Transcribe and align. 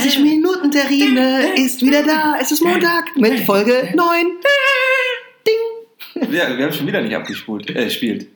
30 0.00 0.18
Minuten 0.20 0.70
Terrine 0.70 1.54
ist 1.56 1.82
wieder 1.82 2.02
da. 2.02 2.38
Es 2.40 2.50
ist 2.50 2.64
Montag 2.64 3.14
mit 3.16 3.40
Folge 3.40 3.90
9. 3.94 4.24
Ding. 5.46 6.32
Ja, 6.32 6.56
wir 6.56 6.64
haben 6.64 6.72
schon 6.72 6.86
wieder 6.86 7.02
nicht 7.02 7.14
abgespult, 7.14 7.68
äh, 7.68 7.84
gespielt. 7.84 8.26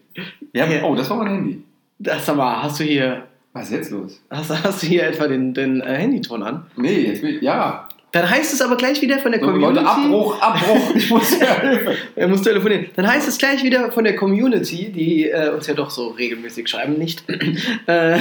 Wir 0.53 0.63
haben, 0.63 0.73
Ja. 0.73 0.83
Oh, 0.85 0.95
das 0.95 1.09
war 1.09 1.17
mein 1.19 1.29
Handy. 1.29 1.63
Das 1.99 2.27
sag 2.27 2.37
mal, 2.37 2.63
hast 2.63 2.81
du 2.81 2.85
hier, 2.85 3.27
Was 3.55 3.71
ist 3.71 3.73
jetzt 3.73 3.91
los? 3.93 4.21
hast, 4.31 4.51
hast 4.63 4.83
du 4.83 4.87
hier 4.87 5.05
etwa 5.05 5.27
den, 5.27 5.55
den 5.55 5.81
äh, 5.81 5.95
Handyton 5.97 6.43
an? 6.43 6.67
Nee, 6.77 7.07
jetzt 7.07 7.23
will 7.23 7.37
ich, 7.37 7.43
ja. 7.43 7.89
Dann 8.15 8.31
heißt 8.31 8.55
es 8.55 8.63
aber 8.63 8.77
gleich 8.77 9.03
wieder 9.03 9.19
von 9.19 9.33
der 9.33 9.41
So, 9.41 9.47
Community. 9.49 9.75
Leute, 9.75 9.89
Abbruch, 9.89 10.41
Abbruch. 10.41 10.95
Ich 10.95 11.11
muss 11.11 11.37
ja 11.41 11.61
Hilfe. 11.61 11.97
Er 12.15 12.29
muss 12.29 12.43
telefonieren. 12.43 12.87
Dann 12.95 13.09
heißt 13.09 13.27
es 13.27 13.39
gleich 13.39 13.65
wieder 13.65 13.91
von 13.91 14.05
der 14.05 14.15
Community, 14.15 14.93
die 14.93 15.29
äh, 15.29 15.51
uns 15.51 15.67
ja 15.67 15.75
doch 15.75 15.91
so 15.91 16.09
regelmäßig 16.11 16.69
schreiben, 16.69 16.97
nicht? 16.97 17.25
äh, 17.87 18.19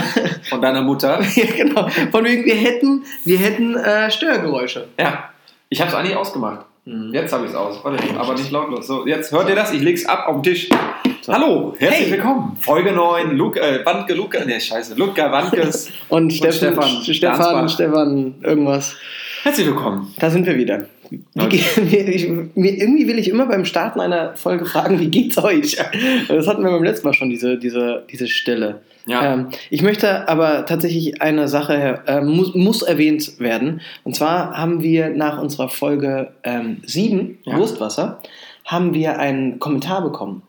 Von 0.49 0.61
deiner 0.63 0.81
Mutter. 0.81 1.21
ja, 1.35 1.45
genau. 1.55 1.87
Von 2.09 2.25
wegen, 2.25 2.43
wir 2.43 2.55
hätten, 2.55 3.03
wir 3.23 3.37
hätten 3.37 3.75
äh, 3.75 4.09
Störgeräusche. 4.09 4.87
Ja. 4.99 5.29
Ich 5.69 5.79
habe 5.79 5.89
es 5.91 5.95
eigentlich 5.95 6.15
ausgemacht. 6.15 6.65
Mhm. 6.85 7.13
Jetzt 7.13 7.31
habe 7.31 7.45
ich 7.45 7.51
es 7.51 7.55
aus. 7.55 7.79
Warte, 7.83 8.03
aber 8.17 8.33
nicht 8.33 8.49
lautlos. 8.49 8.87
So, 8.87 9.05
jetzt 9.05 9.31
hört 9.31 9.47
ihr 9.47 9.55
das? 9.55 9.71
Ich 9.73 9.81
leg's 9.81 10.05
ab 10.07 10.25
auf 10.27 10.41
den 10.41 10.43
Tisch. 10.53 10.69
Hallo, 11.27 11.75
herzlich 11.77 12.07
Hey. 12.07 12.11
willkommen. 12.13 12.57
Folge 12.59 12.91
9, 12.91 13.37
Luke, 13.37 13.59
äh, 13.61 13.85
Wandke, 13.85 14.15
Luke, 14.15 14.43
ne, 14.45 14.59
scheiße, 14.59 14.95
Luca 14.95 15.31
Wandkes. 15.31 15.89
Und, 16.09 16.33
Steffen, 16.33 16.73
Stefan 16.73 16.89
Stefan. 17.13 17.69
Stefan, 17.69 18.35
irgendwas. 18.41 18.97
Herzlich 19.43 19.67
willkommen. 19.67 20.13
Da 20.19 20.29
sind 20.29 20.45
wir 20.45 20.55
wieder. 20.55 20.85
Wie 21.09 21.21
Okay. 21.37 21.59
geht, 21.89 22.07
ich, 22.07 22.29
mir, 22.29 22.77
irgendwie 22.77 23.07
will 23.07 23.19
ich 23.19 23.27
immer 23.27 23.45
beim 23.45 23.65
Starten 23.65 23.99
einer 23.99 24.35
Folge 24.37 24.65
fragen, 24.65 25.01
wie 25.01 25.09
geht's 25.09 25.37
euch? 25.37 25.77
Das 26.29 26.47
hatten 26.47 26.63
wir 26.63 26.71
beim 26.71 26.83
letzten 26.83 27.05
Mal 27.07 27.13
schon, 27.13 27.29
diese, 27.29 27.57
diese, 27.57 28.05
diese 28.09 28.27
Stille. 28.27 28.81
Ja. 29.05 29.33
Ähm, 29.33 29.49
ich 29.69 29.81
möchte 29.81 30.29
aber 30.29 30.65
tatsächlich 30.65 31.21
eine 31.21 31.49
Sache, 31.49 32.03
äh, 32.07 32.21
muss, 32.21 32.55
muss 32.55 32.83
erwähnt 32.83 33.37
werden. 33.39 33.81
Und 34.05 34.15
zwar 34.15 34.57
haben 34.57 34.81
wir 34.81 35.09
nach 35.09 35.41
unserer 35.41 35.67
Folge 35.67 36.31
ähm, 36.43 36.77
7, 36.85 37.39
Ja. 37.43 37.57
Wurstwasser, 37.57 38.21
haben 38.63 38.93
wir 38.93 39.19
einen 39.19 39.59
Kommentar 39.59 40.01
bekommen. 40.03 40.41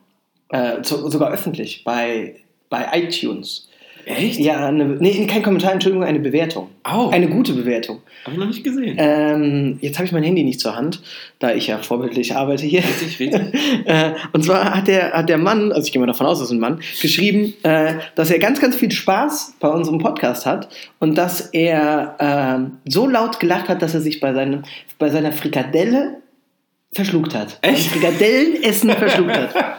Äh, 0.49 0.77
so, 0.83 1.09
sogar 1.09 1.31
öffentlich 1.33 1.83
bei, 1.83 2.35
bei 2.69 2.87
iTunes. 2.93 3.67
Echt? 4.05 4.39
Ja, 4.39 4.67
eine, 4.67 4.85
nee, 4.85 5.25
kein 5.25 5.41
Kommentar, 5.41 5.73
Entschuldigung, 5.73 6.05
eine 6.07 6.19
Bewertung. 6.19 6.69
Oh, 6.87 7.09
Eine 7.09 7.27
gute 7.27 7.53
Bewertung. 7.53 8.01
habe 8.23 8.33
ich 8.33 8.39
noch 8.39 8.47
nicht 8.47 8.63
gesehen. 8.63 8.95
Ähm, 8.99 9.77
jetzt 9.81 9.97
habe 9.97 10.05
ich 10.05 10.11
mein 10.11 10.21
Handy 10.23 10.43
nicht 10.43 10.59
zur 10.59 10.75
Hand, 10.75 11.01
da 11.39 11.53
ich 11.53 11.65
ja 11.67 11.79
vorbildlich 11.79 12.35
arbeite 12.35 12.65
hier. 12.65 12.83
Richtig, 12.83 13.19
richtig. 13.19 13.41
Äh, 13.85 14.11
und 14.33 14.43
zwar 14.43 14.73
hat 14.75 14.87
der, 14.87 15.11
hat 15.11 15.29
der 15.29 15.37
Mann, 15.37 15.71
also 15.71 15.85
ich 15.85 15.91
gehe 15.91 15.99
mal 15.99 16.05
davon 16.07 16.25
aus, 16.25 16.39
das 16.39 16.47
ist 16.47 16.53
ein 16.53 16.59
Mann, 16.59 16.79
geschrieben, 17.01 17.53
äh, 17.63 17.93
dass 18.15 18.31
er 18.31 18.39
ganz, 18.39 18.59
ganz 18.59 18.75
viel 18.75 18.91
Spaß 18.91 19.55
bei 19.59 19.67
unserem 19.67 19.99
Podcast 19.99 20.45
hat 20.45 20.69
und 20.99 21.17
dass 21.17 21.41
er 21.41 22.15
ähm, 22.19 22.77
so 22.87 23.07
laut 23.07 23.39
gelacht 23.39 23.67
hat, 23.69 23.81
dass 23.81 23.93
er 23.93 24.01
sich 24.01 24.19
bei, 24.19 24.33
seinem, 24.33 24.63
bei 24.97 25.09
seiner 25.09 25.31
Frikadelle 25.31 26.17
verschluckt 26.95 27.35
hat. 27.35 27.57
Echt? 27.61 27.91
Beim 27.91 28.01
Frikadellenessen 28.01 28.89
verschluckt 28.91 29.37
hat. 29.37 29.53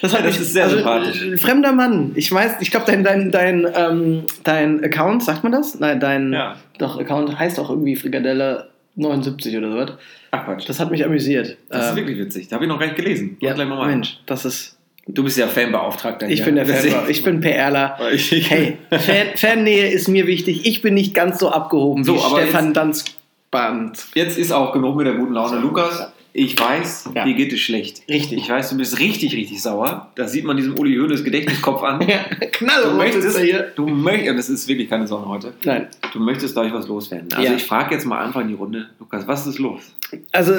Das, 0.00 0.14
hat 0.14 0.20
Das 0.24 0.32
mich- 0.32 0.40
ist 0.40 0.52
sehr 0.54 0.70
sympathisch. 0.70 1.22
äh, 1.22 1.36
Fremder 1.36 1.72
Mann. 1.72 2.12
Ich 2.14 2.32
weiß, 2.32 2.54
ich 2.60 2.70
glaube, 2.70 2.86
dein, 2.86 3.04
dein, 3.04 3.30
dein, 3.30 3.66
ähm, 3.74 4.22
dein 4.42 4.82
Account, 4.82 5.22
sagt 5.22 5.42
man 5.42 5.52
das? 5.52 5.78
Nein, 5.78 6.00
dein 6.00 6.32
Ja. 6.32 6.56
doch, 6.78 6.98
Account 6.98 7.38
heißt 7.38 7.60
auch 7.60 7.68
irgendwie 7.68 7.94
Frikadelle 7.94 8.70
79 8.96 9.56
oder 9.58 9.70
so 9.70 9.76
was. 9.76 9.90
Ach 10.30 10.44
Quatsch. 10.46 10.60
Das, 10.60 10.66
Das 10.78 10.80
hat 10.80 10.90
mich 10.90 11.04
amüsiert. 11.04 11.48
ist 11.48 11.58
Ähm, 11.70 11.96
wirklich 11.96 12.18
witzig. 12.18 12.48
Da 12.48 12.54
habe 12.56 12.64
ich 12.64 12.68
noch 12.70 12.78
gar 12.80 12.86
nicht 12.86 12.96
gelesen. 12.96 13.36
ja, 13.40 13.52
gleich 13.52 13.68
mal. 13.68 13.86
Mensch, 13.86 14.18
das 14.24 14.46
ist. 14.46 14.78
Du 15.06 15.22
bist 15.24 15.36
ja 15.36 15.46
Fanbeauftragter. 15.46 16.26
Ich 16.28 16.36
hier. 16.36 16.46
bin 16.46 16.54
der 16.56 16.64
Das 16.64 16.86
Fan, 16.86 17.10
ich 17.10 17.22
bin 17.22 17.40
PRler. 17.40 17.98
Ich, 18.14 18.32
ich, 18.32 18.50
Hey, 18.50 18.78
Fan, 18.90 19.26
Fannähe 19.36 19.88
ist 19.90 20.08
mir 20.08 20.26
wichtig. 20.26 20.64
Ich 20.66 20.80
bin 20.80 20.94
nicht 20.94 21.12
ganz 21.14 21.38
so 21.38 21.50
abgehoben 21.50 22.02
So, 22.04 22.14
wie 22.16 22.18
Stefan 22.20 22.72
Danzband. 22.72 24.06
Jetzt 24.14 24.38
ist 24.38 24.52
auch 24.52 24.72
genug 24.72 24.96
mit 24.96 25.06
der 25.06 25.14
guten 25.14 25.34
Laune. 25.34 25.58
Lukas, 25.60 26.10
ich 26.32 26.58
weiß, 26.58 27.10
Ja. 27.14 27.24
dir 27.24 27.34
geht 27.34 27.52
es 27.52 27.60
schlecht. 27.60 28.02
Richtig. 28.08 28.38
Ich 28.38 28.48
weiß, 28.48 28.70
du 28.70 28.76
bist 28.76 28.98
richtig, 29.00 29.34
richtig 29.34 29.60
sauer. 29.62 30.10
Das 30.14 30.32
sieht 30.32 30.44
man 30.44 30.56
diesem 30.56 30.78
Uli 30.78 30.96
Hoeneß 30.96 31.24
Gedächtniskopf 31.24 31.82
an. 31.82 32.00
Ja, 32.08 32.20
Du 32.40 32.46
knallrot 32.50 32.96
möchtest, 32.96 33.38
er 33.38 33.44
hier. 33.44 33.72
du 33.74 33.86
möchtest, 33.86 34.38
das 34.38 34.48
ist 34.48 34.68
wirklich 34.68 34.88
keine 34.88 35.06
Sonne 35.06 35.26
heute. 35.26 35.52
Nein, 35.64 35.88
Du 36.12 36.20
möchtest 36.20 36.54
gleich 36.54 36.72
was 36.72 36.86
loswerden. 36.88 37.28
Also 37.34 37.50
Ja. 37.50 37.56
ich 37.56 37.64
frage 37.64 37.94
jetzt 37.94 38.04
mal 38.06 38.24
einfach 38.24 38.40
in 38.40 38.48
die 38.48 38.54
Runde, 38.54 38.88
Lukas, 38.98 39.26
was 39.26 39.46
ist 39.46 39.58
los? 39.58 39.94
also 40.32 40.52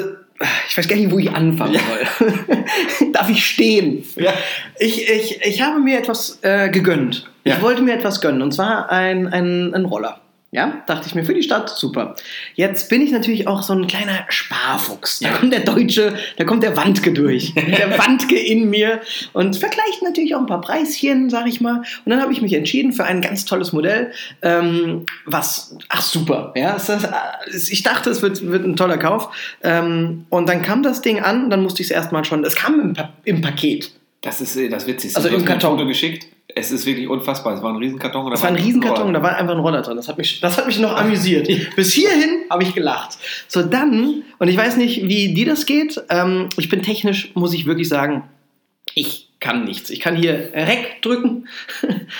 ich 0.67 0.75
weiß 0.77 0.87
gar 0.87 0.95
nicht, 0.95 1.11
wo 1.11 1.19
ich 1.19 1.29
anfangen 1.31 1.75
soll. 2.19 2.27
Darf 3.13 3.29
ich 3.29 3.45
stehen? 3.45 4.03
Ja. 4.15 4.33
Ich, 4.79 5.07
ich, 5.09 5.39
ich 5.43 5.61
habe 5.61 5.79
mir 5.79 5.99
etwas 5.99 6.39
äh, 6.41 6.69
gegönnt. 6.69 7.29
Ich 7.43 7.61
wollte 7.61 7.81
mir 7.81 7.93
etwas 7.93 8.21
gönnen 8.21 8.41
und 8.41 8.51
zwar 8.51 8.89
ein, 8.89 9.27
ein, 9.27 9.73
ein 9.73 9.85
Roller. 9.85 10.19
Ja, 10.53 10.83
dachte 10.85 11.07
ich 11.07 11.15
mir 11.15 11.23
für 11.23 11.33
die 11.33 11.43
Stadt, 11.43 11.69
super. 11.69 12.13
Jetzt 12.55 12.89
bin 12.89 13.01
ich 13.01 13.11
natürlich 13.11 13.47
auch 13.47 13.63
so 13.63 13.71
ein 13.71 13.87
kleiner 13.87 14.25
Sparfuchs. 14.27 15.19
Da 15.19 15.29
Ja. 15.29 15.37
kommt 15.37 15.53
der 15.53 15.61
Deutsche, 15.61 16.13
da 16.35 16.43
kommt 16.43 16.61
der 16.61 16.75
Wandke 16.75 17.13
durch. 17.13 17.53
der 17.55 17.97
Wandke 17.97 18.37
in 18.37 18.69
mir 18.69 18.99
und 19.31 19.55
vergleicht 19.55 20.01
natürlich 20.03 20.35
auch 20.35 20.41
ein 20.41 20.47
paar 20.47 20.59
Preischen, 20.59 21.29
sag 21.29 21.47
ich 21.47 21.61
mal. 21.61 21.77
Und 22.03 22.09
dann 22.09 22.21
habe 22.21 22.33
ich 22.33 22.41
mich 22.41 22.51
entschieden 22.51 22.91
für 22.91 23.05
ein 23.05 23.21
ganz 23.21 23.45
tolles 23.45 23.71
Modell, 23.71 24.11
ähm, 24.41 25.05
was, 25.25 25.77
ach 25.87 26.01
super, 26.01 26.51
ja, 26.57 26.75
äh, 26.75 27.55
ich 27.55 27.83
dachte, 27.83 28.09
es 28.09 28.21
wird, 28.21 28.45
wird 28.45 28.65
ein 28.65 28.75
toller 28.75 28.97
Kauf. 28.97 29.29
Ähm, 29.63 30.25
und 30.27 30.49
dann 30.49 30.61
kam 30.63 30.83
das 30.83 31.01
Ding 31.01 31.21
an, 31.21 31.49
dann 31.49 31.63
musste 31.63 31.81
ich 31.81 31.87
es 31.87 31.91
erstmal 31.95 32.25
schon, 32.25 32.43
es 32.43 32.55
kam 32.55 32.77
im, 32.81 32.93
Pa- 32.93 33.13
im 33.23 33.39
Paket. 33.41 33.91
Das 34.21 34.41
ist 34.41 34.57
äh, 34.57 34.67
das 34.69 34.85
Witzigste. 34.85 35.17
Also 35.17 35.29
Du 35.29 35.35
im 35.37 35.45
Karton. 35.45 35.77
Foto 35.77 35.87
geschickt. 35.87 36.27
Es 36.55 36.71
ist 36.71 36.85
wirklich 36.85 37.07
unfassbar. 37.07 37.53
Es 37.55 37.61
war 37.61 37.71
ein 37.71 37.77
Riesenkarton. 37.77 38.31
Das 38.31 38.41
war 38.41 38.49
ein 38.49 38.55
Riesenkarton, 38.55 39.13
da 39.13 39.21
war 39.21 39.35
einfach 39.35 39.53
ein 39.53 39.59
Roller 39.59 39.81
drin. 39.81 39.97
Das 39.97 40.07
hat 40.07 40.17
mich, 40.17 40.39
das 40.39 40.57
hat 40.57 40.67
mich 40.67 40.79
noch 40.79 40.95
amüsiert. 40.95 41.47
Bis 41.75 41.93
hierhin 41.93 42.41
habe 42.49 42.63
ich 42.63 42.73
gelacht. 42.73 43.17
So, 43.47 43.61
dann, 43.63 44.23
und 44.39 44.47
ich 44.47 44.57
weiß 44.57 44.77
nicht, 44.77 45.07
wie 45.07 45.33
dir 45.33 45.45
das 45.45 45.65
geht. 45.65 46.01
Ähm, 46.09 46.49
ich 46.57 46.69
bin 46.69 46.81
technisch, 46.83 47.31
muss 47.35 47.53
ich 47.53 47.65
wirklich 47.65 47.89
sagen, 47.89 48.23
ich 48.93 49.29
kann 49.39 49.65
nichts. 49.65 49.89
Ich 49.89 49.99
kann 49.99 50.15
hier 50.15 50.51
Rec 50.53 51.01
drücken. 51.01 51.47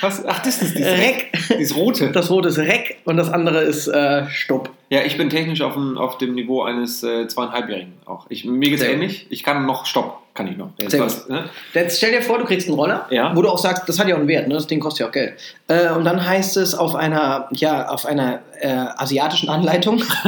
Was? 0.02 0.25
Ach, 0.25 0.40
das 0.40 0.62
ist 0.62 0.78
dieses, 0.78 0.97
Rec. 0.97 1.31
dieses 1.58 1.75
rote. 1.75 2.12
Das 2.12 2.30
rote 2.30 2.50
ist 2.50 2.58
Rec 2.58 2.97
und 3.06 3.18
das 3.18 3.30
andere 3.30 3.62
ist 3.62 3.88
äh, 3.88 4.28
Stopp. 4.30 4.72
Ja, 4.91 5.03
ich 5.06 5.18
bin 5.18 5.29
technisch 5.29 5.62
auf 5.62 5.74
dem, 5.75 5.97
auf 5.97 6.18
dem 6.18 6.35
Niveau 6.35 6.63
eines 6.63 7.02
äh, 7.02 7.25
zweieinhalbjährigen 7.25 7.94
auch. 8.06 8.25
Ich, 8.28 8.44
mir 8.44 8.69
geht's 8.69 8.81
Sehr 8.81 8.90
gut. 8.91 9.02
ähnlich. 9.03 9.25
Ich 9.29 9.41
kann 9.41 9.66
noch 9.66 9.85
Stopp, 9.85 10.18
kann 10.34 10.47
ich 10.47 10.57
noch. 10.57 10.72
Jetzt 10.81 11.00
was, 11.00 11.29
ne? 11.29 11.50
Jetzt 11.74 11.96
stell 11.97 12.12
dir 12.12 12.22
vor, 12.22 12.40
du 12.40 12.44
kriegst 12.44 12.68
einen 12.68 12.75
Roller, 12.78 13.07
Ja. 13.09 13.34
wo 13.34 13.41
du 13.41 13.47
auch 13.47 13.57
sagst, 13.57 13.88
das 13.88 13.97
hat 14.00 14.09
ja 14.09 14.16
auch 14.16 14.19
einen 14.19 14.28
Wert, 14.28 14.50
ne? 14.50 14.53
das 14.56 14.68
Ding 14.68 14.81
kostet 14.81 15.00
ja 15.00 15.07
auch 15.07 15.12
Geld. 15.13 15.35
Äh, 15.69 15.91
und 15.94 16.03
dann 16.03 16.28
heißt 16.28 16.57
es 16.57 16.75
auf 16.75 16.96
einer, 16.96 17.47
ja, 17.53 17.88
auf 17.88 18.06
einer 18.06 18.41
äh, 18.59 18.68
asiatischen 18.68 19.47
Anleitung, 19.50 20.03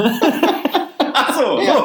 Ach 1.16 1.36
so, 1.38 1.60
Ja. 1.62 1.84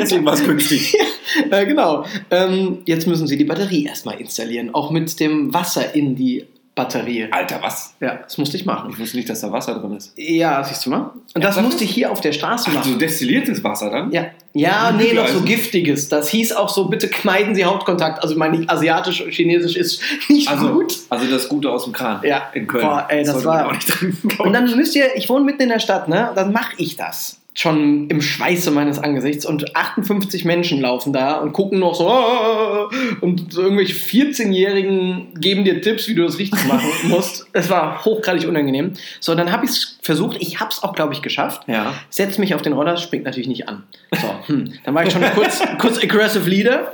deswegen 0.00 0.24
war 0.24 0.34
es 0.34 0.44
günstig. 0.44 0.96
Äh, 1.52 1.64
genau. 1.64 2.04
Ähm, 2.32 2.78
jetzt 2.86 3.06
müssen 3.06 3.28
Sie 3.28 3.36
die 3.36 3.44
Batterie 3.44 3.84
erstmal 3.86 4.20
installieren, 4.20 4.74
auch 4.74 4.90
mit 4.90 5.20
dem 5.20 5.54
Wasser 5.54 5.94
in 5.94 6.16
die 6.16 6.44
Batterie. 6.74 7.26
Alter, 7.30 7.58
was? 7.62 7.94
Ja, 8.00 8.14
das 8.22 8.38
musste 8.38 8.56
ich 8.56 8.64
machen. 8.64 8.90
Ich 8.90 8.98
wusste 8.98 9.16
nicht, 9.16 9.28
dass 9.28 9.40
da 9.40 9.50
Wasser 9.52 9.74
drin 9.78 9.96
ist. 9.96 10.12
Ja, 10.16 10.62
siehst 10.64 10.86
du 10.86 10.90
mal. 10.90 11.10
Und 11.34 11.42
das 11.44 11.60
musste 11.60 11.84
ich 11.84 11.90
hier 11.90 12.10
auf 12.10 12.20
der 12.20 12.32
Straße 12.32 12.66
Ach, 12.70 12.74
machen. 12.74 12.92
so 12.92 12.98
destilliertes 12.98 13.62
Wasser 13.64 13.90
dann? 13.90 14.10
Ja, 14.12 14.26
ja, 14.52 14.92
nee, 14.92 15.12
noch 15.12 15.26
so 15.28 15.40
giftiges. 15.42 16.08
Das 16.08 16.28
hieß 16.30 16.52
auch 16.52 16.68
so, 16.68 16.86
bitte 16.86 17.10
meiden 17.24 17.54
Sie 17.54 17.64
Hauptkontakt. 17.64 18.22
Also 18.22 18.36
mein 18.36 18.68
Asiatisch 18.70 19.20
und 19.20 19.30
Chinesisch 19.32 19.76
ist 19.76 20.00
nicht 20.28 20.48
Also, 20.48 20.72
gut. 20.72 20.94
also 21.08 21.26
das 21.30 21.48
Gute 21.48 21.70
aus 21.70 21.84
dem 21.84 21.92
Kran 21.92 22.20
Ja. 22.24 22.44
in 22.54 22.66
Köln. 22.66 22.84
Boah, 22.86 23.06
ey, 23.10 23.24
das 23.24 23.42
sollte 23.42 23.46
war- 23.48 23.72
Und 24.38 24.52
dann 24.52 24.74
müsst 24.76 24.94
ihr, 24.96 25.16
ich 25.16 25.28
wohne 25.28 25.44
mitten 25.44 25.62
in 25.62 25.68
der 25.70 25.80
Stadt, 25.80 26.08
ne? 26.08 26.30
Dann 26.34 26.52
mache 26.52 26.72
ich 26.78 26.96
das. 26.96 27.39
Schon 27.60 28.08
im 28.08 28.22
Schweiße 28.22 28.70
meines 28.70 28.98
Angesichts 28.98 29.44
und 29.44 29.76
58 29.76 30.46
Menschen 30.46 30.80
laufen 30.80 31.12
da 31.12 31.34
und 31.36 31.52
gucken 31.52 31.78
noch 31.78 31.94
so 31.94 32.08
"Ah", 32.08 32.88
und 33.20 33.52
so 33.52 33.60
irgendwelche 33.60 33.92
14-Jährigen 33.92 35.34
geben 35.38 35.64
dir 35.64 35.82
Tipps, 35.82 36.08
wie 36.08 36.14
du 36.14 36.22
das 36.22 36.38
richtig 36.38 36.64
machen 36.68 36.88
musst. 37.08 37.46
Es 37.52 37.68
war 37.68 38.02
hochgradig 38.04 38.48
unangenehm. 38.48 38.92
So, 39.20 39.34
dann 39.34 39.52
habe 39.52 39.66
ich 39.66 39.72
es 39.72 39.98
versucht. 40.00 40.38
Ich 40.40 40.58
habe 40.58 40.70
es 40.70 40.82
auch, 40.82 40.94
glaube 40.94 41.12
ich, 41.12 41.20
geschafft. 41.20 41.62
Ja. 41.68 41.92
Setz 42.08 42.38
mich 42.38 42.54
auf 42.54 42.62
den 42.62 42.72
Roller, 42.72 42.96
springt 42.96 43.24
natürlich 43.24 43.48
nicht 43.48 43.68
an. 43.68 43.82
So, 44.12 44.28
hm. 44.54 44.72
Dann 44.84 44.94
war 44.94 45.04
ich 45.06 45.12
schon 45.12 45.22
kurz, 45.34 45.62
kurz 45.78 46.02
aggressive 46.02 46.48
Leader. 46.48 46.92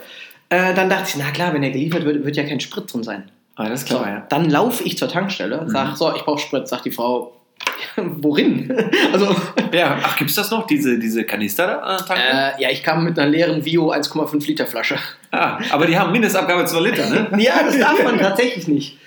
Äh, 0.49 0.75
dann 0.75 0.91
dachte 0.91 1.11
ich, 1.11 1.17
na 1.17 1.31
klar, 1.31 1.55
wenn 1.55 1.63
er 1.63 1.71
geliefert 1.71 2.05
wird, 2.05 2.25
wird 2.25 2.37
ja 2.37 2.43
kein 2.43 2.59
Sprit 2.59 2.93
drin 2.93 3.05
sein. 3.05 3.31
Alles 3.55 3.83
So, 3.83 3.99
klar, 3.99 4.09
ja. 4.09 4.27
dann 4.29 4.51
laufe 4.51 4.83
ich 4.83 4.99
zur 4.99 5.09
Tankstelle, 5.09 5.63
sag, 5.69 5.97
so, 5.97 6.13
ich 6.15 6.23
brauche 6.23 6.41
Sprit, 6.41 6.67
sagt 6.69 6.85
die 6.85 6.91
Frau, 6.91 7.33
worin? 7.97 8.73
also, 9.13 9.35
ja. 9.73 9.99
Ach, 10.03 10.17
gibt's 10.17 10.35
das 10.35 10.51
noch, 10.51 10.67
diese, 10.67 10.99
diese 10.99 11.25
Kanister 11.25 11.67
da? 11.67 11.97
äh, 12.15 12.63
ja, 12.63 12.71
ich 12.71 12.83
kam 12.83 13.05
mit 13.05 13.19
einer 13.19 13.29
leeren 13.29 13.65
Vio 13.65 13.93
1,5 13.93 14.47
Liter 14.47 14.67
Flasche. 14.67 14.97
Ah, 15.31 15.59
aber 15.71 15.87
die 15.87 15.99
haben 15.99 16.13
Mindestabgabe 16.13 16.65
2 16.65 16.81
Liter, 16.81 17.11
ne? 17.11 17.29
ja, 17.39 17.63
das 17.65 17.79
darf 17.79 18.03
man 18.03 18.19
tatsächlich 18.19 18.69
nicht. 18.69 18.99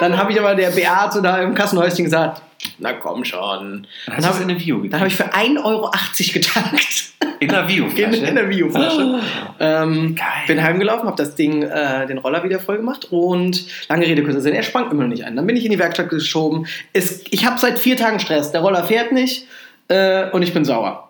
Dann 0.00 0.16
habe 0.16 0.32
ich 0.32 0.38
aber 0.38 0.54
der 0.54 0.70
Beate 0.70 1.20
da 1.22 1.38
im 1.42 1.54
Kassenhäuschen 1.54 2.04
gesagt, 2.04 2.42
na 2.78 2.92
komm 2.94 3.24
schon. 3.24 3.86
Dann 4.06 4.16
Hast 4.16 4.24
du 4.24 4.28
habe 4.34 4.42
in 4.44 4.50
eine 4.50 4.60
Vio 4.60 4.76
dann 4.76 4.82
gekriegt? 4.82 5.00
hab 5.00 5.06
ich 5.08 5.16
für 5.16 5.34
1,80 5.34 5.64
Euro 5.64 5.90
getankt. 6.32 7.04
In 7.40 7.50
In, 7.50 7.68
Vio-Flasche? 7.68 8.16
in 8.26 8.34
der 8.34 8.48
Vio-Flasche. 8.50 9.20
Ähm, 9.60 10.14
Geil. 10.16 10.26
bin 10.46 10.62
heimgelaufen, 10.62 11.06
habe 11.06 11.16
das 11.16 11.34
Ding, 11.36 11.62
äh, 11.62 12.06
den 12.06 12.18
Roller 12.18 12.42
wieder 12.42 12.58
voll 12.60 12.78
gemacht 12.78 13.06
und 13.10 13.64
lange 13.88 14.06
Rede, 14.06 14.22
kurzer 14.24 14.40
Sinn, 14.40 14.54
er 14.54 14.62
sprang 14.62 14.90
immer 14.90 15.02
noch 15.02 15.10
nicht 15.10 15.24
ein. 15.24 15.36
Dann 15.36 15.46
bin 15.46 15.56
ich 15.56 15.64
in 15.64 15.70
die 15.70 15.78
Werkstatt 15.78 16.08
geschoben. 16.08 16.66
Es, 16.92 17.22
ich 17.30 17.44
habe 17.46 17.58
seit 17.58 17.78
vier 17.78 17.96
Tagen 17.96 18.18
Stress. 18.20 18.50
Der 18.52 18.60
Roller 18.60 18.84
fährt 18.84 19.12
nicht. 19.12 19.46
äh, 19.88 20.30
und 20.30 20.42
ich 20.42 20.52
bin 20.52 20.64
sauer. 20.64 21.04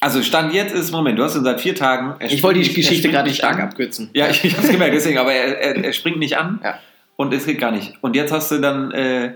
Also 0.00 0.20
Stand 0.22 0.52
jetzt 0.52 0.74
ist, 0.74 0.90
Moment, 0.90 1.16
du 1.18 1.22
hast 1.22 1.36
ihn 1.36 1.44
seit 1.44 1.60
vier 1.60 1.76
Tagen. 1.76 2.16
Ich 2.20 2.42
wollte 2.42 2.58
die 2.58 2.66
nicht- 2.66 2.74
Geschichte 2.74 3.08
gerade 3.08 3.28
nicht 3.28 3.38
stark 3.38 3.54
an. 3.56 3.68
abkürzen. 3.68 4.10
Ja, 4.14 4.28
ich, 4.28 4.44
ich 4.44 4.56
hab's 4.56 4.68
gemerkt, 4.68 4.94
deswegen, 4.96 5.18
aber 5.18 5.32
er, 5.32 5.58
er, 5.60 5.84
er 5.84 5.92
springt 5.92 6.18
nicht 6.18 6.36
an 6.36 6.58
Ja. 6.64 6.78
und 7.16 7.32
es 7.32 7.46
geht 7.46 7.60
gar 7.60 7.70
nicht. 7.70 7.94
Und 8.00 8.16
jetzt 8.16 8.32
hast 8.32 8.50
du 8.50 8.58
dann, 8.58 8.90
äh, 8.90 9.34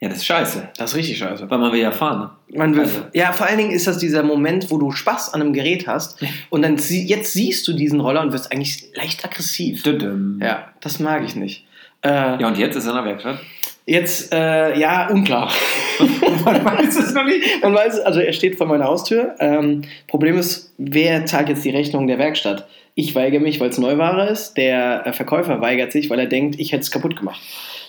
ja, 0.00 0.08
das 0.08 0.18
ist 0.18 0.26
scheiße, 0.26 0.68
Das 0.76 0.90
ist 0.92 0.96
richtig 0.96 1.18
scheiße. 1.18 1.50
weil 1.50 1.58
man 1.58 1.72
will 1.72 1.80
ja 1.80 1.90
fahren. 1.90 2.30
Ne? 2.50 2.58
Man 2.58 2.74
will, 2.74 2.82
Also. 2.84 3.00
ja, 3.14 3.32
vor 3.32 3.46
allen 3.46 3.58
Dingen 3.58 3.70
ist 3.72 3.86
das 3.86 3.98
dieser 3.98 4.22
Moment, 4.22 4.70
wo 4.70 4.78
du 4.78 4.90
Spaß 4.92 5.34
an 5.34 5.40
einem 5.40 5.52
Gerät 5.52 5.86
hast 5.86 6.22
und 6.50 6.62
dann 6.62 6.78
sie, 6.78 7.04
jetzt 7.06 7.32
siehst 7.32 7.66
du 7.68 7.72
diesen 7.72 8.00
Roller 8.00 8.20
und 8.22 8.32
wirst 8.32 8.52
eigentlich 8.52 8.88
leicht 8.94 9.24
aggressiv. 9.24 9.82
Düdüm. 9.82 10.38
Ja, 10.42 10.68
das 10.80 10.98
mag 11.00 11.24
ich 11.24 11.34
nicht. 11.36 11.66
Äh, 12.02 12.08
Ja, 12.40 12.46
und 12.46 12.56
jetzt 12.58 12.76
ist 12.76 12.84
er 12.86 12.90
in 12.90 12.96
der 12.96 13.04
Werkstatt. 13.06 13.38
Jetzt, 13.86 14.32
äh, 14.34 14.78
ja, 14.78 15.08
unklar. 15.08 15.50
Man 16.44 16.62
weiß 16.64 16.94
es 16.96 17.14
noch 17.14 17.24
nicht. 17.24 17.42
Man 17.62 17.74
weiß, 17.74 18.00
also 18.00 18.20
er 18.20 18.34
steht 18.34 18.56
vor 18.56 18.66
meiner 18.66 18.84
Haustür. 18.84 19.34
Ähm, 19.40 19.82
Problem 20.06 20.36
ist, 20.38 20.74
wer 20.76 21.24
zahlt 21.24 21.48
jetzt 21.48 21.64
die 21.64 21.70
Rechnung 21.70 22.06
der 22.06 22.18
Werkstatt? 22.18 22.68
Ich 23.00 23.14
weigere 23.14 23.38
mich, 23.40 23.60
weil 23.60 23.68
es 23.70 23.78
Neuware 23.78 24.28
ist. 24.28 24.54
Der 24.56 25.06
äh, 25.06 25.12
Verkäufer 25.12 25.60
weigert 25.60 25.92
sich, 25.92 26.10
weil 26.10 26.18
er 26.18 26.26
denkt, 26.26 26.58
ich 26.58 26.72
hätte 26.72 26.80
es 26.82 26.90
kaputt 26.90 27.14
gemacht. 27.16 27.40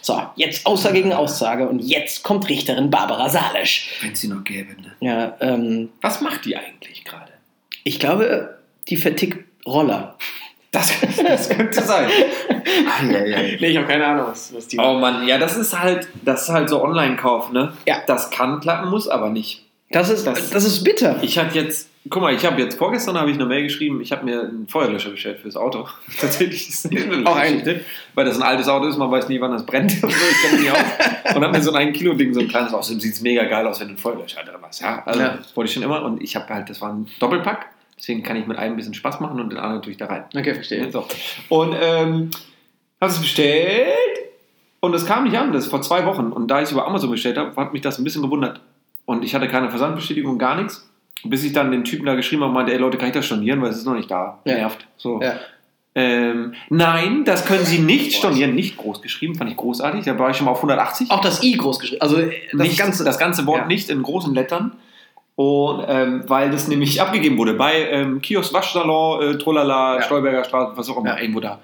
So, 0.01 0.21
jetzt 0.35 0.67
Aussage 0.67 0.93
gegen 0.93 1.13
Aussage 1.13 1.67
und 1.67 1.79
jetzt 1.79 2.21
kommt 2.23 2.47
Richterin 2.47 2.91
Barbara 2.91 3.27
Salisch. 3.27 3.89
Wenn 4.01 4.11
es 4.11 4.21
sie 4.21 4.27
noch 4.27 4.43
gäbe. 4.43 4.73
Ne? 4.79 4.91
Ja, 4.99 5.35
ähm, 5.41 5.89
Was 6.01 6.21
macht 6.21 6.45
die 6.45 6.55
eigentlich 6.55 7.03
gerade? 7.05 7.31
ich 7.83 7.99
glaube, 7.99 8.59
die 8.87 8.97
vertickt 8.97 9.43
Roller. 9.65 10.15
Das, 10.71 10.93
das 11.25 11.49
könnte 11.49 11.81
sein. 11.81 12.07
Eieiei. 13.01 13.57
Nee, 13.59 13.67
ich 13.69 13.77
habe 13.77 13.87
keine 13.87 14.05
Ahnung, 14.05 14.27
was, 14.27 14.53
was 14.53 14.67
die 14.67 14.77
Oh 14.77 14.93
Mann, 14.93 15.27
ja, 15.27 15.39
das 15.39 15.57
ist 15.57 15.77
halt, 15.79 16.07
das 16.23 16.43
ist 16.43 16.49
halt 16.49 16.69
so 16.69 16.83
Online-Kauf, 16.83 17.51
ne? 17.51 17.73
Ja. 17.87 18.03
Das 18.05 18.29
kann 18.29 18.59
klappen, 18.59 18.89
muss 18.91 19.07
aber 19.07 19.31
nicht. 19.31 19.65
Das 19.89 20.09
ist, 20.09 20.27
Das- 20.27 20.51
das, 20.51 20.65
ist 20.65 20.83
bitter. 20.83 21.17
Ich 21.23 21.39
hatte 21.39 21.57
jetzt, 21.57 21.88
guck 22.09 22.21
mal, 22.21 22.33
ich 22.33 22.45
habe 22.45 22.61
jetzt 22.61 22.77
vorgestern 22.77 23.17
habe 23.19 23.29
ich 23.29 23.35
eine 23.35 23.45
Mail 23.45 23.63
geschrieben, 23.63 23.99
ich 24.01 24.11
habe 24.11 24.23
mir 24.25 24.41
einen 24.41 24.67
Feuerlöscher 24.67 25.09
bestellt 25.09 25.39
fürs 25.41 25.55
Auto. 25.57 25.87
Tatsächlich 26.19 26.69
ist 26.69 26.85
das 26.85 26.91
eine 26.91 27.27
Auch 27.27 27.35
ein- 27.35 27.81
weil 28.15 28.25
das 28.25 28.37
ein 28.37 28.43
altes 28.43 28.67
Auto 28.67 28.87
ist, 28.87 28.97
man 28.97 29.11
weiß 29.11 29.27
nie, 29.29 29.39
wann 29.41 29.51
das 29.51 29.65
brennt. 29.65 29.91
ich 29.93 29.99
kenne 30.01 30.61
mich 30.61 30.71
aus. 30.71 30.77
Und 31.35 31.43
habe 31.43 31.51
mir 31.57 31.61
so 31.61 31.71
ein 31.73 31.87
1 31.89 31.97
Kilo 31.97 32.13
Ding, 32.13 32.33
so 32.33 32.39
ein 32.39 32.47
kleines, 32.47 32.73
außerdem 32.73 32.99
sieht 32.99 33.13
es 33.13 33.21
mega 33.21 33.43
geil 33.45 33.67
aus, 33.67 33.79
wenn 33.79 33.87
du 33.87 33.91
einen 33.93 33.97
Feuerlöscher 33.97 34.43
drin 34.43 34.55
hast. 34.61 34.81
Ja, 34.81 35.03
also 35.05 35.19
Ja. 35.19 35.37
wollte 35.55 35.67
ich 35.69 35.73
schon 35.73 35.83
immer 35.83 36.03
und 36.03 36.21
ich 36.21 36.35
habe 36.35 36.51
halt, 36.53 36.69
das 36.69 36.79
war 36.81 36.91
ein 36.93 37.07
Doppelpack, 37.19 37.67
deswegen 37.97 38.23
kann 38.23 38.37
ich 38.37 38.47
mit 38.47 38.57
einem 38.57 38.73
ein 38.73 38.77
bisschen 38.77 38.93
Spaß 38.93 39.19
machen 39.19 39.39
und 39.39 39.49
den 39.51 39.59
anderen 39.59 39.81
tue 39.81 39.91
ich 39.91 39.97
da 39.97 40.05
rein. 40.05 40.23
Okay, 40.35 40.53
verstehe. 40.53 40.89
So. 40.91 41.05
Und 41.49 41.75
ähm, 41.79 42.31
habe 43.01 43.11
es 43.11 43.19
bestellt 43.19 43.93
und 44.79 44.93
es 44.95 45.05
kam 45.05 45.25
nicht 45.25 45.37
an, 45.37 45.51
das 45.53 45.65
ist 45.65 45.69
vor 45.69 45.81
zwei 45.81 46.05
Wochen. 46.05 46.27
Und 46.31 46.47
da 46.47 46.59
ich 46.59 46.65
es 46.65 46.71
über 46.71 46.87
Amazon 46.87 47.11
bestellt 47.11 47.37
habe, 47.37 47.55
hat 47.55 47.73
mich 47.73 47.81
das 47.81 47.97
ein 47.99 48.03
bisschen 48.03 48.21
gewundert. 48.21 48.61
Und 49.05 49.23
ich 49.25 49.35
hatte 49.35 49.47
keine 49.47 49.69
Versandbestätigung, 49.69 50.37
gar 50.37 50.55
nichts. 50.55 50.88
Bis 51.23 51.43
ich 51.43 51.53
dann 51.53 51.71
den 51.71 51.83
Typen 51.83 52.05
da 52.05 52.15
geschrieben 52.15 52.41
habe 52.43 52.49
und 52.51 52.55
meinte, 52.55 52.71
ey 52.71 52.77
Leute, 52.77 52.97
kann 52.97 53.07
ich 53.09 53.13
das 53.13 53.25
stornieren, 53.25 53.61
weil 53.61 53.69
es 53.71 53.77
ist 53.77 53.85
noch 53.85 53.95
nicht 53.95 54.09
da. 54.09 54.39
Ja. 54.45 54.55
Nervt. 54.55 54.87
So. 54.97 55.21
Ja. 55.21 55.33
Ähm, 55.95 56.53
nein, 56.69 57.23
das 57.25 57.45
können 57.45 57.65
Sie 57.65 57.79
nicht 57.79 58.13
stornieren. 58.17 58.55
Nicht 58.55 58.77
groß 58.77 59.01
geschrieben, 59.01 59.35
fand 59.35 59.49
ich 59.49 59.57
großartig. 59.57 60.05
Da 60.05 60.17
war 60.17 60.29
ich 60.29 60.37
schon 60.37 60.45
mal 60.45 60.51
auf 60.51 60.59
180 60.59 61.11
Auch 61.11 61.21
das 61.21 61.43
I 61.43 61.57
groß 61.57 61.79
geschrieben. 61.79 62.01
Also 62.01 62.17
das 62.17 62.31
nicht, 62.53 62.77
ganze. 62.77 63.03
das 63.03 63.17
ganze 63.17 63.45
Wort 63.47 63.61
Ja. 63.61 63.65
nicht 63.67 63.89
in 63.89 64.01
großen 64.03 64.33
Lettern. 64.33 64.73
Und 65.35 65.83
ähm, 65.87 66.23
weil 66.27 66.51
das 66.51 66.67
nämlich 66.67 67.01
abgegeben 67.01 67.37
wurde 67.37 67.53
bei 67.53 67.89
ähm, 67.89 68.21
Kiosk 68.21 68.53
Waschsalon, 68.53 69.21
äh, 69.35 69.37
Trolala, 69.37 69.95
Ja. 69.95 70.01
Stolberger 70.03 70.43
Straße, 70.43 70.73
was 70.75 70.89
auch 70.89 70.97
immer, 70.97 71.09
Ja. 71.15 71.19
irgendwo 71.21 71.39
da. 71.39 71.59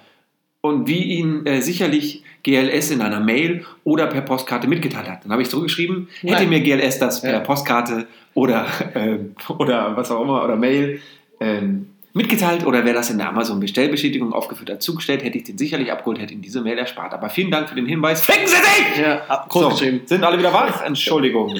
Und 0.61 0.87
wie 0.87 1.03
ihn 1.03 1.45
äh, 1.45 1.61
sicherlich 1.61 2.23
GLS 2.45 2.91
in 2.91 3.01
einer 3.01 3.19
Mail 3.19 3.65
oder 3.83 4.05
per 4.07 4.21
Postkarte 4.21 4.67
mitgeteilt 4.67 5.09
hat. 5.09 5.23
Dann 5.25 5.31
habe 5.31 5.41
ich 5.41 5.49
zurückgeschrieben, 5.49 6.07
hätte 6.21 6.33
Nein. 6.33 6.49
mir 6.49 6.61
GLS 6.61 6.99
das 6.99 7.21
per 7.21 7.31
Ja. 7.33 7.39
Postkarte 7.39 8.05
oder, 8.35 8.67
ähm, 8.95 9.35
oder 9.57 9.97
was 9.97 10.11
auch 10.11 10.21
immer, 10.21 10.43
oder 10.43 10.55
Mail 10.55 11.01
ähm, 11.39 11.87
mitgeteilt 12.13 12.65
oder 12.65 12.85
wäre 12.85 12.95
das 12.95 13.09
in 13.09 13.17
der 13.17 13.29
Amazon-Bestellbestätigung 13.29 14.31
aufgeführt 14.31 14.69
hat, 14.69 14.81
zugestellt, 14.83 15.23
hätte 15.23 15.37
ich 15.39 15.43
den 15.45 15.57
sicherlich 15.57 15.91
abgeholt, 15.91 16.19
hätte 16.21 16.33
ihm 16.33 16.41
diese 16.41 16.61
Mail 16.61 16.77
erspart. 16.77 17.13
Aber 17.13 17.29
vielen 17.29 17.49
Dank 17.51 17.67
für 17.67 17.75
den 17.75 17.87
Hinweis. 17.87 18.21
Ficken 18.21 18.45
Sie 18.47 18.53
sich! 18.55 19.01
ja, 19.03 19.45
groß 19.49 19.61
So, 19.63 19.69
geschrieben. 19.71 20.01
Sind 20.05 20.23
alle 20.23 20.37
wieder 20.37 20.53
wach? 20.53 20.83
Entschuldigung. 20.85 21.59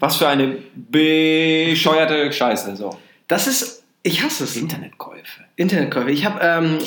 Was 0.00 0.16
für 0.16 0.26
eine 0.28 0.56
bescheuerte 0.74 2.32
Scheiße. 2.32 2.74
So. 2.76 2.96
Das 3.28 3.46
ist. 3.46 3.84
Ich 4.02 4.22
hasse 4.24 4.44
es. 4.44 4.56
Internetkäufe. 4.56 5.42
Internetkäufe. 5.56 6.10
Ich 6.10 6.24
habe 6.24 6.40
ähm, 6.42 6.78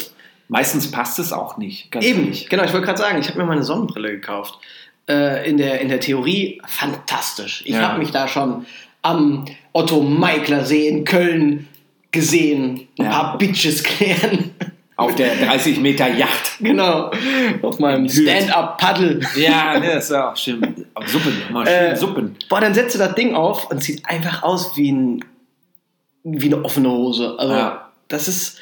Meistens 0.48 0.92
passt 0.92 1.18
es 1.20 1.34
auch 1.34 1.58
nicht. 1.58 1.94
Eben, 1.96 2.24
ehrlich. 2.26 2.50
genau, 2.50 2.64
ich 2.64 2.74
wollte 2.74 2.86
gerade 2.86 3.00
sagen, 3.00 3.20
ich 3.20 3.28
habe 3.30 3.40
mir 3.40 3.46
mal 3.46 3.54
eine 3.54 3.64
Sonnenbrille 3.64 4.12
gekauft. 4.12 4.60
Äh, 5.10 5.50
in, 5.50 5.58
der, 5.58 5.82
in 5.82 5.90
der 5.90 6.00
Theorie 6.00 6.62
fantastisch. 6.68 7.64
Ich 7.66 7.74
Ja. 7.76 7.90
habe 7.90 8.00
mich 8.00 8.12
da 8.12 8.28
schon 8.28 8.66
am 9.02 9.46
Otto 9.74 10.02
Meikler 10.02 10.66
See 10.66 10.88
in 10.88 11.04
Köln 11.04 11.68
gesehen. 12.12 12.88
Ein 13.00 13.06
Ja. 13.06 13.10
paar 13.12 13.38
Bitches 13.38 13.84
klären. 13.84 14.52
Auf 14.98 15.14
der 15.16 15.36
30 15.36 15.80
Meter 15.82 16.08
Yacht. 16.08 16.58
genau. 16.62 17.12
Auf 17.62 17.80
meinem. 17.80 18.08
Stand-up-Paddle. 18.08 19.20
Ja, 19.36 19.78
ne, 19.78 19.92
ist 19.98 20.10
ja 20.10 20.32
auch 20.32 20.38
schön. 20.38 20.86
Auf 20.94 21.08
Suppen, 21.10 21.34
mal 21.52 21.66
schön 21.66 21.74
Äh, 21.76 21.96
Suppen. 21.98 22.36
Boah, 22.48 22.62
dann 22.62 22.74
setzt 22.74 22.96
du 22.96 23.00
das 23.00 23.14
Ding 23.14 23.36
auf 23.36 23.70
und 23.70 23.84
sieht 23.84 24.06
einfach 24.08 24.42
aus 24.44 24.78
wie, 24.78 24.92
ein, 24.94 25.26
wie 26.24 26.46
eine 26.54 26.64
offene 26.64 26.90
Hose. 26.90 27.36
Also, 27.38 27.54
Ja. 27.54 27.90
das 28.08 28.28
ist. 28.30 28.58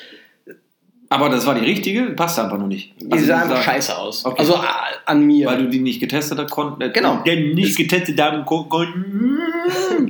Aber 1.13 1.29
das 1.29 1.45
war 1.45 1.55
die 1.55 1.65
richtige, 1.65 2.03
passt 2.11 2.39
einfach 2.39 2.57
nur 2.57 2.67
nicht. 2.67 2.93
Die 3.01 3.11
Also, 3.11 3.25
sah 3.25 3.37
wie 3.37 3.41
einfach 3.43 3.61
scheiße 3.63 3.97
aus. 3.97 4.25
Okay. 4.25 4.35
Also 4.39 4.55
a- 4.55 4.85
an 5.05 5.21
mir. 5.25 5.47
Weil 5.47 5.57
du 5.63 5.69
die 5.69 5.79
nicht 5.79 5.99
getestet 5.99 6.39
hast, 6.39 6.51
konntest. 6.51 6.93
Genau. 6.93 7.17
Denn 7.25 7.53
nicht 7.53 7.77
getestet 7.77 8.19
haben 8.21 8.43
kon- 8.45 8.67
kon- 8.69 9.39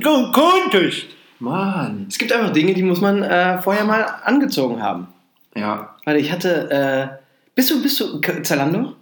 kon- 0.02 0.32
konntest. 0.32 1.06
Mann. 1.40 2.06
es 2.08 2.16
gibt 2.16 2.32
einfach 2.32 2.50
Dinge, 2.52 2.72
die 2.74 2.82
muss 2.82 3.00
man 3.00 3.22
äh, 3.22 3.60
vorher 3.60 3.84
mal 3.84 4.04
angezogen 4.24 4.80
haben. 4.82 5.08
Ja. 5.56 5.94
Warte, 6.04 6.18
ich 6.20 6.32
hatte. 6.32 6.70
Äh, 6.70 7.24
bist 7.54 7.70
du, 7.70 7.82
bist 7.82 8.00
du 8.00 8.20
Zalando? 8.42 8.94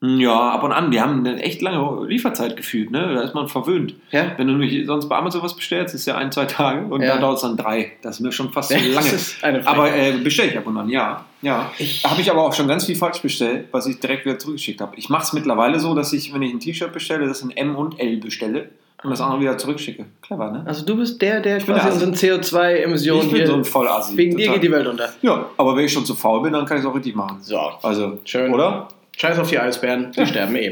Ja, 0.00 0.50
ab 0.50 0.62
und 0.62 0.70
an. 0.70 0.92
Die 0.92 1.00
haben 1.00 1.26
eine 1.26 1.42
echt 1.42 1.60
lange 1.60 2.06
Lieferzeit 2.06 2.56
gefühlt, 2.56 2.92
ne? 2.92 3.14
Da 3.16 3.22
ist 3.22 3.34
man 3.34 3.48
verwöhnt. 3.48 3.94
Ja. 4.12 4.26
Wenn 4.36 4.46
du 4.46 4.52
nämlich 4.52 4.86
sonst 4.86 5.08
bei 5.08 5.16
Amazon 5.16 5.42
was 5.42 5.56
bestellst, 5.56 5.92
ist 5.92 6.06
ja 6.06 6.14
ein, 6.14 6.30
zwei 6.30 6.44
Tage 6.44 6.86
und 6.86 7.02
Ja. 7.02 7.16
da 7.16 7.20
dauert 7.20 7.36
es 7.36 7.42
dann 7.42 7.56
drei. 7.56 7.92
Das 8.02 8.16
ist 8.16 8.20
mir 8.20 8.30
schon 8.30 8.52
fast 8.52 8.68
zu 8.68 8.76
Das 8.76 8.86
lange. 8.94 9.08
ist 9.08 9.42
eine 9.42 9.66
Aber 9.66 9.92
äh, 9.92 10.12
bestelle 10.22 10.50
ich 10.52 10.56
ab 10.58 10.68
und 10.68 10.76
an, 10.76 10.88
ja. 10.88 11.24
ja. 11.42 11.72
Ich- 11.78 12.04
Habe 12.04 12.20
ich 12.20 12.30
aber 12.30 12.42
auch 12.44 12.52
schon 12.54 12.68
ganz 12.68 12.84
viel 12.86 12.94
falsch 12.94 13.20
bestellt, 13.22 13.66
was 13.72 13.86
ich 13.88 13.98
direkt 13.98 14.24
wieder 14.24 14.38
zurückgeschickt 14.38 14.80
habe. 14.80 14.94
Ich 14.96 15.08
mache 15.08 15.24
es 15.24 15.32
mittlerweile 15.32 15.80
so, 15.80 15.96
dass 15.96 16.12
ich, 16.12 16.32
wenn 16.32 16.42
ich 16.42 16.52
ein 16.52 16.60
T-Shirt 16.60 16.92
bestelle, 16.92 17.26
das 17.26 17.42
in 17.42 17.50
M 17.50 17.74
und 17.74 17.98
L 17.98 18.18
bestelle 18.18 18.68
und 19.02 19.10
das 19.10 19.20
andere 19.20 19.40
wieder 19.40 19.58
zurückschicke. 19.58 20.06
Clever, 20.22 20.52
ne? 20.52 20.62
Also 20.64 20.86
du 20.86 20.96
bist 20.96 21.20
der, 21.20 21.40
der 21.40 21.58
quasi 21.58 21.88
unseren 21.90 22.14
CO2-Emissionen 22.14 23.26
Ich 23.26 23.32
bin 23.32 23.46
so 23.48 23.54
ein 23.54 23.64
Vollassi. 23.64 24.16
wegen 24.16 24.36
dir 24.36 24.46
total. 24.46 24.60
geht 24.60 24.68
die 24.68 24.72
Welt 24.72 24.86
unter. 24.86 25.08
Ja, 25.22 25.46
aber 25.56 25.74
wenn 25.76 25.84
ich 25.86 25.92
schon 25.92 26.06
zu 26.06 26.14
faul 26.14 26.42
bin, 26.42 26.52
dann 26.52 26.66
kann 26.66 26.76
ich 26.78 26.84
es 26.84 26.88
auch 26.88 26.94
richtig 26.94 27.16
machen. 27.16 27.38
So. 27.40 27.58
Also, 27.82 28.18
Schön. 28.24 28.54
Oder? 28.54 28.86
Scheiß 29.20 29.38
auf 29.38 29.48
die 29.50 29.58
Eisbären, 29.58 30.12
die 30.16 30.26
sterben 30.26 30.56
eh. 30.56 30.70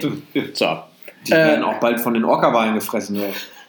So. 0.53 0.79
Die 1.27 1.33
werden 1.33 1.65
auch 1.65 1.81
bald 1.81 2.01
von 2.01 2.15
den 2.15 2.25
Orca-Walen 2.25 2.75
gefressen. 2.75 3.17
Ja. 3.17 3.23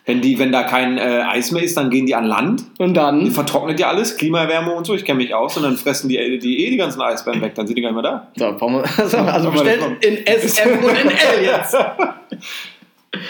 Wenn, 0.05 0.21
die, 0.21 0.39
wenn 0.39 0.53
da 0.53 0.63
kein 0.63 0.97
äh, 0.97 1.23
Eis 1.27 1.51
mehr 1.51 1.61
ist, 1.63 1.75
dann 1.75 1.89
gehen 1.89 2.05
die 2.05 2.15
an 2.15 2.23
Land. 2.25 2.63
Und 2.77 2.89
Die 2.89 2.93
dann. 2.93 3.29
vertrocknet 3.31 3.77
ja 3.79 3.89
alles, 3.89 4.15
Klimaerwärmung 4.15 4.77
und 4.77 4.85
so. 4.85 4.93
Ich 4.93 5.03
kenne 5.03 5.17
mich 5.17 5.33
aus. 5.33 5.57
Und 5.57 5.63
dann 5.63 5.75
fressen 5.75 6.07
die, 6.07 6.39
die 6.39 6.65
eh 6.65 6.69
die 6.69 6.77
ganzen 6.77 7.01
Eisbären 7.01 7.41
weg. 7.41 7.55
Dann 7.55 7.67
sind 7.67 7.75
die 7.75 7.81
gar 7.81 7.91
nicht 7.91 8.01
mehr 8.01 8.11
da. 8.11 8.27
So, 8.37 8.55
brauchen 8.57 8.75
wir, 8.75 8.83
also, 9.03 9.17
also 9.17 9.51
bestellt 9.51 9.81
in 10.01 10.25
S, 10.25 10.59
M 10.59 10.81
und 10.83 10.91
in 10.97 11.09
L 11.09 11.43
jetzt. 11.43 11.75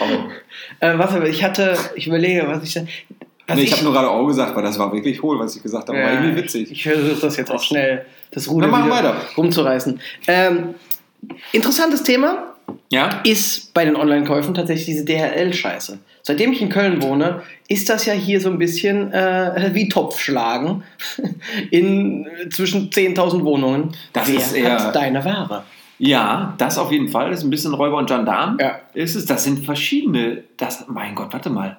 Oh. 0.00 0.84
Äh, 0.84 0.98
was 0.98 1.14
aber 1.14 1.28
ich 1.28 1.42
hatte, 1.42 1.74
ich 1.94 2.06
überlege, 2.08 2.44
was 2.46 2.62
ich. 2.62 2.76
Was 3.46 3.56
Nee, 3.56 3.62
ich 3.62 3.72
habe 3.72 3.84
nur 3.84 3.92
gerade 3.92 4.10
auch 4.10 4.26
gesagt, 4.26 4.54
weil 4.54 4.62
das 4.62 4.78
war 4.78 4.92
wirklich 4.92 5.22
hohl, 5.22 5.38
was 5.38 5.56
ich 5.56 5.62
gesagt 5.62 5.88
habe. 5.88 5.98
Ja, 5.98 6.04
war 6.04 6.12
irgendwie 6.12 6.36
witzig. 6.36 6.70
Ich 6.70 6.82
versuche 6.82 7.18
das 7.22 7.36
jetzt 7.36 7.50
auch 7.50 7.62
schnell, 7.62 8.04
das 8.32 8.50
Ruder 8.50 8.62
Dann 8.66 8.70
machen 8.72 8.86
wieder 8.86 8.96
weiter. 8.96 9.16
rumzureißen. 9.36 10.00
Ähm, 10.26 10.74
interessantes 11.52 12.02
Thema 12.02 12.54
Ja? 12.90 13.20
ist 13.24 13.72
bei 13.74 13.84
den 13.84 13.96
Online-Käufen 13.96 14.54
tatsächlich 14.54 14.86
diese 14.86 15.04
DHL-Scheiße. 15.04 15.98
Seitdem 16.22 16.52
ich 16.52 16.60
in 16.60 16.68
Köln 16.68 17.00
wohne, 17.02 17.42
ist 17.68 17.88
das 17.88 18.04
ja 18.04 18.12
hier 18.12 18.40
so 18.40 18.50
ein 18.50 18.58
bisschen 18.58 19.12
äh, 19.12 19.70
wie 19.72 19.88
Topfschlagen 19.88 20.82
in 21.70 22.26
äh, 22.26 22.48
zwischen 22.50 22.90
10.000 22.90 23.44
Wohnungen. 23.44 23.92
Das 24.12 24.28
Wer 24.28 24.36
ist 24.36 24.52
eher- 24.54 24.92
deine 24.92 25.24
Ware? 25.24 25.64
Ja, 26.00 26.54
das 26.58 26.78
auf 26.78 26.92
jeden 26.92 27.08
Fall. 27.08 27.30
Das 27.30 27.40
ist 27.40 27.44
ein 27.44 27.50
bisschen 27.50 27.74
Räuber 27.74 27.96
und 27.96 28.06
Gendarm. 28.08 28.56
Ja. 28.60 28.78
Ist 28.94 29.16
es, 29.16 29.26
das 29.26 29.42
sind 29.42 29.64
verschiedene. 29.64 30.44
Das, 30.56 30.84
mein 30.88 31.14
Gott, 31.16 31.32
warte 31.32 31.50
mal. 31.50 31.76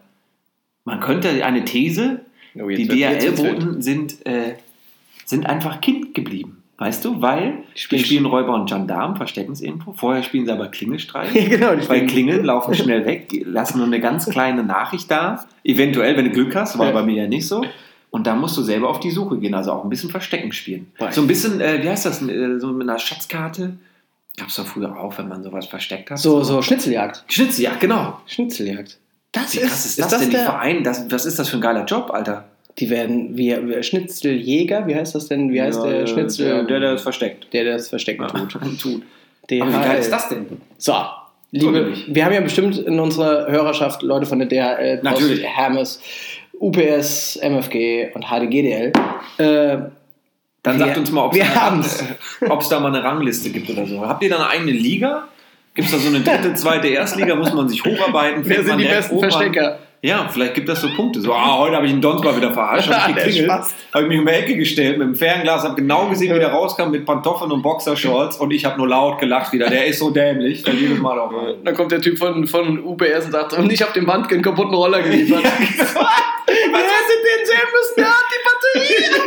Man 0.83 0.99
könnte 0.99 1.45
eine 1.45 1.63
These, 1.63 2.21
Oh, 2.55 2.67
die. 2.67 2.87
DHL-Boten 2.87 3.81
sind, 3.81 4.25
äh, 4.25 4.55
sind 5.25 5.45
einfach 5.45 5.79
Kind 5.79 6.13
geblieben. 6.15 6.58
Weißt 6.79 7.03
du? 7.05 7.21
Weil 7.21 7.63
die 7.91 7.99
spielen- 7.99 8.25
Räuber 8.25 8.53
und 8.55 8.69
Gendarm, 8.69 9.15
verstecken 9.17 9.51
es 9.51 9.61
irgendwo. 9.61 9.91
Vorher 9.93 10.23
spielen 10.23 10.45
sie 10.45 10.51
aber 10.51 10.69
Klingelstreich. 10.69 11.33
genau, 11.49 11.71
die 11.75 11.79
Bei 11.85 11.95
spielen- 11.95 12.07
Klingeln 12.07 12.45
laufen 12.45 12.73
schnell 12.75 13.05
weg, 13.05 13.29
die 13.29 13.41
lassen 13.41 13.77
nur 13.79 13.87
eine 13.87 13.99
ganz 13.99 14.25
kleine 14.29 14.63
Nachricht 14.63 15.11
da. 15.11 15.45
Eventuell, 15.63 16.15
wenn 16.17 16.25
du 16.25 16.31
Glück 16.31 16.55
hast, 16.55 16.79
war 16.79 16.87
Ja. 16.87 16.91
bei 16.93 17.03
mir 17.03 17.23
ja 17.23 17.27
nicht 17.27 17.47
so. 17.47 17.63
Und 18.11 18.25
da 18.25 18.33
musst 18.33 18.57
du 18.57 18.63
selber 18.63 18.89
auf 18.89 18.99
die 18.99 19.11
Suche 19.11 19.37
gehen, 19.37 19.53
also 19.53 19.71
auch 19.73 19.83
ein 19.83 19.89
bisschen 19.89 20.09
Verstecken 20.09 20.51
spielen. 20.51 20.87
Weiß. 20.97 21.13
So 21.13 21.21
ein 21.21 21.27
bisschen, 21.27 21.61
äh, 21.61 21.83
wie 21.83 21.89
heißt 21.89 22.05
das, 22.05 22.21
äh, 22.23 22.57
so 22.59 22.67
mit 22.69 22.89
einer 22.89 22.97
Schatzkarte. 22.97 23.73
Gab 24.37 24.47
es 24.47 24.55
doch 24.55 24.65
früher 24.65 24.97
auch, 24.97 25.17
wenn 25.17 25.27
man 25.27 25.43
sowas 25.43 25.67
versteckt 25.67 26.09
hat. 26.09 26.17
So, 26.17 26.41
so 26.43 26.61
Schnitzeljagd. 26.61 27.25
Schnitzeljagd, 27.27 27.81
genau. 27.81 28.19
Schnitzeljagd. 28.25 28.97
Das 29.33 29.53
Wie 29.53 29.59
krass 29.59 29.85
ist, 29.85 29.99
das, 29.99 30.09
denn? 30.17 30.29
Die 30.29 30.35
der, 30.37 30.45
Verein, 30.45 30.83
das, 30.83 31.11
was 31.11 31.25
ist 31.25 31.37
das 31.37 31.49
für 31.49 31.57
ein 31.57 31.61
geiler 31.61 31.83
Job, 31.85 32.09
Alter? 32.11 32.45
Die 32.79 32.89
werden, 32.89 33.37
wie, 33.37 33.55
wie 33.67 33.83
Schnitzeljäger, 33.83 34.87
wie 34.87 34.95
heißt 34.95 35.13
das 35.15 35.27
denn? 35.27 35.51
Wie 35.51 35.61
heißt 35.61 35.83
Ja, 35.83 35.89
der 35.91 36.07
Schnitzel? 36.07 36.45
Der, 36.45 36.63
der, 36.63 36.79
der 36.79 36.91
das 36.93 37.01
versteckt. 37.03 37.53
der, 37.53 37.63
der 37.65 37.73
das 37.73 37.89
Verstecken 37.89 38.25
tut. 38.27 38.51
tut. 38.81 39.03
DHL. 39.49 39.61
Aber 39.63 39.71
wie 39.71 39.83
geil 39.87 39.99
ist 39.99 40.11
das 40.11 40.29
denn? 40.29 40.45
So, 40.77 40.93
liebe, 41.51 41.93
wir 42.07 42.25
haben 42.25 42.33
ja 42.33 42.41
bestimmt 42.41 42.77
in 42.77 42.99
unserer 42.99 43.47
Hörerschaft 43.51 44.01
Leute 44.03 44.25
von 44.25 44.39
der 44.39 44.47
DHL, 44.47 44.99
Natürlich. 45.03 45.43
Hermes, 45.45 45.99
UPS, 46.59 47.37
MFG 47.41 48.11
und 48.13 48.25
HDGDL. 48.25 48.93
Äh, 49.37 49.41
Dann 49.41 49.91
Wir- 50.63 50.85
sagt 50.85 50.97
uns 50.99 51.11
mal, 51.11 51.25
ob 51.25 51.35
es 51.35 51.39
da 52.69 52.79
mal 52.79 52.87
eine 52.93 53.03
Rangliste 53.03 53.49
gibt 53.49 53.69
oder 53.69 53.85
so. 53.85 54.05
Habt 54.05 54.23
ihr 54.23 54.29
da 54.29 54.35
eine 54.37 54.47
eigene 54.49 54.71
Liga? 54.71 55.27
Gibt 55.73 55.87
es 55.87 55.93
da 55.93 55.99
so 55.99 56.07
eine 56.09 56.21
dritte, 56.21 56.53
zweite 56.55 56.87
Erstliga? 56.89 57.35
Muss 57.35 57.53
man 57.53 57.67
sich 57.69 57.83
hocharbeiten? 57.83 58.41
wer 58.45 58.63
sind 58.63 58.77
die 58.77 58.85
besten? 58.85 59.19
Verstecker? 59.19 59.79
Ja, 60.01 60.29
vielleicht 60.31 60.53
gibt 60.53 60.69
das 60.69 60.79
so 60.79 60.87
Punkte. 60.95 61.19
So, 61.19 61.33
ah, 61.33 61.57
heute 61.57 61.75
habe 61.75 61.85
ich 61.85 61.91
einen 61.91 62.01
Dons 62.01 62.23
mal 62.23 62.35
wieder 62.35 62.53
verarscht, 62.53 62.89
habe 62.89 63.11
ich 63.11 63.15
geklingelt, 63.25 63.49
habe 63.49 64.03
ich 64.03 64.07
mich 64.07 64.19
um 64.19 64.25
die 64.25 64.31
Ecke 64.31 64.55
gestellt 64.55 64.97
mit 64.97 65.07
dem 65.07 65.15
Fernglas, 65.15 65.63
habe 65.63 65.75
genau 65.75 66.07
gesehen, 66.07 66.33
wie 66.33 66.39
der 66.39 66.51
rauskam 66.51 66.91
mit 66.91 67.05
Pantoffeln 67.05 67.51
und 67.51 67.61
Boxershorts 67.61 68.37
und 68.37 68.51
ich 68.51 68.63
habe 68.63 68.77
nur 68.77 68.87
laut 68.87 69.19
gelacht 69.19 69.51
wieder. 69.51 69.69
Der 69.69 69.87
ist 69.87 69.99
so 69.99 70.09
dämlich, 70.09 70.63
dann 70.63 70.77
jedes 70.77 70.99
Mal 70.99 71.19
auf. 71.19 71.33
Dann 71.63 71.75
kommt 71.75 71.91
der 71.91 71.99
Typ 71.99 72.17
von, 72.17 72.47
von 72.47 72.81
UPS 72.81 73.25
und 73.25 73.31
sagt, 73.31 73.53
und 73.53 73.71
ich 73.71 73.81
habe 73.81 73.91
dem 73.91 74.09
einen 74.09 74.41
kaputten 74.41 74.73
Roller 74.73 75.01
geliefert. 75.01 75.43
Wer 75.43 76.79
hätte 76.79 77.15
den 77.19 77.45
sehen 77.45 77.57
müssen? 77.73 77.95
Der 77.97 78.07
hat 78.07 78.25
die 78.31 78.39
Batterie 78.45 79.18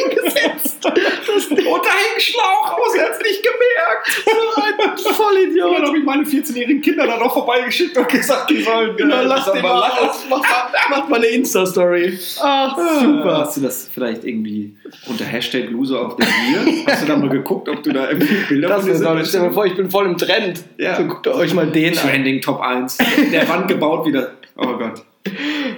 eingesetzt. 1.34 1.50
Und 1.50 1.84
da 1.84 1.90
hing 1.90 2.18
Schlauch 2.20 2.78
aus, 2.78 2.94
er 2.96 3.04
hat 3.04 3.12
es 3.12 3.22
nicht 3.22 3.42
gemerkt. 3.42 4.24
So 4.24 4.62
ein 4.62 4.72
Dann 4.78 5.14
Vollidiot. 5.14 5.86
habe 5.86 5.98
ich 5.98 6.04
meine 6.04 6.22
14-jährigen 6.24 6.80
Kinder 6.82 7.06
dann 7.06 7.20
auch 7.22 7.32
vorbeigeschickt 7.32 7.96
und 7.96 8.08
gesagt, 8.08 8.50
die 8.50 8.62
sollen 8.62 8.96
Genau, 8.96 9.22
lass 9.22 9.50
den 9.52 9.62
mal 9.62 9.82
aus. 9.90 10.24
Mach, 10.28 10.38
mal- 10.40 10.70
mach 10.90 11.08
mal 11.08 11.16
eine 11.16 11.26
Insta-Story. 11.26 12.18
Ach, 12.40 12.76
super. 13.00 13.38
Hast 13.38 13.56
du 13.56 13.60
das 13.62 13.88
vielleicht 13.92 14.24
irgendwie 14.24 14.76
unter 15.08 15.24
Hashtag 15.24 15.70
Loser 15.70 16.06
auf 16.06 16.16
der 16.16 16.26
Bier? 16.26 16.84
Hast 16.86 17.02
du 17.02 17.06
da 17.06 17.16
mal 17.16 17.28
geguckt, 17.28 17.68
ob 17.68 17.82
du 17.82 17.92
da 17.92 18.08
irgendwie 18.10 18.34
Bilder 18.48 18.68
Das 18.68 18.82
von 18.82 18.90
ist 18.92 19.00
dir 19.00 19.04
doch, 19.04 19.24
stell 19.24 19.40
dir 19.40 19.46
mal 19.48 19.52
vor, 19.52 19.66
ich 19.66 19.76
bin 19.76 19.90
voll 19.90 20.06
im 20.06 20.16
Trend. 20.18 20.62
Ja. 20.78 20.96
So 20.96 21.04
guckt 21.04 21.26
ihr 21.26 21.34
euch 21.34 21.54
mal 21.54 21.66
den 21.66 21.96
an. 21.96 21.98
Trending 22.08 22.40
Top 22.40 22.60
1. 22.60 22.98
Der 23.32 23.48
Wand 23.48 23.68
gebaut 23.68 24.06
wieder. 24.06 24.32
Oh 24.56 24.66
Gott. 24.76 25.02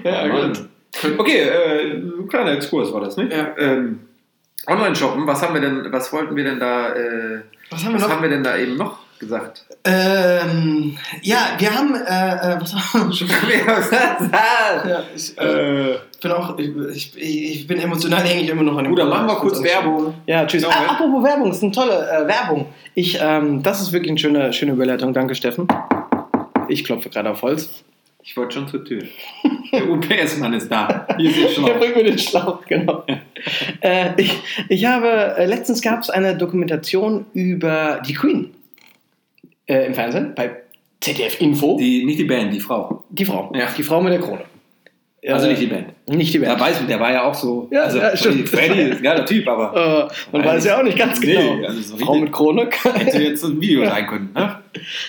Ja, 0.03 0.27
gut. 0.29 0.65
Okay, 1.19 1.39
äh, 1.41 1.91
ein 1.93 2.27
kleiner 2.29 2.53
Exkurs 2.53 2.93
war 2.93 3.01
das, 3.01 3.17
ne? 3.17 3.29
Ja. 3.31 3.55
Ähm, 3.59 4.01
Online-Shoppen, 4.67 5.27
was 5.27 5.43
haben 5.43 5.55
wir 5.55 5.61
denn, 5.61 5.93
was 5.93 6.13
wollten 6.13 6.37
wir 6.37 6.45
denn 6.45 6.61
da, 6.61 6.89
äh, 6.95 7.41
Was 7.71 7.85
haben 7.85 7.95
was 7.95 8.03
wir 8.03 8.09
noch? 8.09 8.15
haben 8.15 8.23
wir 8.23 8.31
denn 8.31 8.45
da 8.45 8.57
eben 8.57 8.77
noch 8.77 8.99
gesagt? 9.19 9.65
Ähm, 9.85 10.97
ja, 11.23 11.39
wir 11.59 11.75
haben, 11.75 11.95
äh, 11.95 11.99
äh, 11.99 12.61
was 12.61 12.75
haben 12.75 13.09
wir 13.09 13.17
schon? 13.17 13.29
ja, 14.89 15.03
ich, 15.15 15.39
äh, 15.39 15.93
äh, 15.93 15.99
bin 16.21 16.33
auch, 16.33 16.59
ich, 16.59 17.17
ich, 17.17 17.67
bin 17.67 17.79
emotional 17.79 18.23
hänge 18.23 18.43
ich 18.43 18.49
immer 18.49 18.63
noch 18.63 18.77
an 18.79 18.85
dem 18.85 18.91
gut, 18.91 18.99
dann 18.99 19.09
machen 19.09 19.27
wir 19.27 19.37
kurz 19.37 19.63
Werbung. 19.63 20.15
Ja, 20.27 20.47
tschüss. 20.47 20.65
Ah, 20.65 20.93
apropos 20.93 21.23
Werbung, 21.25 21.49
das 21.49 21.59
ist 21.59 21.63
eine 21.65 21.73
tolle 21.73 22.25
Werbung. 22.27 22.67
Ich, 22.95 23.19
ähm, 23.21 23.63
das 23.63 23.81
ist 23.83 23.93
wirklich 23.93 24.11
eine 24.11 24.19
schöne, 24.19 24.53
schöne 24.53 24.73
Überleitung. 24.73 25.13
Danke, 25.13 25.35
Steffen. 25.35 25.69
Ich 26.69 26.85
klopfe 26.85 27.11
gerade 27.11 27.31
auf 27.31 27.43
Holz. 27.43 27.85
Ich 28.23 28.37
wollte 28.37 28.55
schon 28.55 28.69
zur 28.69 28.85
Tür. 28.85 29.03
Der 29.81 29.91
UPS-Mann 29.91 30.53
ist 30.55 30.71
da. 30.71 31.07
Hier 31.19 31.31
ist 31.31 31.37
der 31.37 31.45
Der 31.47 31.51
Schlauch. 31.53 31.79
bringt 31.79 31.97
mir 31.97 32.05
den 32.05 32.19
Schlauch, 32.19 32.65
genau. 32.67 33.05
äh, 33.81 34.11
ich, 34.17 34.33
ich 34.69 34.85
habe, 34.87 35.35
äh, 35.39 35.47
letztens 35.47 35.83
gab 35.83 36.01
es 36.01 36.11
eine 36.11 36.37
Dokumentation 36.37 37.27
über 37.35 38.01
die 38.07 38.15
Queen 38.15 38.55
äh, 39.67 39.87
im 39.87 39.95
Fernsehen, 39.95 40.33
bei 40.35 40.51
ZDF 41.01 41.41
Info. 41.41 41.77
Die, 41.79 42.01
Die, 42.01 42.05
nicht 42.07 42.19
die 42.19 42.25
Band, 42.25 42.53
die 42.53 42.61
Frau. 42.61 43.05
Frau. 43.27 43.53
Ja. 43.55 43.67
Die 43.77 43.83
Frau 43.83 44.01
mit 44.01 44.13
der 44.13 44.21
Krone. 44.21 44.43
Also 45.27 45.47
Äh, 45.47 45.51
nicht 45.51 45.63
die 45.63 45.67
Band. 45.67 45.87
Nicht 46.07 46.35
die 46.35 46.39
Der, 46.39 46.49
Band. 46.49 46.61
weiß, 46.61 46.87
der 46.87 47.01
war 47.01 47.11
ja 47.13 47.25
auch 47.25 47.35
so. 47.35 47.67
Ja, 47.71 47.85
also, 47.85 47.99
ja, 47.99 48.15
stimmt. 48.17 48.47
Freddy 48.49 48.81
ist 48.91 48.97
ein 48.99 49.03
geiler 49.03 49.25
Typ, 49.25 49.49
aber 49.49 50.11
Äh, 50.11 50.37
man 50.37 50.45
weiß 50.45 50.65
ja 50.67 50.79
auch 50.79 50.83
nicht 50.83 50.99
ganz 50.99 51.19
nee, 51.21 51.33
genau. 51.35 51.67
also 51.67 51.81
so 51.81 51.97
Frau 51.97 52.15
mit 52.17 52.31
Krone. 52.33 52.69
hätte 52.95 53.23
jetzt 53.23 53.43
ein 53.45 53.59
Video 53.61 53.85
sein 53.89 54.07
können. 54.07 54.31
Ne? 54.35 54.59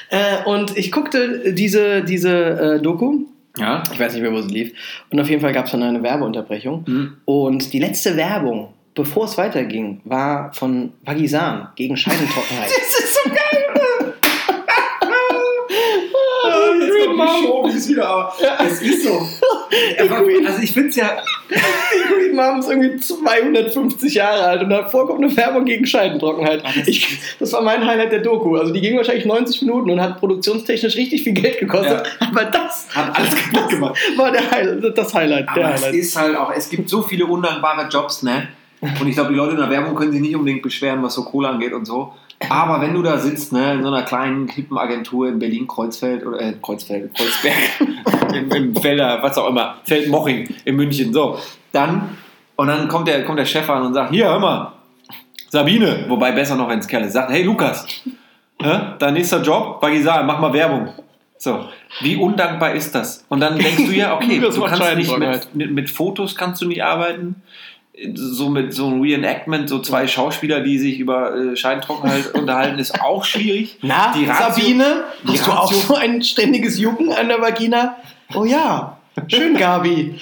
äh, 0.10 0.44
und 0.46 0.78
ich 0.78 0.92
guckte 0.92 1.54
diese, 1.54 2.02
diese 2.04 2.78
äh, 2.78 2.82
Doku. 2.82 3.26
Ja. 3.58 3.84
Ich 3.92 4.00
weiß 4.00 4.14
nicht 4.14 4.22
mehr, 4.22 4.32
wo 4.32 4.42
sie 4.42 4.50
lief. 4.54 4.74
Und 5.10 5.20
auf 5.20 5.30
jeden 5.30 5.42
Fall 5.42 5.54
gab 5.54 5.66
es 5.66 5.72
dann 5.72 5.84
eine 5.84 6.02
Werbeunterbrechung. 6.04 6.86
Hm. 6.86 7.18
Und 7.26 7.74
die 7.74 7.80
letzte 7.80 8.16
Werbung, 8.18 8.74
bevor 8.94 9.26
es 9.26 9.38
weiterging, 9.38 10.02
war 10.04 10.54
von 10.54 10.94
Vagisan 11.04 11.70
gegen 11.76 11.98
Scheidentrockenheit. 11.98 12.70
Das 12.76 13.00
ist 13.00 13.16
so 13.16 13.30
geil. 13.30 13.40
Ah, 16.48 16.72
die 16.80 16.88
Green 16.90 17.16
Mom. 17.16 17.28
Show 17.44 17.90
wieder, 17.90 18.08
aber 18.08 18.34
es 18.66 18.82
ist 18.82 19.04
so. 19.04 19.28
Also 20.46 20.62
ich 20.62 20.72
finde 20.72 20.90
es 20.90 20.96
ja. 20.96 21.18
Die 21.50 22.14
Green 22.14 22.36
Mom 22.36 22.60
ist 22.60 22.70
irgendwie 22.70 22.98
250 22.98 24.14
Jahre 24.14 24.44
alt 24.46 24.64
und 24.64 24.70
davor 24.70 25.08
kommt 25.08 25.24
eine 25.24 25.36
Werbung 25.36 25.66
gegen 25.66 25.86
Scheidentrockenheit. 25.86 26.62
Ah, 26.64 26.70
das- 26.76 26.88
Ich, 26.88 27.20
das 27.40 27.54
war 27.54 27.62
mein 27.62 27.86
Highlight 27.86 28.12
der 28.12 28.20
Doku. 28.20 28.56
Also 28.58 28.74
die 28.74 28.82
ging 28.82 28.98
wahrscheinlich 28.98 29.26
90 29.26 29.62
Minuten 29.64 29.92
und 29.92 30.02
hat 30.02 30.20
produktionstechnisch 30.20 30.96
richtig 30.96 31.24
viel 31.24 31.34
Geld 31.34 31.60
gekostet. 31.60 32.04
Aber 32.20 32.46
das 32.46 32.88
Hat 32.94 33.16
alles 33.18 33.36
kaputt 33.36 33.70
gemacht. 33.70 33.98
war 34.18 34.32
der 34.32 34.50
Highlight, 34.52 34.98
das 34.98 35.14
Highlight. 35.14 35.48
Der 35.56 35.66
Aber 35.66 35.76
es 35.76 35.82
Highlight. 35.84 35.96
ist 36.00 36.16
halt 36.18 36.36
auch, 36.38 36.52
es 36.56 36.70
gibt 36.70 36.90
so 36.90 37.02
viele 37.02 37.26
undankbare 37.26 37.88
Jobs, 37.90 38.24
ne? 38.24 38.48
Und 39.00 39.08
ich 39.08 39.16
glaube, 39.16 39.32
die 39.32 39.36
Leute 39.36 39.54
in 39.54 39.60
der 39.60 39.70
Werbung 39.70 39.96
können 39.96 40.12
sich 40.12 40.22
nicht 40.22 40.36
unbedingt 40.36 40.62
beschweren, 40.62 41.02
was 41.04 41.14
so 41.16 41.24
Kohle 41.24 41.50
angeht 41.50 41.74
und 41.74 41.86
so. 41.86 42.14
Aber 42.50 42.82
wenn 42.82 42.94
du 42.94 43.02
da 43.02 43.18
sitzt, 43.18 43.54
ne, 43.54 43.74
in 43.74 43.82
so 43.82 43.88
einer 43.88 44.04
kleinen, 44.04 44.48
hippen 44.48 44.78
Agentur 44.78 45.30
in 45.30 45.40
Berlin-Kreuzfeld 45.40 46.26
oder 46.26 46.42
äh, 46.42 46.54
Kreuzfeld, 46.62 47.16
Kreuzberg, 47.16 47.56
im, 48.34 48.52
im 48.52 48.76
Felder, 48.76 49.20
was 49.22 49.38
auch 49.38 49.50
immer, 49.50 49.76
Feldmoching 49.86 50.54
in 50.66 50.76
München, 50.76 51.14
so, 51.14 51.40
dann, 51.72 52.18
und 52.56 52.68
dann 52.68 52.88
kommt 52.88 53.08
der, 53.08 53.24
kommt 53.24 53.40
der 53.40 53.46
Chef 53.46 53.70
an 53.70 53.84
und 53.84 53.94
sagt, 53.94 54.12
hier, 54.12 54.26
hör 54.26 54.40
mal, 54.40 54.74
Sabine, 55.50 56.06
wobei 56.10 56.34
besser 56.34 56.56
noch, 56.56 56.68
wenn 56.68 56.80
es 56.80 56.88
Kerl 56.88 57.04
ist, 57.04 57.14
sagt, 57.14 57.32
hey 57.32 57.44
Lukas, 57.44 57.86
hä, 58.62 58.80
dein 59.00 59.14
nächster 59.14 59.42
Job, 59.42 59.82
Vagisal, 59.82 60.26
mach 60.26 60.40
mal 60.40 60.52
Werbung. 60.52 60.90
So, 61.38 61.66
wie 62.02 62.16
undankbar 62.16 62.74
ist 62.74 62.96
das? 62.96 63.26
Und 63.30 63.40
dann 63.40 63.58
denkst 63.58 63.86
du 63.86 63.92
ja, 63.92 64.16
okay, 64.16 64.40
du 64.56 64.62
kannst 64.62 64.96
nicht 64.96 65.18
mit, 65.18 65.56
mit, 65.56 65.72
mit 65.72 65.90
Fotos 65.90 66.36
kannst 66.36 66.62
du 66.62 66.68
nicht 66.68 66.84
arbeiten. 66.84 67.42
So 68.16 68.50
mit 68.50 68.74
so 68.74 68.88
einem 68.88 69.02
Reenactment, 69.02 69.70
so 69.70 69.80
zwei 69.80 70.06
Schauspieler, 70.08 70.60
die 70.62 70.78
sich 70.78 71.00
über 71.00 71.34
äh, 71.36 71.56
Scheintrockenheit 71.56 72.34
unterhalten, 72.34 72.78
ist 72.80 73.00
auch 73.02 73.24
schwierig. 73.24 73.78
Na, 73.82 74.12
Die 74.14 74.26
Ratio- 74.26 74.54
Sabine, 74.54 75.04
die 75.24 75.30
hast 75.40 75.48
du 75.48 75.52
auch 75.52 75.72
Ratio- 75.72 75.78
so 75.88 75.96
ein 75.96 76.22
ständiges 76.22 76.78
Jucken 76.78 77.14
an 77.14 77.30
der 77.30 77.40
Vagina? 77.40 77.96
Oh 78.34 78.44
ja, 78.44 78.98
schön, 79.28 79.56
Gabi. 79.56 80.16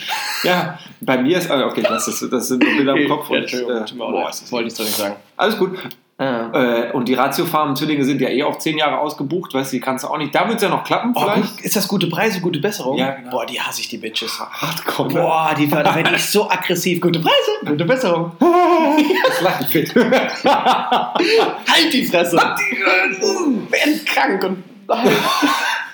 Ja, 0.43 0.77
bei 1.01 1.17
mir 1.17 1.37
ist, 1.39 1.49
also 1.49 1.65
okay, 1.65 1.81
das, 1.81 2.07
ist, 2.07 2.31
das 2.31 2.47
sind 2.47 2.63
nur 2.63 2.73
Bilder 2.75 2.95
im 2.95 3.09
Kopf. 3.09 3.29
Und, 3.29 3.51
äh, 3.51 3.63
boah, 3.97 4.25
das 4.27 4.51
wollte 4.51 4.67
ich 4.67 4.75
so 4.75 4.83
nicht 4.83 4.95
sagen. 4.95 5.15
alles 5.35 5.57
gut. 5.57 5.77
Ah. 6.17 6.51
Äh, 6.53 6.91
und 6.91 7.07
die 7.07 7.15
Ratiofarmen-Zwillinge 7.15 8.05
sind 8.05 8.21
ja 8.21 8.29
eh 8.29 8.43
auf 8.43 8.59
zehn 8.59 8.77
Jahre 8.77 8.99
ausgebucht, 8.99 9.53
weißt 9.53 9.71
du, 9.73 9.77
die 9.77 9.81
kannst 9.81 10.03
du 10.03 10.09
auch 10.09 10.17
nicht. 10.19 10.33
Da 10.33 10.47
wird 10.47 10.57
es 10.57 10.63
ja 10.63 10.69
noch 10.69 10.83
klappen, 10.83 11.11
Oh, 11.15 11.21
vielleicht. 11.21 11.61
ist 11.61 11.75
das 11.75 11.87
gute 11.87 12.07
Preise, 12.07 12.39
gute 12.39 12.59
Besserung? 12.59 12.97
Ja, 12.97 13.11
genau. 13.11 13.31
Boah, 13.31 13.45
die 13.47 13.59
hasse 13.59 13.81
ich, 13.81 13.89
die 13.89 13.97
Bitches. 13.97 14.39
Hardcore. 14.39 15.07
ne? 15.11 15.19
Boah, 15.21 15.53
die 15.57 15.67
da 15.67 15.95
werde 15.95 16.15
ich 16.15 16.25
so 16.25 16.49
aggressiv. 16.49 17.01
Gute 17.01 17.19
Preise, 17.19 17.51
gute 17.65 17.85
Besserung. 17.85 18.31
Das 19.25 19.41
lacht 19.41 19.65
fit. 19.71 19.93
halt 19.95 21.91
die 21.91 22.05
Fresse. 22.05 22.37
Werden 22.37 24.05
krank 24.05 24.43
und 24.43 24.63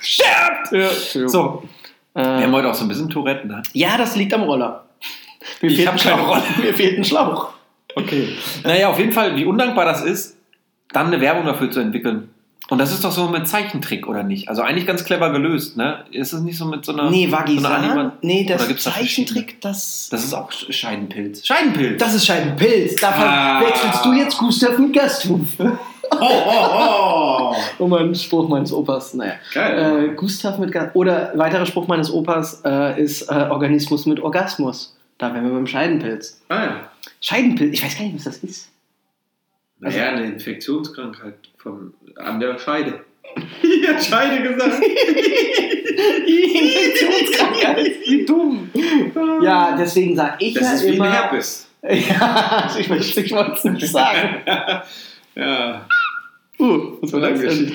sterbt. 0.02 0.72
Ja, 0.72 0.90
so. 0.90 1.28
So, 1.28 1.64
wir 2.14 2.24
haben 2.24 2.52
heute 2.52 2.70
auch 2.70 2.74
so 2.74 2.84
ein 2.86 2.88
bisschen 2.90 3.10
Tourette, 3.10 3.48
ne? 3.48 3.64
ja, 3.74 3.98
das 3.98 4.16
liegt 4.16 4.34
am 4.34 4.44
Roller. 4.44 4.86
Mir 5.62 5.70
Ich 5.72 5.78
fehlt 5.78 5.88
ein 5.90 5.98
keine 5.98 6.18
Schlauch. 6.18 6.28
Rolle. 6.30 6.44
Mir 6.62 6.74
fehlt 6.74 6.98
ein 6.98 7.04
Schlauch. 7.06 7.50
Okay. 8.00 8.30
Naja, 8.64 8.90
auf 8.90 9.00
jeden 9.00 9.12
Fall, 9.14 9.36
wie 9.36 9.46
undankbar 9.46 9.86
das 9.86 10.02
ist, 10.04 10.38
dann 10.92 11.08
eine 11.08 11.22
Werbung 11.22 11.46
dafür 11.46 11.70
zu 11.72 11.80
entwickeln. 11.80 12.30
Und 12.70 12.78
das 12.78 12.92
ist 12.92 13.04
doch 13.04 13.12
so 13.12 13.28
mit 13.30 13.48
Zeichentrick, 13.48 14.08
oder 14.08 14.22
nicht? 14.22 14.48
Also 14.48 14.62
eigentlich 14.62 14.86
ganz 14.86 15.04
clever 15.04 15.32
gelöst, 15.32 15.76
ne? 15.76 16.04
Ist 16.12 16.34
es 16.34 16.42
nicht 16.42 16.56
so 16.58 16.66
mit 16.66 16.86
so 16.86 16.94
einer. 16.94 17.10
Nee, 17.10 17.26
so 17.26 17.32
Vagisan? 17.32 17.72
Anima- 17.72 18.12
Nee, 18.22 18.46
das 18.46 18.68
Zeichentrick, 18.78 19.60
das... 19.62 20.08
Das 20.12 20.24
ist 20.24 20.36
auch 20.36 20.52
Scheidenpilz. 20.52 21.46
Scheidenpilz! 21.48 22.00
Das 22.00 22.14
ist 22.14 22.28
Scheidenpilz. 22.28 23.02
Davon 23.02 23.24
Ah. 23.28 23.62
wechselst 23.62 24.06
du 24.06 24.14
jetzt 24.14 24.38
Gustav 24.38 24.78
mit 24.78 24.94
Gasthof. 24.94 25.40
oh, 25.60 25.68
oh, 26.20 26.68
oh. 26.80 27.56
Oh, 27.80 27.88
mein 27.88 28.14
Spruch 28.14 28.48
meines 28.48 28.72
Opas. 28.72 29.16
Naja. 29.16 29.34
Geil. 29.54 30.10
Äh, 30.12 30.16
Gustav 30.16 30.60
mit 30.60 30.72
Gasthof. 30.72 30.96
Oder 30.96 31.32
weiterer 31.36 31.66
Spruch 31.66 31.88
meines 31.88 32.12
Opas 32.14 32.62
äh, 32.66 33.02
ist 33.02 33.24
äh, 33.32 33.48
Organismus 33.50 34.06
mit 34.06 34.20
Orgasmus. 34.20 34.96
Da 35.18 35.34
wären 35.34 35.46
wir 35.46 35.54
beim 35.54 35.66
Scheidenpilz. 35.68 36.40
ah, 36.50 36.64
ja. 36.64 36.76
Scheidenpilz, 37.22 37.74
ich 37.74 37.84
weiß 37.84 37.98
gar 37.98 38.04
nicht, 38.06 38.16
was 38.16 38.24
das 38.26 38.38
ist. 38.38 38.70
Naja, 39.80 40.10
eine 40.10 40.26
Infektionskrankheit 40.26 41.36
von, 41.58 41.94
an 42.16 42.40
der 42.40 42.58
Scheide. 42.60 43.06
Ich 43.62 43.88
hat 43.88 44.04
Scheide 44.04 44.42
gesagt. 44.44 44.84
Infektionskrankheit, 46.28 47.92
wie 48.06 48.26
dumm. 48.26 48.70
Ja, 49.44 49.76
deswegen 49.78 50.16
sage 50.16 50.36
ich 50.40 50.54
Das 50.54 50.64
ja 50.64 50.74
ist 50.74 50.86
wie 50.86 50.96
immer. 50.96 51.06
ein 51.06 51.12
Herpes. 51.12 51.66
Ja, 51.82 52.76
ich, 52.78 52.90
ich 53.18 53.32
wollte 53.32 53.54
es 53.54 53.64
nicht 53.64 53.88
sagen. 53.88 54.42
ja. 55.36 55.88
Uh, 56.60 56.98
was 57.02 57.14
war 57.14 57.22
das 57.22 57.40
denn? 57.40 57.72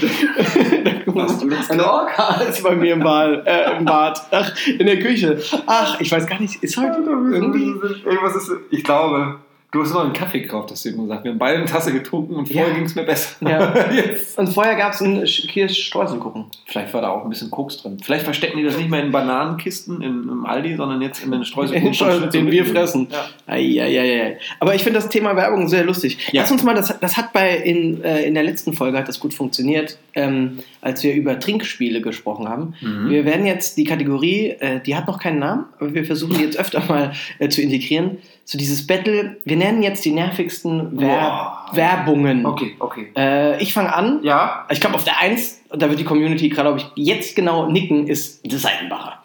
Was, 1.06 1.38
du 1.38 1.48
willst 1.48 1.70
Eine 1.70 1.90
Orca 1.90 2.42
ist 2.42 2.62
bei 2.62 2.74
mir 2.74 2.92
im 2.92 3.00
Bad, 3.00 3.46
äh, 3.46 3.78
im 3.78 3.84
Bad. 3.86 4.20
Ach, 4.30 4.52
in 4.66 4.84
der 4.84 4.98
Küche. 4.98 5.40
Ach, 5.66 5.98
ich 6.00 6.12
weiß 6.12 6.26
gar 6.26 6.38
nicht, 6.38 6.62
ist 6.62 6.76
heute 6.76 6.98
irgendwie... 7.00 7.68
Irgendwas 8.04 8.36
ist, 8.36 8.52
ich 8.70 8.84
glaube, 8.84 9.36
du 9.74 9.82
hast 9.82 9.92
noch 9.92 10.04
einen 10.04 10.12
Kaffee 10.12 10.40
gekauft, 10.40 10.70
hast 10.70 10.84
du 10.84 10.88
eben 10.90 11.02
gesagt. 11.02 11.24
Wir 11.24 11.32
haben 11.32 11.38
beide 11.38 11.58
eine 11.58 11.66
Tasse 11.66 11.92
getrunken 11.92 12.34
und 12.36 12.46
vorher 12.46 12.68
Ja. 12.68 12.74
ging 12.74 12.84
es 12.84 12.94
mir 12.94 13.02
besser. 13.02 13.36
Ja. 13.46 13.74
Jetzt. 13.92 14.38
Und 14.38 14.46
vorher 14.48 14.76
gab 14.76 14.92
es 14.94 15.02
einen 15.02 15.24
Kirschstreuselkuchen. 15.24 16.46
Vielleicht 16.66 16.94
war 16.94 17.02
da 17.02 17.08
auch 17.10 17.24
ein 17.24 17.30
bisschen 17.30 17.50
Koks 17.50 17.78
drin. 17.78 17.98
Vielleicht 18.02 18.24
verstecken 18.24 18.56
die 18.58 18.64
das 18.64 18.76
nicht 18.76 18.88
mehr 18.88 19.02
in 19.02 19.10
Bananenkisten 19.12 20.00
in, 20.02 20.28
im 20.28 20.46
Aldi, 20.46 20.76
sondern 20.76 21.02
jetzt 21.02 21.22
in 21.24 21.30
den 21.30 21.44
Streusel. 21.44 21.80
Den 21.80 21.92
Streusel, 21.94 22.28
den 22.30 22.50
wir 22.50 22.64
fressen. 22.64 23.08
Ja. 23.10 23.24
Eieiei. 23.46 24.38
Aber 24.60 24.74
ich 24.74 24.82
finde 24.84 25.00
das 25.00 25.08
Thema 25.08 25.34
Werbung 25.36 25.68
sehr 25.68 25.84
lustig. 25.84 26.18
Ja. 26.32 26.42
Lass 26.42 26.52
uns 26.52 26.62
mal, 26.62 26.74
das, 26.74 26.98
das 27.00 27.16
hat 27.16 27.32
bei 27.32 27.56
in, 27.56 28.02
äh, 28.04 28.22
in 28.24 28.34
der 28.34 28.42
letzten 28.44 28.72
Folge 28.74 28.96
hat 28.98 29.08
das 29.08 29.20
gut 29.20 29.34
funktioniert, 29.34 29.98
ähm, 30.14 30.58
als 30.80 31.02
wir 31.02 31.14
über 31.14 31.38
Trinkspiele 31.38 32.00
gesprochen 32.00 32.48
haben. 32.48 32.74
Mhm. 32.80 33.10
Wir 33.10 33.24
werden 33.24 33.46
jetzt 33.46 33.76
die 33.76 33.84
Kategorie, 33.84 34.50
äh, 34.60 34.80
die 34.80 34.94
hat 34.96 35.06
noch 35.06 35.18
keinen 35.20 35.38
Namen, 35.40 35.64
aber 35.80 35.94
wir 35.94 36.04
versuchen 36.04 36.36
die 36.38 36.44
jetzt 36.44 36.58
öfter 36.58 36.82
mal 36.86 37.12
äh, 37.38 37.48
zu 37.48 37.60
integrieren. 37.62 38.18
So 38.46 38.58
dieses 38.58 38.86
Battle, 38.86 39.36
wir 39.44 39.56
nennen 39.56 39.82
jetzt 39.82 40.04
die 40.04 40.10
nervigsten 40.10 40.90
Wer 40.92 41.08
Boah. 41.08 41.66
Werbungen. 41.72 42.44
Okay, 42.44 42.76
okay. 42.78 43.10
Äh, 43.16 43.62
ich 43.62 43.72
fange 43.72 43.94
an. 43.94 44.20
Ja, 44.22 44.66
Ich 44.70 44.80
glaube, 44.80 44.96
auf 44.96 45.04
der 45.04 45.18
1, 45.18 45.62
und 45.70 45.80
da 45.80 45.88
wird 45.88 45.98
die 45.98 46.04
Community 46.04 46.50
gerade, 46.50 46.74
glaube 46.74 46.80
ich, 46.94 47.04
jetzt 47.06 47.36
genau 47.36 47.70
nicken, 47.70 48.06
ist 48.06 48.40
das 48.44 48.62
Seidenbacher. 48.62 49.18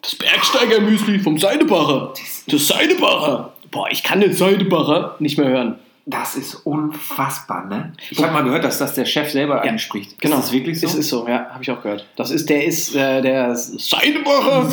Das 0.00 0.14
Bergsteiger-Müsli 0.14 1.18
vom 1.18 1.38
Seidebacher. 1.38 2.12
Das 2.46 2.66
Seidebacher. 2.66 3.52
Boah, 3.70 3.88
ich 3.90 4.02
kann 4.02 4.20
den 4.20 4.32
Seidebacher 4.32 5.16
nicht 5.18 5.38
mehr 5.38 5.48
hören. 5.48 5.78
Das 6.04 6.34
ist 6.34 6.54
unfassbar, 6.66 7.66
ne? 7.66 7.92
Ich 8.10 8.20
habe 8.20 8.32
mal 8.32 8.42
gehört, 8.42 8.64
dass 8.64 8.78
das 8.78 8.94
der 8.94 9.04
Chef 9.04 9.30
selber 9.30 9.64
Ja, 9.64 9.70
einspricht. 9.70 10.20
Genau. 10.20 10.36
Ist 10.38 10.44
das 10.46 10.52
wirklich 10.52 10.80
so? 10.80 10.86
Es 10.88 10.94
ist 10.94 11.08
so, 11.08 11.28
ja, 11.28 11.48
habe 11.50 11.62
ich 11.62 11.70
auch 11.70 11.80
gehört. 11.80 12.06
Das 12.16 12.30
ist, 12.32 12.48
der 12.50 12.64
ist 12.64 12.96
äh, 12.96 13.22
der 13.22 13.54
Seidebacher. 13.54 14.66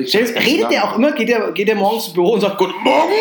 ich, 0.00 0.14
Redet 0.14 0.70
der 0.70 0.84
auch 0.84 0.96
immer? 0.96 1.10
Geht 1.12 1.28
der, 1.28 1.50
geht 1.50 1.66
der 1.66 1.74
morgens 1.74 2.06
ins 2.06 2.14
Büro 2.14 2.34
und 2.34 2.40
sagt, 2.40 2.58
Guten 2.58 2.80
Morgen? 2.82 3.12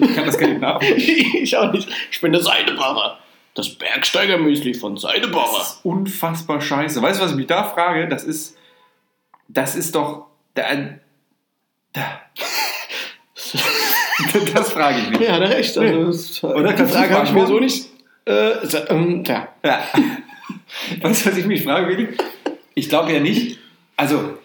Ich 0.00 0.14
kann 0.14 0.26
das 0.26 0.36
gar 0.36 0.48
nicht 0.48 0.60
nachvollziehen. 0.60 1.36
ich 1.42 1.56
auch 1.56 1.70
nicht. 1.72 1.88
Ich 2.10 2.20
bin 2.20 2.32
der 2.32 2.42
Seidebacher. 2.42 3.18
Das 3.54 3.68
Bergsteiger-Müsli 3.68 4.74
von 4.74 4.94
Das 4.94 5.02
Seidebacher. 5.02 5.60
ist 5.62 5.80
unfassbar 5.84 6.60
scheiße. 6.60 7.00
Weißt 7.00 7.20
du, 7.20 7.24
was 7.24 7.30
ich 7.32 7.36
mich 7.36 7.46
da 7.46 7.62
frage? 7.64 8.08
Das 8.08 8.24
ist, 8.24 8.56
das 9.46 9.76
ist 9.76 9.94
doch, 9.94 10.26
da, 10.54 10.64
da. 11.92 12.20
das 14.54 14.72
frage 14.72 14.98
ich 15.00 15.10
mich. 15.10 15.20
Ja, 15.20 15.38
er 15.38 15.50
recht. 15.50 15.76
Also, 15.76 16.06
das, 16.06 16.44
Oder 16.44 16.68
die 16.68 16.74
kannst 16.74 16.94
du 16.94 16.98
Frage 16.98 17.14
habe 17.14 17.26
ich 17.26 17.32
mir 17.32 17.46
so 17.46 17.58
nicht. 17.58 17.88
Äh, 18.24 18.50
ähm. 18.88 19.24
Ja. 19.26 19.48
Weißt 21.00 21.26
du, 21.26 21.30
was 21.30 21.36
ich 21.36 21.46
mich 21.46 21.62
frage, 21.64 21.88
Willi? 21.88 22.08
Ich 22.74 22.88
glaube 22.88 23.12
ja 23.12 23.20
nicht. 23.20 23.58
Also, 23.96 24.38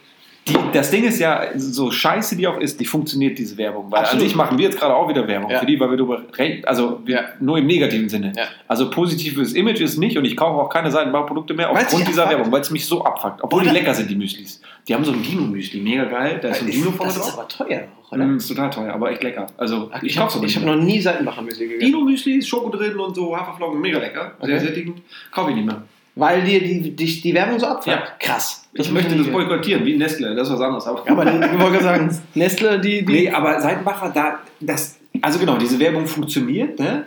die, 0.48 0.56
das 0.74 0.92
Ding 0.92 1.04
ist 1.04 1.20
ja, 1.20 1.48
so 1.56 1.92
scheiße 1.92 2.36
die 2.36 2.48
auch 2.48 2.58
ist, 2.60 2.80
die 2.80 2.86
funktioniert 2.86 3.38
diese 3.38 3.58
Werbung. 3.58 3.92
Weil 3.92 4.00
Absolut. 4.01 4.24
an 4.24 4.27
sich 4.30 4.36
machen 4.38 4.58
wir 4.58 4.66
jetzt 4.66 4.80
gerade 4.80 4.96
auch 4.96 5.08
wieder 5.10 5.27
Werbung 5.27 5.50
Ja. 5.51 5.60
für 5.60 5.66
die, 5.66 5.80
weil 5.80 5.89
wir 5.89 5.98
darüber 5.98 6.22
reden. 6.38 6.63
Also, 6.66 7.01
wir, 7.06 7.16
Ja. 7.16 7.22
nur 7.39 7.58
im 7.58 7.66
negativen 7.68 8.10
Sinne. 8.10 8.34
Ja. 8.36 8.44
Also, 8.68 8.89
positives 8.89 9.54
Image 9.54 9.82
ist 9.82 9.98
nicht 9.98 10.18
und 10.18 10.25
ich 10.25 10.36
kaufe 10.38 10.62
auch 10.62 10.70
keine 10.70 10.89
Seitenbauprodukte 10.92 11.54
mehr 11.54 11.70
aufgrund 11.70 12.08
dieser. 12.08 12.30
Werbung, 12.30 12.51
weil 12.51 12.62
es 12.62 12.72
mich 12.72 12.86
so 12.86 13.04
abfuckt. 13.04 13.44
Obwohl 13.44 13.62
Boah, 13.63 13.70
die 13.70 13.74
lecker 13.77 13.94
sind, 13.94 14.10
die 14.10 14.16
Müslis. 14.16 14.62
Die 14.88 14.94
haben 14.96 15.04
so 15.04 15.12
ein 15.12 15.22
Dino-Müsli, 15.22 15.82
mega 15.82 16.06
geil. 16.06 16.39
Da 16.42 16.50
ist 16.50 16.60
so 16.60 16.66
ein 16.66 16.72
Dino 16.72 16.92
vorne 16.92 17.12
das 17.13 17.18
ist 17.18 17.36
drauf. 17.36 17.39
aber 17.39 17.48
teuer 17.48 17.84
auch, 18.06 18.12
oder? 18.13 18.24
Mm, 18.25 18.38
ist 18.38 18.48
total 18.48 18.70
teuer, 18.70 18.94
aber 18.94 19.12
echt 19.12 19.22
lecker. 19.24 19.48
Also, 19.58 19.89
Ach, 19.94 20.01
ich 20.01 20.12
ich 20.12 20.18
kaufe 20.18 20.36
habe 20.36 20.46
es 20.46 20.56
hab 20.56 20.63
noch 20.63 20.75
nie 20.75 21.00
Seitenbacher-Müsli 21.01 21.68
gegessen. 21.68 21.86
Dino-Müsli 21.92 22.42
Schoko 22.42 22.70
drin 22.70 22.96
und 22.98 23.16
so 23.16 23.36
Haferflocken, 23.36 23.80
mega 23.82 24.00
lecker. 24.00 24.34
Sehr 24.42 24.56
Okay. 24.58 24.66
sättigend. 24.68 25.01
Kaufe 25.32 25.50
ich 25.51 25.58
nicht 25.58 25.66
mehr. 25.66 25.84
Weil 26.16 26.42
dir 26.42 26.60
die, 26.62 26.96
die, 26.96 27.22
die 27.22 27.34
Werbung 27.34 27.60
so 27.60 27.68
abfuckt? 27.68 27.88
Ja. 27.96 28.04
Krass. 28.20 28.66
Ich 28.77 28.91
möchte 28.91 29.15
das 29.15 29.27
boykottieren, 29.27 29.86
wie 29.86 29.98
Nestle, 29.98 30.36
das 30.36 30.48
ist 30.48 30.53
was 30.53 30.62
anderes. 30.62 30.86
Aber, 30.86 31.10
Aber 31.10 31.25
ich 31.53 31.60
wollte 31.60 31.84
sagen, 31.84 32.15
Nestle, 32.36 32.79
die... 32.79 33.05
die 33.05 33.13
nee, 33.13 33.29
aber 33.29 33.62
Seitenbacher, 33.62 34.12
da, 34.13 34.39
das, 34.60 35.00
also 35.22 35.40
genau, 35.40 35.57
diese 35.57 35.79
Werbung 35.79 36.05
funktioniert. 36.07 36.79
Ne? 36.79 37.05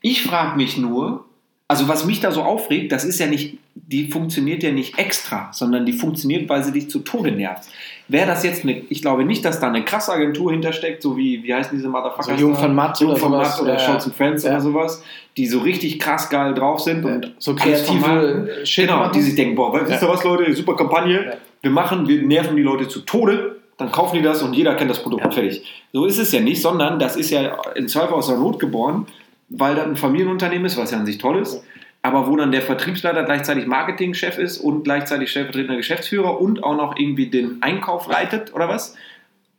Ich 0.00 0.22
frage 0.22 0.56
mich 0.56 0.76
nur, 0.76 1.24
also 1.70 1.86
was 1.86 2.06
mich 2.06 2.20
da 2.20 2.30
so 2.32 2.42
aufregt, 2.42 2.92
das 2.92 3.04
ist 3.04 3.18
ja 3.20 3.26
nicht, 3.26 3.58
die 3.74 4.10
funktioniert 4.10 4.62
ja 4.62 4.70
nicht 4.72 4.98
extra, 4.98 5.50
sondern 5.52 5.84
die 5.84 5.92
funktioniert, 5.92 6.48
weil 6.48 6.64
sie 6.64 6.72
dich 6.72 6.88
zu 6.88 7.00
Tode 7.00 7.30
nervt. 7.30 7.68
Wäre 8.08 8.26
das 8.26 8.42
jetzt 8.42 8.62
eine, 8.64 8.80
ich 8.88 9.02
glaube 9.02 9.24
nicht, 9.26 9.44
dass 9.44 9.60
da 9.60 9.68
eine 9.68 9.84
krasse 9.84 10.12
Agentur 10.12 10.50
hintersteckt, 10.50 11.02
so 11.02 11.16
wie, 11.18 11.42
wie 11.44 11.52
heißen 11.52 11.76
diese 11.76 11.88
Motherfuckers? 11.90 12.26
So 12.26 12.32
Jung 12.46 12.54
von 12.56 12.74
Matt 12.74 12.98
Jung 13.00 13.10
oder 13.10 13.18
von. 13.20 13.32
Matt 13.32 13.60
oder 13.60 13.74
Ja. 13.74 13.78
Scholz 13.78 14.10
Friends 14.16 14.44
Ja. 14.44 14.52
oder 14.52 14.60
sowas, 14.62 15.02
die 15.36 15.46
so 15.46 15.58
richtig 15.60 15.98
krass 16.00 16.30
geil 16.30 16.54
drauf 16.54 16.80
sind 16.80 17.04
und 17.04 17.34
so 17.38 17.54
kreative 17.54 18.48
Shit 18.64 18.86
Genau, 18.86 19.00
machen. 19.00 19.12
die 19.14 19.20
sich 19.20 19.34
denken, 19.34 19.54
boah, 19.54 19.72
wisst 19.86 20.02
ihr 20.02 20.08
was, 20.08 20.24
Leute, 20.24 20.52
super 20.54 20.74
Kampagne, 20.74 21.22
Ja. 21.26 21.32
wir 21.60 21.70
machen, 21.70 22.08
wir 22.08 22.22
nerven 22.22 22.56
die 22.56 22.62
Leute 22.62 22.88
zu 22.88 23.00
Tode, 23.00 23.56
dann 23.76 23.92
kaufen 23.92 24.16
die 24.16 24.22
das 24.22 24.42
und 24.42 24.54
jeder 24.54 24.74
kennt 24.74 24.90
das 24.90 25.02
Produkt, 25.02 25.24
Ja. 25.24 25.30
fertig. 25.30 25.62
So 25.92 26.06
ist 26.06 26.18
es 26.18 26.32
ja 26.32 26.40
nicht, 26.40 26.62
sondern 26.62 26.98
das 26.98 27.14
ist 27.16 27.28
ja 27.30 27.58
in 27.74 27.88
Zweifel 27.88 28.14
aus 28.14 28.28
der 28.28 28.38
Not 28.38 28.58
geboren, 28.58 29.06
weil 29.48 29.74
das 29.74 29.86
ein 29.86 29.96
Familienunternehmen 29.96 30.66
ist, 30.66 30.76
was 30.76 30.90
ja 30.90 30.98
an 30.98 31.06
sich 31.06 31.18
toll 31.18 31.38
ist, 31.38 31.62
aber 32.02 32.26
wo 32.26 32.36
dann 32.36 32.52
der 32.52 32.62
Vertriebsleiter 32.62 33.24
gleichzeitig 33.24 33.66
Marketingchef 33.66 34.38
ist 34.38 34.58
und 34.58 34.84
gleichzeitig 34.84 35.30
stellvertretender 35.30 35.76
Geschäftsführer 35.76 36.40
und 36.40 36.62
auch 36.62 36.76
noch 36.76 36.96
irgendwie 36.96 37.26
den 37.26 37.62
Einkauf 37.62 38.08
leitet 38.08 38.54
oder 38.54 38.68
was. 38.68 38.94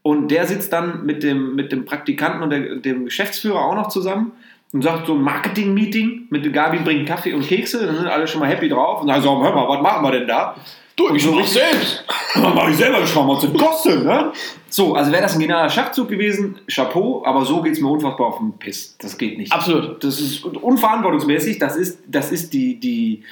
Und 0.02 0.30
der 0.32 0.48
sitzt 0.48 0.72
dann 0.72 1.06
mit 1.06 1.24
dem, 1.24 1.56
mit 1.56 1.72
dem 1.72 1.86
Praktikanten 1.86 2.42
und 2.42 2.50
der, 2.52 2.76
dem 2.78 3.06
Geschäftsführer 3.06 3.60
auch 3.60 3.76
noch 3.76 3.90
zusammen 3.90 4.32
und 4.72 4.84
sagt 4.84 5.08
so 5.08 5.16
ein 5.16 5.22
Marketing-Meeting 5.22 6.28
mit 6.30 6.52
Gabi 6.54 6.80
bringt 6.80 7.08
Kaffee 7.08 7.34
und 7.34 7.46
Kekse, 7.46 7.86
dann 7.86 7.96
sind 7.98 8.08
alle 8.08 8.28
schon 8.28 8.40
mal 8.40 8.50
happy 8.50 8.70
drauf 8.70 9.02
und 9.02 9.08
sagen 9.08 9.22
so, 9.22 9.44
hör 9.44 9.54
mal, 9.54 9.68
was 9.68 9.82
machen 9.82 10.04
wir 10.04 10.12
denn 10.12 10.28
da? 10.28 10.56
Du, 11.00 11.16
ich 11.16 11.26
mach 11.32 11.48
selbst. 11.48 12.04
Dann 12.36 12.54
mach 12.54 12.70
ich 12.70 12.76
selber, 12.76 13.02
was 13.02 13.42
das 13.42 13.54
kostet, 13.54 14.04
ne? 14.04 14.34
So, 14.70 14.94
also 14.96 15.12
wäre 15.12 15.22
das 15.24 15.34
ein 15.34 15.40
genialer 15.40 15.70
Schachzug 15.70 16.10
gewesen, 16.10 16.60
Chapeau, 16.68 17.24
aber 17.26 17.46
so 17.46 17.62
geht 17.62 17.74
es 17.74 17.80
mir 17.82 17.88
unfassbar 17.90 18.28
auf 18.28 18.38
den 18.40 18.52
Piss. 18.54 18.98
Das 19.00 19.18
geht 19.18 19.38
nicht. 19.38 19.52
Absolut. 19.52 20.04
Das 20.04 20.20
ist 20.20 20.44
unverantwortungsmäßig, 20.44 21.58
das 21.58 21.78
ist, 21.78 22.00
das 22.06 22.32
ist 22.34 22.54
die, 22.54 22.80
die, 22.80 23.24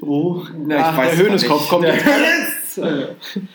Oh, 0.00 0.42
Na, 0.66 0.76
ich 0.76 0.82
Ach, 0.84 0.96
weiß 0.96 1.10
der 1.10 1.18
es 1.18 1.26
Höhneskopf 1.26 1.60
nicht. 1.60 1.70
kommt 1.70 1.84
Der 1.84 1.94
jetzt. 1.96 2.80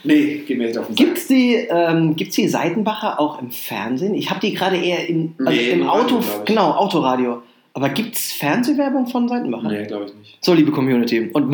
nee, 0.04 0.44
geht 0.46 0.58
mir 0.58 0.68
nicht 0.68 0.78
auf 0.78 0.88
den. 0.88 0.96
Gibt's 0.96 1.28
die, 1.28 1.54
ähm, 1.56 2.15
gibt's 2.15 2.36
die 2.36 2.48
Seitenbacher 2.48 3.20
auch 3.20 3.39
im 3.42 3.52
Fernsehen? 3.52 4.13
Ich 4.15 4.30
habe 4.30 4.39
die 4.39 4.54
gerade 4.54 4.78
eher 4.78 5.08
im, 5.08 5.36
also 5.38 5.52
Nee, 5.52 5.70
im 5.70 5.82
im 5.82 5.89
Auto, 5.89 6.15
Radio, 6.18 6.44
genau, 6.46 6.72
Autoradio. 6.72 7.44
Aber 7.74 7.89
gibt's 7.89 8.34
Fernsehwerbung 8.34 9.08
von 9.08 9.30
Seitenbacher? 9.30 9.70
Nee, 9.70 9.86
glaube 9.86 10.06
ich 10.06 10.15
nicht. 10.15 10.38
So, 10.44 10.54
liebe 10.54 10.72
Community 10.72 11.30
und 11.32 11.48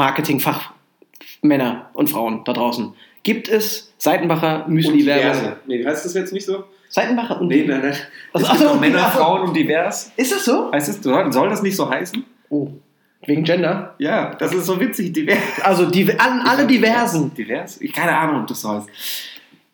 Marketingfachmänner 1.47 1.89
und 1.93 2.09
Frauen 2.09 2.43
da 2.43 2.53
draußen. 2.53 2.93
Gibt 3.23 3.47
es 3.47 3.93
Seitenbacher 3.97 4.65
Müsli-Werbung? 4.67 5.53
Nee, 5.67 5.85
heißt 5.85 6.05
das 6.05 6.13
jetzt 6.13 6.33
nicht 6.33 6.45
so? 6.45 6.63
Seitenbacher 6.89 7.41
und 7.41 7.47
Nee, 7.47 7.65
nein, 7.67 7.81
nein. 7.81 7.95
Also, 8.33 8.45
es 8.45 8.51
gibt 8.51 8.51
ach 8.51 8.57
so, 8.57 8.65
doch 8.65 8.79
Männer, 8.79 8.99
ach 9.01 9.13
so. 9.13 9.19
Frauen 9.19 9.41
und 9.41 9.53
divers. 9.55 10.11
Ist 10.15 10.31
das 10.31 10.45
so? 10.45 10.71
Heißt 10.71 10.89
es, 10.89 11.01
soll 11.03 11.49
das 11.49 11.61
nicht 11.61 11.75
so 11.75 11.89
heißen? 11.89 12.23
Oh. 12.49 12.69
Wegen 13.25 13.43
Gender? 13.43 13.95
Ja, 13.97 14.35
das 14.35 14.53
ist 14.53 14.65
so 14.67 14.79
witzig, 14.79 15.11
divers. 15.13 15.39
Also 15.63 15.87
die, 15.87 16.07
an, 16.19 16.41
alle 16.41 16.67
diversen. 16.67 17.33
Divers? 17.33 17.81
Ich 17.81 17.91
keine 17.91 18.15
Ahnung, 18.15 18.41
ob 18.41 18.47
das 18.47 18.61
so 18.61 18.69
heißt. 18.69 18.87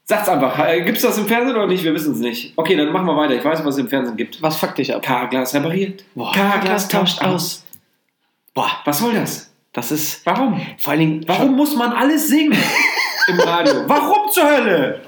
Sag's 0.05 0.29
einfach. 0.29 0.57
Gibt 0.86 0.97
es 0.97 1.03
das 1.03 1.17
im 1.17 1.25
Fernsehen 1.25 1.55
oder 1.55 1.67
nicht? 1.67 1.84
Wir 1.84 1.93
wissen 1.93 2.13
es 2.13 2.19
nicht. 2.19 2.53
Okay, 2.55 2.75
dann 2.75 2.91
machen 2.91 3.05
wir 3.05 3.15
weiter. 3.17 3.36
Ich 3.36 3.43
weiß, 3.43 3.63
was 3.65 3.75
es 3.75 3.81
im 3.81 3.89
Fernsehen 3.89 4.17
gibt. 4.17 4.41
Was 4.41 4.57
fuckt 4.57 4.77
dich 4.77 4.93
ab? 4.95 5.01
Carglass 5.01 5.53
repariert. 5.53 6.05
Carglass 6.34 6.88
tauscht 6.88 7.21
aus. 7.21 7.65
Boah, 8.53 8.71
Was 8.86 8.99
soll 8.99 9.13
das? 9.13 9.51
Das 9.73 9.91
ist 9.91 10.25
Warum? 10.25 10.60
vor 10.77 10.91
allen 10.91 10.99
Dingen. 10.99 11.23
Warum 11.27 11.55
muss 11.55 11.75
man 11.75 11.91
alles 11.91 12.27
singen 12.27 12.57
im 13.27 13.39
Radio? 13.39 13.73
Warum 13.88 14.29
zur 14.31 14.43
Hölle? 14.43 15.01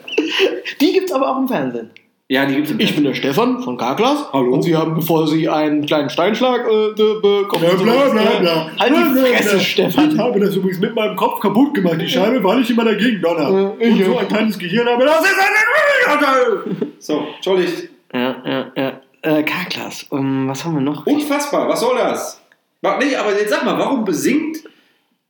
Die 0.80 0.93
gibt's 0.93 1.12
aber 1.12 1.30
auch 1.32 1.39
im 1.39 1.47
Fernsehen. 1.47 1.91
Ja, 2.30 2.45
die 2.45 2.56
gibt's 2.56 2.71
im 2.71 2.80
Ich 2.80 2.95
bin 2.95 3.04
der 3.04 3.13
Stefan 3.13 3.62
von 3.62 3.78
Carglass. 3.78 4.26
Hallo. 4.32 4.54
Und 4.54 4.62
Sie 4.63 4.76
haben, 4.76 4.95
bevor 4.95 5.28
Sie 5.28 5.47
einen 5.49 5.86
kleinen 5.86 6.10
Steinschlag 6.10 6.62
äh, 6.65 6.93
de- 6.95 7.15
bekommen. 7.21 7.63
Ja, 7.65 7.76
bla, 7.76 8.10
bla, 8.10 8.21
bla. 8.39 8.52
äh, 8.52 8.80
Halt 8.80 8.93
Bla, 8.93 9.04
die 9.04 9.13
bla, 9.13 9.23
Fresse, 9.26 9.49
bla. 9.52 9.60
Stefan. 9.60 10.12
Ich 10.13 10.17
habe 10.17 10.39
das 10.39 10.56
übrigens 10.56 10.80
mit 10.80 10.95
meinem 10.95 11.15
Kopf 11.17 11.41
kaputt 11.41 11.73
gemacht, 11.76 11.97
die 11.99 12.08
Scheibe, 12.10 12.41
weil 12.43 12.62
ich 12.62 12.69
immer 12.71 12.86
dagegen 12.86 13.21
donner. 13.21 13.73
Äh, 13.80 13.88
ich 13.89 13.93
Und 13.99 14.06
so 14.06 14.15
auch. 14.15 14.21
ein 14.21 14.28
kleines 14.30 14.58
Gehirn 14.58 14.88
habe, 14.88 15.04
das 15.06 15.19
ist 15.26 15.36
eine 15.38 16.21
Milliarde. 16.32 16.63
So, 16.99 17.28
entschuldigt. 17.36 17.89
Ja, 18.13 18.36
ja, 18.45 18.65
ja. 18.78 18.91
Äh, 19.21 19.43
Carglass. 19.43 20.06
Um, 20.10 20.47
was 20.47 20.63
haben 20.65 20.76
wir 20.76 20.82
noch? 20.82 21.06
Unfassbar, 21.06 21.67
was 21.67 21.82
soll 21.82 21.97
das? 21.97 22.41
Nee, 22.84 23.15
aber 23.15 23.32
jetzt 23.32 23.50
sag 23.50 23.63
mal, 23.63 23.78
warum 23.78 24.04
besingt 24.04 24.58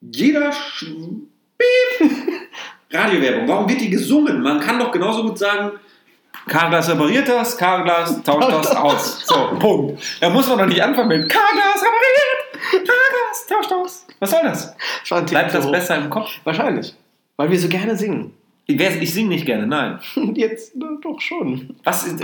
jeder 0.02 0.52
Sch. 0.52 0.88
Radiowerbung? 2.92 3.48
Warum 3.48 3.70
wird 3.70 3.82
die 3.82 3.90
gesungen? 3.90 4.42
Man 4.42 4.60
kann 4.60 4.80
doch 4.80 4.92
genauso 4.92 5.24
gut 5.24 5.38
sagen, 5.38 5.72
Carglass 6.48 6.90
repariert 6.90 7.30
das, 7.30 7.58
Carglass 7.58 8.22
tauscht 8.24 8.50
das 8.52 8.76
aus. 8.76 9.26
So, 9.26 9.56
Punkt. 9.60 10.02
Da 10.20 10.30
muss 10.30 10.48
man 10.48 10.58
doch 10.58 10.66
nicht 10.66 10.82
anfangen 10.84 11.08
mit 11.08 11.30
Carglass 11.30 11.82
repariert, 11.82 12.62
Carglass 12.72 13.48
tauscht 13.48 13.72
aus. 13.72 14.08
Was 14.20 14.32
soll 14.32 14.42
das? 14.44 14.76
Das 15.10 15.26
Bleibt 15.26 15.54
das 15.54 15.72
besser 15.72 15.98
im 15.98 16.10
Kopf? 16.10 16.30
Wahrscheinlich. 16.44 16.96
Weil 17.38 17.50
wir 17.52 17.60
so 17.60 17.70
gerne 17.70 17.96
singen. 17.96 18.34
Ich, 18.66 18.80
ich 18.80 19.14
singe 19.14 19.30
nicht 19.30 19.46
gerne, 19.46 19.68
nein. 19.68 20.00
Jetzt 20.34 20.74
na, 20.76 20.98
doch 21.02 21.20
schon. 21.20 21.76
Was 21.84 22.06
ist, 22.08 22.20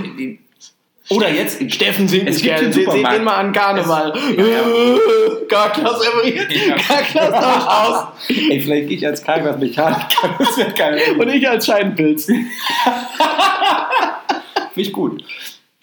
Oder 1.09 1.31
jetzt, 1.31 1.73
Steffen 1.73 2.07
singt 2.07 2.29
Es 2.29 2.41
gibt 2.41 2.55
gerne. 2.55 2.69
den 2.69 2.85
Supermarkt. 2.85 3.23
mal 3.23 3.35
an 3.35 3.51
Karneval. 3.51 4.13
Ja, 4.37 4.45
ja. 4.45 4.63
Karklas 5.47 6.05
repariert. 6.05 6.51
Ja. 6.67 6.75
Karklas 6.75 7.33
aus. 7.33 8.29
ey, 8.29 8.61
vielleicht 8.61 8.87
gehe 8.89 8.97
ich 8.97 9.07
als 9.07 9.23
Karglas-Mechaniker, 9.23 10.35
das 10.39 10.57
wäre 10.57 10.71
geil. 10.73 11.01
Und 11.17 11.27
ich 11.29 11.49
als 11.49 11.65
Scheidenpilz. 11.65 12.25
Finde 12.27 12.47
ich 14.75 14.93
gut. 14.93 15.23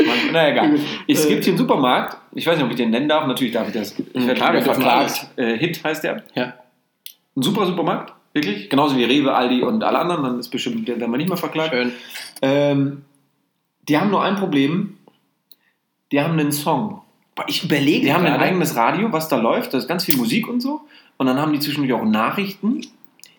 Man, 0.04 0.16
na 0.32 0.50
egal. 0.50 0.78
Es 1.08 1.26
gibt 1.26 1.44
hier 1.44 1.52
einen 1.52 1.58
Supermarkt, 1.58 2.18
ich 2.34 2.46
weiß 2.46 2.56
nicht, 2.56 2.64
ob 2.64 2.70
ich 2.70 2.76
den 2.76 2.90
nennen 2.90 3.08
darf, 3.08 3.26
natürlich 3.26 3.52
darf 3.54 3.66
ich 3.68 3.74
das. 3.74 3.98
Ich 3.98 4.26
werde 4.26 4.40
wir 4.40 4.52
dürfen 4.52 4.64
verklagt. 4.64 5.26
Äh, 5.36 5.56
Hit 5.56 5.82
heißt 5.82 6.04
der. 6.04 6.22
Ja. 6.34 6.54
Ein 7.36 7.42
super 7.42 7.66
Supermarkt, 7.66 8.12
wirklich. 8.32 8.68
Genauso 8.70 8.96
wie 8.96 9.04
Rewe, 9.04 9.34
Aldi 9.34 9.62
und 9.62 9.82
alle 9.82 9.98
anderen, 9.98 10.22
dann 10.22 10.38
ist 10.38 10.50
bestimmt, 10.50 10.86
werden 10.86 11.10
wir 11.10 11.16
nicht 11.16 11.28
mehr 11.28 11.36
verklagt. 11.38 11.72
Schön. 11.72 11.92
Ähm, 12.42 13.04
die 13.88 13.98
haben 13.98 14.10
nur 14.10 14.22
ein 14.22 14.36
Problem. 14.36 14.95
Die 16.12 16.21
haben 16.21 16.38
einen 16.38 16.53
Song. 16.53 17.03
Ich 17.49 17.64
überlege 17.64 18.07
Die 18.07 18.12
haben 18.14 18.25
ein 18.25 18.37
eigenes 18.40 18.77
Radio, 18.77 19.12
was 19.12 19.29
da 19.29 19.37
läuft. 19.37 19.75
Da 19.75 19.79
ist 19.79 19.88
ganz 19.88 20.05
viel 20.05 20.16
Musik 20.16 20.49
und 20.49 20.61
so. 20.61 20.81
Und 21.19 21.27
dann 21.27 21.38
haben 21.40 21.53
die 21.53 21.59
zwischendurch 21.61 21.92
auch 22.01 22.05
Nachrichten. 22.05 22.81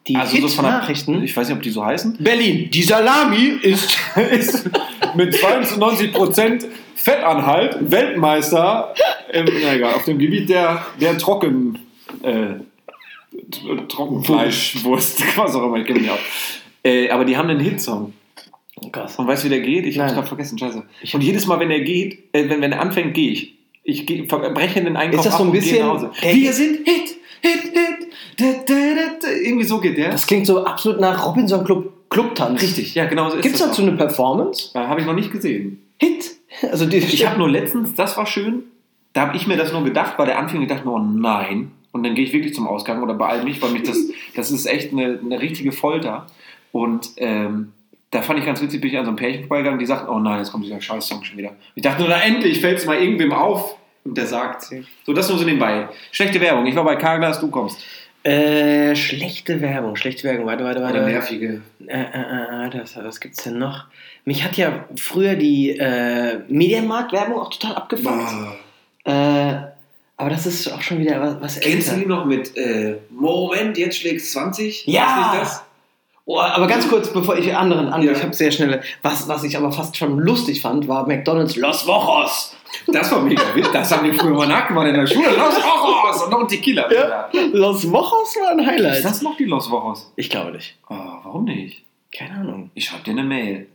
Die 0.08 0.16
also 0.16 0.38
so 0.38 0.48
von 0.48 0.66
der- 0.66 0.74
Nachrichten. 0.74 1.24
Ich 1.24 1.36
weiß 1.36 1.48
nicht, 1.50 1.58
ob 1.58 1.64
die 1.64 1.70
so 1.70 1.84
heißen. 1.86 2.18
Berlin, 2.20 2.70
die 2.72 2.84
Salami 2.84 3.58
ist 3.62 3.98
ist 4.32 4.70
mit 5.16 5.34
92% 5.34 6.66
Fettanhalt 6.96 7.92
Weltmeister 7.92 8.94
im, 9.32 9.48
egal, 9.48 9.94
auf 9.96 10.06
dem 10.06 10.18
Gebiet 10.20 10.50
der, 10.50 10.86
der 11.00 11.18
Trocken, 11.18 11.80
äh, 12.22 12.56
Trockenfleischwurst, 13.88 15.24
was 15.38 15.56
auch 15.56 15.64
immer, 15.64 15.78
ich 15.78 15.86
kenne 15.88 16.00
mich 16.00 16.10
auch. 16.10 16.20
Äh, 16.84 17.10
aber 17.10 17.26
die 17.26 17.38
haben 17.38 17.50
einen 17.50 17.60
Hitsong. 17.60 18.14
Oh 18.80 18.90
Gott. 18.92 19.18
Und 19.18 19.28
weißt 19.28 19.44
du, 19.44 19.46
wie 19.48 19.50
der 19.50 19.62
geht? 19.62 19.86
Ich 19.86 20.00
hab's 20.00 20.13
gerade 20.13 20.28
vergessen, 20.28 20.58
scheiße. 20.58 20.84
Und 21.13 21.22
jedes 21.22 21.48
Mal, 21.48 21.60
wenn 21.60 21.72
er 21.72 21.82
geht, 21.82 22.20
äh, 22.34 22.48
wenn, 22.50 22.62
wenn 22.62 22.72
er 22.72 22.82
anfängt, 22.82 23.13
gehe 23.13 23.32
ich. 23.32 23.56
Ich 23.84 24.06
geh, 24.06 24.22
breche 24.24 24.84
den 24.84 24.98
Einkauf 24.98 25.20
Ist 25.20 25.26
das 25.28 25.38
so 25.38 25.44
ein 25.44 25.48
und 25.48 25.54
gehe 25.54 25.62
bisschen- 25.62 25.80
nach 25.80 25.94
Hause. 25.94 26.12
Ey. 26.22 26.36
Wir 26.36 26.54
sind 26.54 26.78
Hit, 26.88 27.16
Hit, 27.42 27.62
Hit. 27.63 28.08
Da, 28.38 28.46
da, 28.66 28.76
da. 29.22 29.28
Irgendwie 29.30 29.63
so 29.66 29.80
geht 29.80 29.98
der. 29.98 30.10
Das 30.12 30.28
klingt 30.28 30.46
so 30.46 30.63
absolut 30.66 31.00
nach 31.00 31.26
Robinson 31.26 31.63
Club 31.63 31.94
Clubtanz. 32.10 32.62
Richtig, 32.62 32.94
ja, 32.96 33.06
genau 33.06 33.30
so 33.30 33.36
ist 33.38 33.42
Gibt 33.42 33.56
es 33.56 33.62
das 33.62 33.70
dazu 33.72 33.82
auch. 33.82 33.88
eine 33.88 33.98
Performance? 33.98 34.70
Äh, 34.76 34.80
Habe 34.80 35.02
ich 35.02 35.06
noch 35.08 35.13
nicht 35.16 35.32
gesehen. 35.32 35.82
Hit. 36.00 36.36
Also 36.72 36.86
die, 36.86 36.98
Ich 36.98 37.26
habe 37.28 37.38
nur 37.38 37.50
letztens, 37.50 37.96
das 37.96 38.16
war 38.18 38.26
schön, 38.26 38.63
da 39.13 39.22
habe 39.28 39.36
ich 39.38 39.46
mir 39.48 39.58
das 39.58 39.74
nur 39.74 39.84
gedacht, 39.84 40.13
weil 40.18 40.28
der 40.28 40.40
Anfang 40.40 40.62
gedacht, 40.62 40.84
oh 40.86 41.00
nein. 41.00 41.72
Und 41.92 42.04
dann 42.04 42.16
gehe 42.16 42.24
ich 42.26 42.32
wirklich 42.34 42.54
zum 42.54 42.68
Ausgang 42.68 43.02
oder 43.04 43.13
beeil 43.16 43.44
mich, 43.44 43.62
weil 43.62 43.72
mich 43.72 43.84
das, 43.84 43.98
das 44.36 44.52
ist 44.52 44.66
echt 44.68 44.92
eine, 44.94 45.20
eine 45.24 45.42
richtige 45.42 45.72
Folter. 45.72 46.28
Und 46.72 47.12
ähm, 47.18 47.74
da 48.12 48.22
fand 48.22 48.39
ich 48.39 48.46
ganz 48.46 48.62
witzig, 48.62 48.80
bin 48.82 48.89
ich 48.91 48.98
an 48.98 49.06
so 49.06 49.10
einem 49.10 49.17
Pärchen 49.17 49.41
vorbeigegangen, 49.41 49.80
die 49.80 49.86
sagten, 49.86 50.10
oh 50.10 50.20
nein, 50.20 50.39
jetzt 50.39 50.52
kommt 50.52 50.63
dieser 50.65 50.80
Scheiß-Song 50.82 51.24
schon 51.24 51.38
wieder. 51.38 51.52
Ich 51.76 51.84
dachte 51.84 52.02
nur, 52.02 52.10
na 52.10 52.22
endlich 52.22 52.62
fällt 52.62 52.78
es 52.80 52.86
mal 52.86 52.98
irgendwem 52.98 53.34
auf. 53.34 53.76
Und 54.06 54.17
der 54.17 54.26
sagt, 54.26 54.67
so 55.06 55.12
das 55.13 55.28
nur 55.28 55.38
so 55.38 55.43
nebenbei. 55.43 55.89
Schlechte 56.12 56.39
Werbung, 56.39 56.65
ich 56.65 56.76
war 56.76 56.86
bei 56.86 56.96
Carglass, 56.96 57.41
du 57.41 57.50
kommst. 57.50 57.84
äh, 58.24 58.96
schlechte 58.96 59.60
Werbung, 59.60 59.98
schlechte 59.98 60.24
Werbung. 60.24 60.46
Warte, 60.46 60.63
warte, 60.63 60.82
warte. 60.82 61.00
Oder 61.00 61.08
nervige. 61.08 61.62
Äh, 61.86 62.02
äh, 62.02 62.65
äh, 62.67 62.70
das, 62.70 62.96
was 62.96 63.20
gibt's 63.20 63.43
denn 63.43 63.58
noch? 63.58 63.86
Mich 64.24 64.43
hat 64.46 64.56
ja 64.56 64.86
früher 64.96 65.36
die 65.36 65.72
äh, 65.78 66.39
Medienmarkt-Werbung 66.48 67.38
auch 67.39 67.50
total 67.50 67.76
abgefuckt. 67.76 68.34
Äh, 69.04 69.12
aber 70.20 70.30
das 70.30 70.46
ist 70.46 70.67
auch 70.72 70.82
schon 70.82 71.00
wieder 71.00 71.22
was, 71.22 71.41
was 71.41 71.60
Kennst 71.60 71.89
du 71.89 71.91
älter. 71.93 72.04
die 72.04 72.10
noch 72.10 72.26
mit 72.26 72.56
äh, 72.58 72.96
Moment, 73.10 73.78
jetzt 73.78 73.98
schlägst 74.00 74.32
20? 74.32 74.86
Ja! 74.88 75.02
Ist 75.04 75.17
nicht 75.17 75.41
das? 75.41 75.63
Oh, 76.30 76.40
aber 76.42 76.68
ganz 76.68 76.90
kurz, 76.90 77.12
bevor 77.13 77.38
ich 77.38 77.56
anderen 77.56 77.88
an, 77.88 78.02
Ja. 78.02 78.12
ich 78.12 78.22
habe 78.22 78.34
sehr 78.34 78.52
schnell. 78.52 78.82
Was, 79.02 79.30
was 79.30 79.46
ich 79.46 79.56
aber 79.56 79.72
fast 79.72 79.96
schon 79.96 80.20
lustig 80.20 80.62
fand, 80.62 80.86
war 80.90 81.08
McDonald's 81.08 81.56
Los 81.56 81.88
Wochos. 81.88 82.54
Das 82.88 83.10
war 83.13 83.22
mega 83.22 83.42
wild. 83.56 83.70
Das 83.74 83.96
haben 83.96 84.06
wir 84.06 84.13
früher 84.13 84.34
mal 84.36 84.46
nachgemacht 84.48 84.88
in 84.88 84.96
der 84.96 85.08
Schule. 85.08 85.30
Los 85.30 85.56
Wochos! 85.56 86.24
Und 86.24 86.32
noch 86.32 86.42
ein 86.42 86.48
Tequila. 86.50 86.92
Ja. 86.94 87.30
Los 87.54 87.90
Wochos 87.90 88.36
war 88.42 88.52
ein 88.52 88.66
Highlight. 88.68 88.98
Ist 88.98 89.06
das 89.06 89.22
noch 89.22 89.38
die 89.38 89.46
Los 89.46 89.72
Wochos? 89.72 90.12
Ich 90.18 90.30
glaube 90.30 90.52
nicht. 90.52 90.76
Oh, 90.90 90.96
warum 91.24 91.46
nicht? 91.46 91.84
Keine 92.13 92.34
Ahnung. 92.36 92.72
Ich 92.74 92.86
schreibe 92.86 93.04
dir 93.06 93.12
eine 93.12 93.24
Mail. 93.24 93.68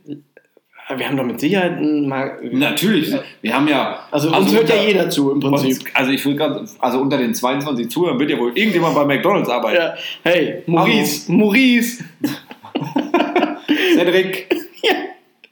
Wir 0.97 1.07
haben 1.07 1.15
doch 1.15 1.23
mit 1.23 1.39
Sicherheit 1.39 1.81
mal. 1.81 2.39
Natürlich. 2.51 3.15
Wir 3.41 3.55
haben 3.55 3.69
ja. 3.69 3.99
Also, 4.11 4.35
uns 4.35 4.53
hört 4.53 4.67
ja 4.67 4.75
jeder 4.75 5.09
zu 5.09 5.31
im 5.31 5.39
Prinzip. 5.39 5.79
Uns, 5.79 5.85
also 5.95 6.11
ich 6.11 6.25
will 6.25 6.35
gerade, 6.35 6.67
also 6.79 6.99
unter 6.99 7.17
den 7.17 7.33
22 7.33 7.89
Zuhörern 7.89 8.19
wird 8.19 8.29
ja 8.31 8.37
wohl 8.37 8.51
irgendjemand 8.53 8.93
bei 8.93 9.05
McDonalds 9.05 9.49
arbeiten. 9.49 9.77
Ja. 9.77 9.93
Hey, 10.23 10.61
Maurice, 10.67 11.31
Maurice. 11.31 12.03
Cedric. 13.95 14.53
Ja. 14.83 14.93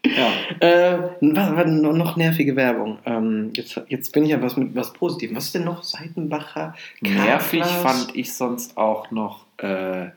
Ja. 0.03 0.31
Äh, 0.59 0.97
was, 1.21 1.55
was, 1.55 1.67
noch 1.67 2.15
nervige 2.17 2.55
Werbung. 2.55 2.97
Ähm, 3.05 3.51
jetzt, 3.53 3.79
jetzt 3.87 4.11
bin 4.11 4.23
ich 4.23 4.31
ja 4.31 4.41
was 4.41 4.57
mit 4.57 4.75
was 4.75 4.93
Positivem. 4.93 5.35
Was 5.35 5.45
ist 5.45 5.55
denn 5.55 5.63
noch? 5.63 5.83
Seitenbacher? 5.83 6.75
Nervig 7.01 7.61
Karplas? 7.61 7.81
fand 7.81 8.15
ich 8.15 8.33
sonst 8.33 8.77
auch 8.77 9.11
noch, 9.11 9.45
äh, 9.57 10.07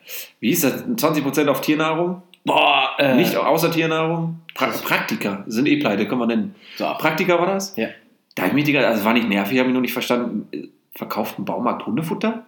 wie 0.41 0.49
hieß 0.49 0.63
das? 0.63 0.85
20% 0.85 1.49
auf 1.49 1.61
Tiernahrung? 1.61 2.23
Boah, 2.45 2.91
äh, 2.99 3.15
Nicht 3.15 3.37
außer 3.37 3.71
Tiernahrung? 3.71 4.41
Pra 4.55 4.67
Praktika 4.67 5.45
sind 5.47 5.67
eh 5.67 5.77
pleite, 5.77 6.07
können 6.07 6.21
wir 6.21 6.27
nennen. 6.27 6.55
So. 6.77 6.85
Praktika 6.99 7.39
war 7.39 7.47
das? 7.47 7.75
Ja. 7.77 7.89
Da 8.35 8.47
ich 8.47 8.53
mich 8.53 8.79
also 8.79 9.05
war 9.05 9.13
nicht 9.13 9.29
nervig, 9.29 9.59
habe 9.59 9.69
ich 9.69 9.73
nur 9.73 9.83
nicht 9.83 9.93
verstanden. 9.93 10.71
Verkauft 10.95 11.39
ein 11.39 11.45
Baumarkt 11.45 11.87
Hundefutter? 11.87 12.45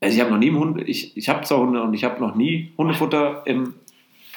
Also 0.00 0.14
ich 0.14 0.20
habe 0.20 0.30
noch 0.30 0.38
nie 0.38 0.48
einen 0.48 0.58
Hund, 0.58 0.88
ich, 0.88 1.16
ich 1.16 1.28
habe 1.28 1.44
zwar 1.44 1.58
Hunde 1.58 1.82
und 1.82 1.92
ich 1.94 2.04
habe 2.04 2.20
noch 2.20 2.34
nie 2.34 2.72
Hundefutter 2.78 3.42
im 3.46 3.74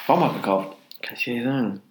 Baumarkt 0.07 0.37
gekauft. 0.37 0.75
Kann 1.01 1.15
ich 1.15 1.23
dir 1.23 1.35
nicht 1.35 1.43
sagen. 1.43 1.81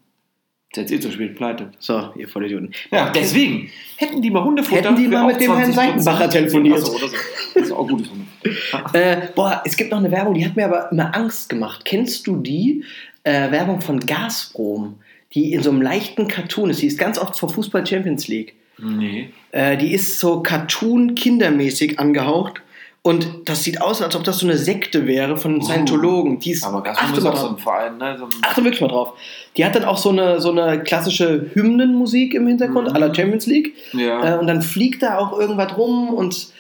Ist 0.72 0.76
jetzt 0.76 0.92
eh 0.92 1.00
zu 1.00 1.10
spät, 1.10 1.34
pleite. 1.34 1.72
So, 1.80 2.10
ihr 2.14 2.28
Vollidioten. 2.28 2.72
Ja, 2.92 3.10
deswegen 3.10 3.70
hätten 3.96 4.22
die 4.22 4.30
mal 4.30 4.44
Hundefutter. 4.44 4.82
Hätten 4.82 4.96
die 4.96 5.08
mal 5.08 5.26
mit 5.26 5.40
dem 5.40 5.56
Herrn 5.56 5.72
20%. 5.72 5.74
Seitenbacher 5.74 6.30
telefoniert. 6.30 6.78
Ach 6.80 6.86
so, 6.86 6.94
oder 6.94 7.08
so. 7.08 7.16
Das 7.54 7.62
ist 7.64 7.72
auch 7.72 7.88
gutes 7.88 8.08
Hundefutter. 8.10 8.30
Äh, 8.94 9.28
boah, 9.34 9.62
es 9.64 9.76
gibt 9.76 9.90
noch 9.90 9.98
eine 9.98 10.10
Werbung, 10.10 10.34
die 10.34 10.46
hat 10.46 10.56
mir 10.56 10.64
aber 10.64 10.90
immer 10.92 11.14
Angst 11.14 11.48
gemacht. 11.48 11.84
Kennst 11.84 12.26
du 12.26 12.36
die 12.36 12.84
äh, 13.24 13.50
Werbung 13.50 13.80
von 13.80 14.00
Gazprom? 14.00 15.00
Die 15.34 15.52
in 15.52 15.62
so 15.62 15.70
einem 15.70 15.82
leichten 15.82 16.26
Cartoon 16.28 16.70
ist. 16.70 16.82
Die 16.82 16.86
ist 16.86 16.98
ganz 16.98 17.18
oft 17.18 17.38
vor 17.38 17.48
Fußball 17.48 17.86
Champions 17.86 18.28
League. 18.28 18.54
Nee. 18.78 19.30
Äh, 19.52 19.76
die 19.76 19.92
ist 19.92 20.18
so 20.18 20.40
Cartoon-kindermäßig 20.40 21.98
angehaucht. 21.98 22.62
Und 23.02 23.26
das 23.46 23.64
sieht 23.64 23.80
aus, 23.80 24.02
als 24.02 24.14
ob 24.14 24.24
das 24.24 24.38
so 24.40 24.46
eine 24.46 24.58
Sekte 24.58 25.06
wäre 25.06 25.38
von 25.38 25.58
Oh. 25.58 25.62
Scientologen. 25.62 26.38
Die 26.38 26.50
ist, 26.50 26.64
Aber 26.64 26.82
Gazprom 26.82 27.08
achte 27.08 27.18
ist 27.18 27.24
mal 27.24 27.30
auch 27.30 27.36
so 27.36 27.46
drauf. 27.48 27.56
ein 27.56 27.62
Verein, 27.62 27.96
ne? 27.98 28.16
So 28.18 28.24
ein 28.24 28.30
Achte 28.42 28.62
wirklich 28.62 28.80
mal 28.82 28.88
drauf. 28.88 29.14
Die 29.56 29.64
hat 29.64 29.74
dann 29.74 29.84
auch 29.84 29.96
so 29.96 30.10
eine, 30.10 30.38
so 30.40 30.50
eine 30.50 30.82
klassische 30.82 31.50
Hymnenmusik 31.54 32.34
im 32.34 32.46
Hintergrund, 32.46 32.88
Mhm. 32.92 32.96
la 32.96 33.14
Champions 33.14 33.46
League. 33.46 33.74
ja. 33.94 34.34
Äh, 34.34 34.38
und 34.38 34.46
dann 34.46 34.60
fliegt 34.60 35.02
da 35.02 35.16
auch 35.18 35.38
irgendwas 35.38 35.76
rum 35.78 36.10
und 36.12 36.52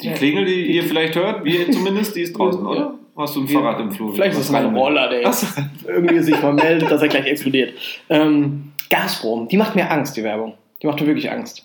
Die 0.00 0.10
Klingel, 0.12 0.44
die 0.46 0.66
ihr 0.76 0.82
vielleicht 0.84 1.14
hört, 1.14 1.44
wir 1.44 1.70
zumindest, 1.70 2.16
die 2.16 2.22
ist 2.22 2.32
draußen, 2.38 2.62
Ja. 2.62 2.66
oder? 2.70 2.94
Hast 3.18 3.34
du 3.36 3.40
ein. 3.40 3.48
Fahrrad 3.48 3.80
im 3.80 3.90
Flur? 3.92 4.14
Vielleicht 4.14 4.32
ist 4.32 4.44
es 4.44 4.50
mein 4.50 4.74
Roller, 4.76 5.08
der 5.08 5.22
jetzt 5.22 5.46
irgendwie 5.86 6.18
sich 6.20 6.40
mal 6.42 6.52
meldet, 6.52 6.90
dass 6.90 7.00
er 7.00 7.08
gleich 7.08 7.24
explodiert. 7.26 7.72
Ähm, 8.10 8.72
Gazprom, 8.90 9.48
die 9.48 9.56
macht 9.56 9.74
mir 9.74 9.90
Angst, 9.90 10.16
die 10.18 10.22
Werbung. 10.22 10.52
Die 10.82 10.86
macht 10.86 11.00
mir 11.00 11.06
wirklich 11.06 11.30
Angst. 11.30 11.64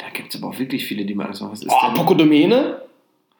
Da 0.00 0.06
gibt 0.12 0.34
es 0.34 0.40
aber 0.42 0.52
auch 0.52 0.58
wirklich 0.58 0.84
viele, 0.86 1.04
die 1.04 1.14
mir 1.14 1.26
Angst 1.26 1.40
machen. 1.42 1.52
Was 1.52 1.62
ist 1.62 1.70
Oh, 1.70 1.86
denn? 1.86 1.94
Pokodomene 1.94 2.76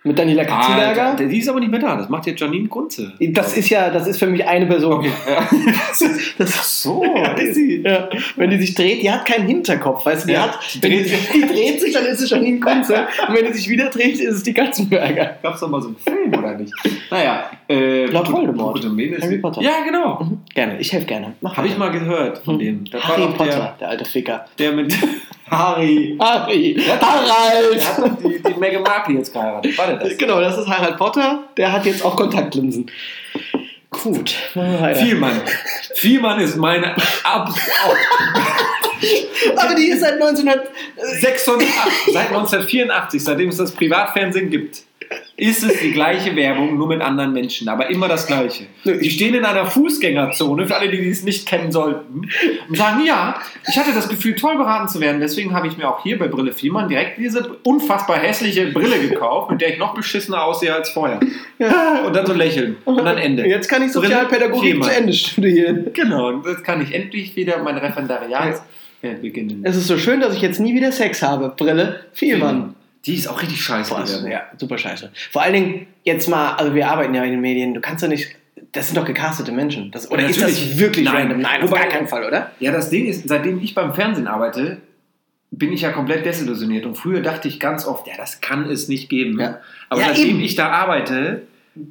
mit 0.02 0.18
Daniela 0.18 0.42
Ah, 0.42 0.46
Katzenberger. 0.46 1.14
die 1.28 1.38
ist 1.38 1.48
aber 1.50 1.60
nicht 1.60 1.70
mehr 1.70 1.80
da. 1.80 1.94
Das 1.96 2.08
macht 2.08 2.26
jetzt 2.26 2.40
Janine 2.40 2.68
Kunze. 2.68 3.12
das 3.20 3.54
ist 3.58 3.68
ja, 3.68 3.90
das 3.90 4.06
ist 4.06 4.18
für 4.18 4.26
mich 4.26 4.42
eine 4.46 4.64
Person. 4.66 4.92
Okay. 4.94 5.10
Ja. 5.28 5.46
Das 5.90 6.00
ist, 6.00 6.38
das 6.40 6.50
ist 6.50 6.82
So, 6.82 7.04
ja, 7.16 7.32
ist 7.32 7.54
sie. 7.54 7.82
Ja, 7.82 8.08
wenn 8.36 8.48
die 8.48 8.58
sich 8.58 8.74
dreht, 8.74 9.02
die 9.02 9.10
hat 9.10 9.26
keinen 9.26 9.46
Hinterkopf, 9.46 10.06
weißt 10.06 10.22
du, 10.24 10.28
die 10.28 10.32
Ja, 10.34 10.42
hat, 10.52 10.58
die 10.74 10.82
wenn 10.82 10.90
die, 10.92 10.96
dreht 11.02 11.08
sich, 11.08 11.28
die 11.32 11.40
dreht 11.46 11.80
sich, 11.82 11.92
dann 11.92 12.06
ist 12.06 12.20
es 12.22 12.30
Janine 12.30 12.60
Kunze 12.60 13.06
und 13.28 13.34
wenn 13.34 13.44
die 13.46 13.52
sich 13.52 13.68
wieder 13.68 13.90
dreht, 13.90 14.18
ist 14.20 14.34
es 14.36 14.42
die 14.42 14.54
Katzenberger. 14.54 15.36
Gab 15.42 15.54
es 15.54 15.60
doch 15.60 15.68
mal 15.68 15.82
so 15.82 15.88
einen 15.88 15.96
Film, 15.96 16.32
oder 16.38 16.56
nicht? 16.56 16.72
Naja. 17.10 17.50
Äh, 17.68 18.06
Lord 18.06 18.32
Voldemort. 18.32 18.82
Harry 19.20 19.38
Potter. 19.38 19.60
Ja, 19.60 19.82
genau. 19.84 20.20
Mhm, 20.22 20.38
Gerne, 20.54 20.78
ich 20.80 20.90
helfe 20.92 21.06
gerne. 21.06 21.34
Mach 21.42 21.56
Habe 21.56 21.66
ich 21.68 21.76
mal 21.76 21.90
gehört 21.90 22.38
von 22.38 22.58
dem. 22.58 22.84
Da 22.86 22.98
war 22.98 23.08
Harry 23.08 23.32
Potter, 23.36 23.76
der, 23.80 23.88
alte 23.88 24.04
Ficker. 24.06 24.46
Der, 24.58 24.70
der 24.72 24.76
mit 24.82 24.94
Harry. 25.50 26.16
Harry, 26.20 26.74
Der 26.74 27.00
Harald! 27.00 27.88
hat 27.88 27.98
doch 27.98 28.16
die, 28.22 28.40
die 28.42 28.54
Meghan 28.58 28.82
Markle 28.82 29.16
jetzt 29.16 29.32
geheiratet. 29.32 29.76
War 29.76 29.86
der 29.88 29.96
das? 29.96 30.16
Genau, 30.16 30.40
das 30.40 30.58
ist 30.58 30.68
Harald 30.68 30.96
Potter, 30.96 31.44
der 31.56 31.72
hat 31.72 31.84
jetzt 31.86 32.04
auch 32.04 32.16
Kontaktlinsen. 32.16 32.90
Gut. 33.90 34.30
Vielmann. 34.52 35.40
Vielmann 35.94 36.40
ist 36.40 36.56
meine 36.56 36.94
Ab 37.24 37.52
Aber 39.56 39.74
die 39.74 39.88
ist 39.88 40.00
seit 40.00 40.12
1900. 40.14 40.68
86, 41.20 41.68
seit 42.12 42.28
1984, 42.28 43.24
seitdem 43.24 43.48
es 43.48 43.56
das 43.56 43.72
Privatfernsehen 43.72 44.50
gibt, 44.50 44.82
ist 45.36 45.64
es 45.64 45.80
die 45.80 45.92
gleiche 45.92 46.36
Werbung, 46.36 46.76
nur 46.76 46.86
mit 46.86 47.00
anderen 47.00 47.32
Menschen, 47.32 47.68
aber 47.68 47.88
immer 47.88 48.08
das 48.08 48.26
Gleiche. 48.26 48.64
Die 48.84 49.10
stehen 49.10 49.34
in 49.34 49.44
einer 49.44 49.64
Fußgängerzone, 49.66 50.66
für 50.66 50.76
alle, 50.76 50.90
die 50.90 51.08
es 51.08 51.22
nicht 51.22 51.48
kennen 51.48 51.72
sollten, 51.72 52.28
und 52.68 52.76
sagen, 52.76 53.04
ja, 53.06 53.40
ich 53.66 53.78
hatte 53.78 53.92
das 53.94 54.08
Gefühl, 54.08 54.34
toll 54.36 54.56
beraten 54.56 54.88
zu 54.88 55.00
werden, 55.00 55.20
deswegen 55.20 55.54
habe 55.54 55.66
ich 55.66 55.76
mir 55.76 55.88
auch 55.88 56.02
hier 56.02 56.18
bei 56.18 56.28
Brille 56.28 56.52
Vielmann 56.52 56.88
direkt 56.88 57.18
diese 57.18 57.56
unfassbar 57.64 58.18
hässliche 58.18 58.66
Brille 58.66 59.00
gekauft, 59.08 59.50
mit 59.50 59.60
der 59.60 59.72
ich 59.72 59.78
noch 59.78 59.94
beschissener 59.94 60.44
aussehe 60.44 60.74
als 60.74 60.90
vorher. 60.90 61.20
Ja. 61.58 62.02
Und 62.06 62.14
dann 62.14 62.26
so 62.26 62.34
lächeln. 62.34 62.76
Und 62.84 63.04
dann 63.04 63.18
Ende. 63.18 63.46
Jetzt 63.46 63.68
kann 63.68 63.82
ich 63.82 63.92
Sozialpädagogik 63.92 64.82
zu 64.82 64.90
Ende 64.90 65.12
studieren. 65.12 65.86
Genau, 65.92 66.28
und 66.28 66.46
jetzt 66.46 66.64
kann 66.64 66.82
ich 66.82 66.94
endlich 66.94 67.34
wieder 67.36 67.62
mein 67.62 67.76
Referendariat 67.78 68.62
Ja, 69.02 69.10
beginnen. 69.20 69.62
Es 69.64 69.76
ist 69.76 69.86
so 69.86 69.98
schön, 69.98 70.20
dass 70.20 70.34
ich 70.34 70.42
jetzt 70.42 70.60
nie 70.60 70.74
wieder 70.74 70.92
Sex 70.92 71.22
habe. 71.22 71.52
Brille, 71.56 72.00
viel 72.12 72.36
Mann. 72.38 72.74
Die 73.06 73.14
ist 73.14 73.26
auch 73.28 73.40
richtig 73.40 73.62
scheiße. 73.62 73.90
Werbung. 73.90 74.30
ja, 74.30 74.42
super 74.58 74.76
scheiße. 74.78 75.10
Vor 75.32 75.42
allen 75.42 75.54
Dingen, 75.54 75.86
jetzt 76.04 76.28
mal, 76.28 76.54
also 76.54 76.74
wir 76.74 76.88
arbeiten 76.88 77.14
ja 77.14 77.24
in 77.24 77.30
den 77.30 77.40
Medien, 77.40 77.72
du 77.74 77.80
kannst 77.80 78.02
doch 78.04 78.08
nicht, 78.08 78.28
das 78.72 78.88
sind 78.88 78.96
doch 78.96 79.06
gecastete 79.06 79.52
Menschen. 79.52 79.90
Das, 79.90 80.10
oder 80.10 80.22
Ja, 80.22 80.28
ist 80.28 80.42
das 80.42 80.78
wirklich 80.78 81.06
Nein. 81.06 81.16
random? 81.16 81.40
Nein, 81.40 81.62
auf 81.62 81.70
Wobei- 81.70 81.80
gar 81.80 81.88
keinen 81.88 82.08
Fall, 82.08 82.24
oder? 82.24 82.50
Ja, 82.60 82.72
das 82.72 82.90
Ding 82.90 83.06
ist, 83.06 83.26
seitdem 83.28 83.60
ich 83.62 83.74
beim 83.74 83.94
Fernsehen 83.94 84.26
arbeite, 84.26 84.78
bin 85.50 85.72
ich 85.72 85.80
ja 85.80 85.90
komplett 85.92 86.24
desillusioniert. 86.26 86.84
Und 86.86 86.96
früher 86.96 87.22
dachte 87.22 87.48
ich 87.48 87.58
ganz 87.58 87.86
oft, 87.86 88.06
ja, 88.06 88.14
das 88.16 88.40
kann 88.40 88.68
es 88.70 88.86
nicht 88.88 89.08
geben. 89.08 89.40
Ja. 89.40 89.60
Aber 89.88 90.00
Ja, 90.00 90.08
seitdem 90.08 90.28
eben. 90.30 90.40
ich 90.40 90.54
da 90.56 90.68
arbeite, 90.68 91.42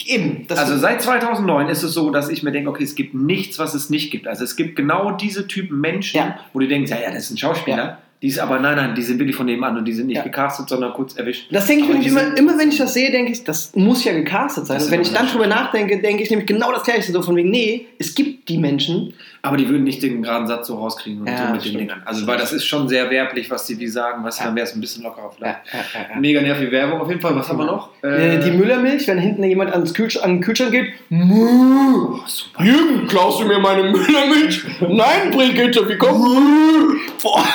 Eben. 0.05 0.45
Also 0.49 0.77
seit 0.77 1.01
2009 1.01 1.69
ist 1.69 1.83
es 1.83 1.93
so, 1.93 2.11
dass 2.11 2.27
ich 2.29 2.43
mir 2.43 2.51
denke, 2.51 2.69
okay, 2.69 2.83
es 2.83 2.95
gibt 2.95 3.13
nichts, 3.15 3.57
was 3.59 3.73
es 3.73 3.89
nicht 3.89 4.11
gibt. 4.11 4.27
Also 4.27 4.43
es 4.43 4.57
gibt 4.57 4.75
genau 4.75 5.11
diese 5.11 5.47
Typen 5.47 5.79
Menschen, 5.79 6.17
Ja. 6.17 6.37
wo 6.51 6.59
du 6.59 6.67
denkst, 6.67 6.91
ja, 6.91 6.99
ja, 6.99 7.07
das 7.11 7.23
ist 7.23 7.31
ein 7.31 7.37
Schauspieler. 7.37 7.77
Ja. 7.77 7.97
Die 8.21 8.27
ist 8.27 8.37
aber, 8.39 8.59
nein, 8.59 8.75
nein, 8.75 8.95
die 8.95 9.01
sind 9.01 9.17
wirklich 9.17 9.37
von 9.37 9.45
nebenan 9.45 9.77
und 9.77 9.85
die 9.85 9.93
sind 9.93 10.07
nicht 10.07 10.17
Ja. 10.17 10.23
gecastet, 10.23 10.67
sondern 10.67 10.91
kurz 10.91 11.15
erwischt. 11.15 11.47
Das 11.53 11.65
denke 11.67 11.83
ich 11.83 11.87
nämlich 11.89 12.07
immer, 12.07 12.37
immer, 12.37 12.57
wenn 12.59 12.67
ich 12.67 12.77
das 12.77 12.93
sehe, 12.93 13.11
denke 13.11 13.31
ich, 13.31 13.45
das 13.45 13.73
muss 13.75 14.03
ja 14.03 14.11
gecastet 14.11 14.67
sein. 14.67 14.81
Und 14.81 14.91
wenn 14.91 14.99
ich 15.01 15.13
dann 15.13 15.25
drüber 15.27 15.47
nachdenke, 15.47 15.99
denke 16.01 16.23
ich 16.23 16.29
nämlich 16.29 16.45
genau 16.45 16.69
das 16.73 16.83
Gleiche. 16.83 17.13
So 17.13 17.21
von 17.21 17.37
wegen, 17.37 17.49
nee, 17.49 17.87
es 17.97 18.13
gibt 18.13 18.49
die 18.49 18.57
Menschen. 18.57 19.13
Aber 19.41 19.55
die 19.55 19.69
würden 19.69 19.85
nicht 19.85 20.03
den 20.03 20.21
geraden 20.21 20.47
Satz 20.47 20.67
so 20.67 20.75
rauskriegen 20.75 21.21
und 21.21 21.27
Ja, 21.27 21.47
so 21.47 21.53
mit 21.53 21.63
den. 21.63 21.77
Dingern. 21.77 22.01
Also, 22.03 22.27
weil 22.27 22.37
das 22.37 22.51
ist 22.51 22.65
schon 22.65 22.89
sehr 22.89 23.09
werblich, 23.09 23.49
was 23.49 23.65
die 23.67 23.75
die 23.75 23.87
sagen. 23.87 24.21
Weißt 24.21 24.41
du, 24.41 24.43
dann 24.43 24.55
wäre 24.55 24.67
es 24.67 24.75
ein 24.75 24.81
bisschen 24.81 25.03
lockerer 25.03 25.31
vielleicht. 25.33 25.59
Ja, 25.71 25.79
ja, 26.13 26.19
Mega 26.19 26.41
nervige 26.41 26.73
Werbung 26.73 26.99
auf 26.99 27.07
jeden 27.07 27.21
Fall. 27.21 27.33
Was 27.37 27.47
haben 27.47 27.59
wir 27.59 27.65
noch? 27.67 27.89
Äh, 28.03 28.39
die 28.39 28.51
Müllermilch, 28.51 29.07
wenn 29.07 29.17
hinten 29.17 29.45
jemand 29.45 29.71
ans 29.71 29.93
Kühlsch 29.93 30.17
an 30.17 30.31
den 30.31 30.41
Kühlschrank 30.41 30.71
geht. 30.71 30.87
Mö. 31.07 32.17
super. 32.25 32.65
Jürgen, 32.65 33.07
klaust 33.07 33.39
du 33.39 33.45
mir 33.45 33.59
meine 33.59 33.83
Müllermilch? 33.83 34.61
Nein, 34.81 35.31
Brigitte, 35.31 35.87
wie 35.87 35.97
kommt? 35.97 36.99
Boah. 37.23 37.45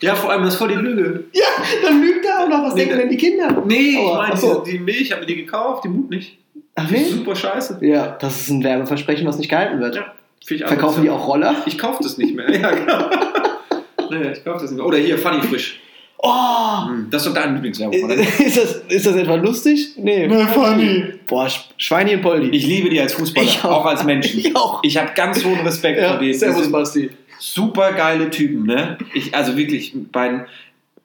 Ja, 0.00 0.14
vor 0.14 0.30
allem 0.30 0.42
das 0.44 0.54
ist 0.54 0.58
voll 0.58 0.68
die 0.68 0.74
Lüge. 0.74 1.24
Ja, 1.32 1.44
dann 1.82 2.00
lügt 2.02 2.24
er 2.24 2.44
auch 2.44 2.48
noch. 2.48 2.64
Was 2.64 2.74
Nee, 2.74 2.82
denken 2.84 2.98
denn 2.98 3.08
die 3.08 3.16
Kinder? 3.16 3.62
Nee, 3.66 3.74
ich 3.90 3.98
Aua, 3.98 4.18
meine, 4.28 4.36
so. 4.36 4.60
die, 4.64 4.72
die 4.72 4.78
Milch, 4.78 5.00
ich 5.02 5.10
habe 5.12 5.22
mir 5.22 5.26
die 5.26 5.36
gekauft, 5.36 5.84
die 5.84 5.88
Mut 5.88 6.10
nicht. 6.10 6.38
Ach 6.76 6.86
Die 6.88 6.94
ist 6.96 7.10
nee? 7.10 7.18
super 7.18 7.34
scheiße. 7.34 7.78
Ja, 7.82 8.16
das 8.20 8.42
ist 8.42 8.50
ein 8.50 8.62
Werbeversprechen, 8.62 9.26
was 9.26 9.38
nicht 9.38 9.48
gehalten 9.48 9.80
wird. 9.80 9.96
Ja, 9.96 10.12
ich 10.48 10.58
Verkaufen 10.64 11.02
die 11.02 11.10
auch 11.10 11.26
Roller? 11.26 11.56
Ich 11.66 11.76
kaufe 11.78 12.02
das 12.02 12.16
nicht 12.18 12.34
mehr. 12.36 12.48
Ja, 12.60 12.70
genau. 12.70 13.10
nee, 14.10 14.30
ich 14.32 14.44
kaufe 14.44 14.60
das 14.62 14.70
nicht 14.70 14.76
mehr. 14.78 14.86
Oder 14.86 14.98
hier, 14.98 15.18
Funny 15.18 15.42
Frisch. 15.42 15.80
Oh! 16.20 16.86
Hm, 16.88 17.06
Das 17.10 17.24
ist 17.24 17.28
doch 17.28 17.34
deine 17.40 17.54
Lieblingswerbung, 17.54 18.02
oder? 18.04 18.14
ist, 18.16 18.56
das, 18.56 18.82
ist 18.88 19.06
das 19.06 19.14
etwa 19.14 19.36
lustig? 19.36 19.90
Nee. 19.96 20.28
funny. 20.52 21.04
Boah, 21.28 21.46
Sch- 21.46 21.66
Schweini 21.76 22.14
und 22.16 22.22
Poldi. 22.22 22.48
Ich 22.56 22.66
liebe 22.66 22.88
die 22.88 23.00
als 23.00 23.12
Fußballer, 23.14 23.46
Ich 23.46 23.62
auch. 23.64 23.70
auch. 23.82 23.86
als 23.86 24.02
Menschen. 24.04 24.38
Ich 24.44 24.56
auch. 24.56 24.80
Ich 24.82 24.96
habe 24.96 25.10
ganz 25.14 25.44
hohen 25.44 25.60
Respekt 25.60 26.00
ja, 26.00 26.10
vor 26.10 26.18
denen. 26.18 26.34
Servus, 26.34 26.70
Basti. 26.72 27.10
Super 27.38 27.92
geile 27.92 28.30
Typen, 28.30 28.64
ne? 28.66 28.98
Ich, 29.14 29.34
also 29.34 29.56
wirklich, 29.56 29.92
beiden. 30.12 30.46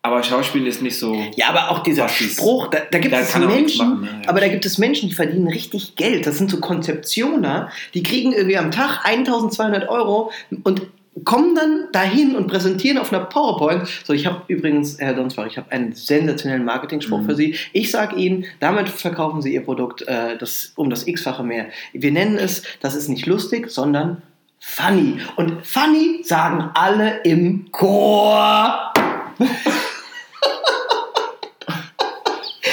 Aber 0.05 0.21
Schauspiel 0.21 0.67
ist 0.67 0.81
nicht 0.81 0.99
so. 0.99 1.15
Ja, 1.37 1.47
aber 1.47 1.71
auch 1.71 1.81
dieser 1.81 2.09
Spruch, 2.09 2.67
da, 2.67 2.79
da 2.91 2.99
gibt 2.99 3.13
Da 3.13 3.21
es 3.21 3.37
Menschen, 3.37 3.87
machen, 3.87 4.01
ne? 4.01 4.21
Aber 4.27 4.41
da 4.41 4.49
gibt 4.49 4.65
es 4.65 4.77
Menschen, 4.77 5.07
die 5.07 5.15
verdienen 5.15 5.47
richtig 5.47 5.95
Geld. 5.95 6.27
Das 6.27 6.37
sind 6.37 6.51
so 6.51 6.59
Konzeptioner, 6.59 7.69
die 7.93 8.03
kriegen 8.03 8.33
irgendwie 8.33 8.57
am 8.57 8.69
Tag 8.71 9.05
1200 9.05 9.87
Euro 9.87 10.31
und 10.63 10.81
kommen 11.23 11.55
dann 11.55 11.87
dahin 11.93 12.35
und 12.35 12.47
präsentieren 12.47 12.97
auf 12.97 13.13
einer 13.13 13.23
PowerPoint. 13.25 13.87
So, 14.03 14.13
ich 14.13 14.25
habe 14.25 14.41
übrigens, 14.47 14.99
Herr 14.99 15.13
Donsbach, 15.13 15.45
ich 15.45 15.57
habe 15.57 15.71
einen 15.71 15.93
sensationellen 15.93 16.65
Marketing-Spruch 16.65 17.19
Mhm. 17.21 17.25
für 17.25 17.35
Sie. 17.35 17.55
Ich 17.71 17.91
sage 17.91 18.15
Ihnen, 18.17 18.45
damit 18.59 18.89
verkaufen 18.89 19.41
Sie 19.41 19.53
Ihr 19.53 19.61
Produkt 19.63 20.01
äh, 20.07 20.37
das, 20.37 20.73
um 20.75 20.89
das 20.89 21.07
x-fache 21.07 21.43
mehr. 21.43 21.67
Wir 21.93 22.11
nennen 22.11 22.37
es, 22.37 22.63
das 22.81 22.95
ist 22.95 23.07
nicht 23.09 23.25
lustig, 23.27 23.69
sondern 23.69 24.21
funny. 24.63 25.19
Und 25.35 25.65
funny 25.65 26.21
sagen 26.23 26.69
alle 26.73 27.17
im 27.23 27.69
Chor. 27.71 28.93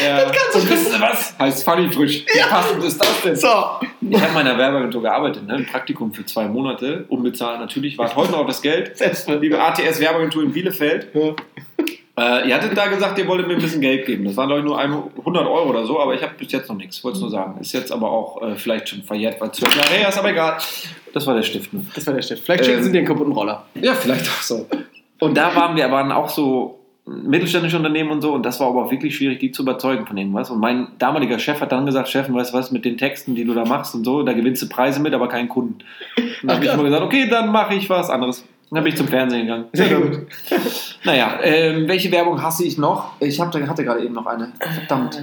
Ja. 0.03 0.31
kannst 0.31 0.55
du 0.55 0.95
ihr 0.95 1.01
was? 1.01 1.39
Heißt 1.39 1.65
Funny 1.65 1.93
Frisch. 1.93 2.25
Wie 2.25 2.41
passend 2.49 2.83
ist 2.83 2.99
das 2.99 3.21
denn? 3.23 3.37
So. 3.37 3.49
Ich 4.01 4.17
habe 4.17 4.29
in 4.29 4.35
meiner 4.35 4.57
Werbeagentur 4.57 5.03
gearbeitet, 5.03 5.47
ne? 5.47 5.57
ein 5.57 5.67
Praktikum 5.67 6.13
für 6.15 6.25
zwei 6.25 6.47
Monate, 6.47 7.05
unbezahlt 7.09 7.61
natürlich, 7.61 7.99
war 7.99 8.15
heute 8.17 8.33
noch 8.33 8.47
das 8.47 8.63
Geld. 8.63 8.99
Liebe 9.27 9.61
ATS 9.61 10.01
Werbeagentur 10.01 10.43
in 10.43 10.53
Bielefeld, 10.53 11.09
Ja. 11.15 11.35
Äh, 12.21 12.49
ihr 12.49 12.55
hattet 12.55 12.77
da 12.77 12.87
gesagt, 12.89 13.19
ihr 13.19 13.27
wolltet 13.27 13.49
mir 13.49 13.55
ein 13.55 13.61
bisschen 13.63 13.81
Geld 13.81 14.05
geben. 14.05 14.25
Das 14.27 14.37
waren 14.37 14.49
glaube 14.49 14.61
ich 14.61 14.67
nur 14.67 14.79
100 14.79 15.47
Euro 15.47 15.71
oder 15.71 15.87
so, 15.87 15.99
aber 15.99 16.15
ich 16.15 16.23
habe 16.23 16.35
bis 16.37 16.53
jetzt 16.53 16.69
noch 16.69 16.77
nichts, 16.77 17.03
wollte 17.03 17.17
es 17.17 17.23
nur 17.23 17.31
sagen. 17.31 17.59
Ist 17.61 17.73
jetzt 17.73 17.91
aber 17.91 18.11
auch 18.11 18.43
äh, 18.43 18.57
vielleicht 18.57 18.91
schon 18.91 19.03
verjährt, 19.03 19.41
weil 19.41 19.51
zwölf 19.53 19.75
Jahre 19.75 19.95
her 19.95 20.09
ist, 20.11 20.19
aber 20.19 20.31
egal. 20.31 20.59
Das 21.15 21.27
war 21.27 21.35
der 21.35 21.43
Stift. 21.43 21.73
Ne? 21.73 21.85
Das 21.95 22.07
war 22.07 22.13
der 22.13 22.23
Stift. 22.23 22.45
Vielleicht 22.45 22.67
schicken 22.67 22.79
Ähm, 22.79 22.85
Sie 22.85 22.93
dir 22.93 22.99
einen 22.99 23.07
kaputten 23.07 23.33
Roller. 23.33 23.65
Ja, 23.75 23.95
vielleicht 23.95 24.29
auch 24.29 24.43
so. 24.43 24.67
Und 25.19 25.37
da 25.37 25.55
waren 25.57 25.77
wir, 25.77 25.91
waren 25.91 26.13
auch 26.13 26.29
so 26.29 26.81
mittelständische 27.07 27.77
Unternehmen 27.77 28.11
und 28.11 28.21
so 28.21 28.35
und 28.35 28.45
das 28.45 28.61
war 28.61 28.69
aber 28.69 28.85
auch 28.85 28.91
wirklich 28.91 29.17
schwierig, 29.17 29.41
die 29.41 29.51
zu 29.51 29.63
überzeugen 29.63 30.07
von 30.07 30.17
irgendwas. 30.17 30.51
Und 30.51 30.61
mein 30.61 30.89
damaliger 30.99 31.39
Chef 31.39 31.61
hat 31.61 31.73
dann 31.73 31.87
gesagt, 31.87 32.09
Chef, 32.09 32.31
weißt 32.31 32.53
du 32.53 32.59
was, 32.59 32.71
mit 32.71 32.85
den 32.85 32.99
Texten, 32.99 33.35
die 33.35 33.45
du 33.45 33.55
da 33.55 33.65
machst 33.65 33.95
und 33.95 34.05
so, 34.05 34.23
da 34.23 34.33
gewinnst 34.33 34.63
du 34.63 34.69
Preise 34.69 35.01
mit, 35.01 35.15
aber 35.15 35.29
keinen 35.29 35.49
Kunden. 35.49 35.79
Und 36.17 36.25
dann 36.43 36.57
habe 36.57 36.67
ich 36.67 36.73
immer 36.73 36.85
gesagt, 36.85 37.03
okay, 37.03 37.29
dann 37.29 37.51
mache 37.51 37.75
ich 37.75 37.89
was 37.89 38.11
anderes. 38.11 38.45
Dann 38.73 38.85
bin 38.85 38.93
ich 38.93 38.97
zum 38.99 39.09
Fernsehen 39.09 39.43
gegangen. 39.47 39.65
Sehr 39.73 40.01
gut. 40.01 40.19
Naja, 41.05 41.39
ähm, 41.43 41.89
welche 41.89 42.13
Werbung 42.13 42.43
hasse 42.43 42.63
ich 42.65 42.77
noch? 42.77 43.13
Ich 43.21 43.41
hab, 43.41 43.55
hatte 43.55 43.85
gerade 43.85 44.05
eben 44.05 44.13
noch 44.15 44.27
eine. 44.27 44.53
Verdammt. 44.61 45.17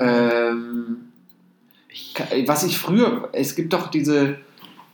Ähm, 0.00 0.96
ka- 2.14 2.24
was 2.46 2.64
ich 2.64 2.76
früher, 2.76 3.28
es 3.32 3.54
gibt 3.54 3.72
doch 3.72 3.86
diese 3.88 4.36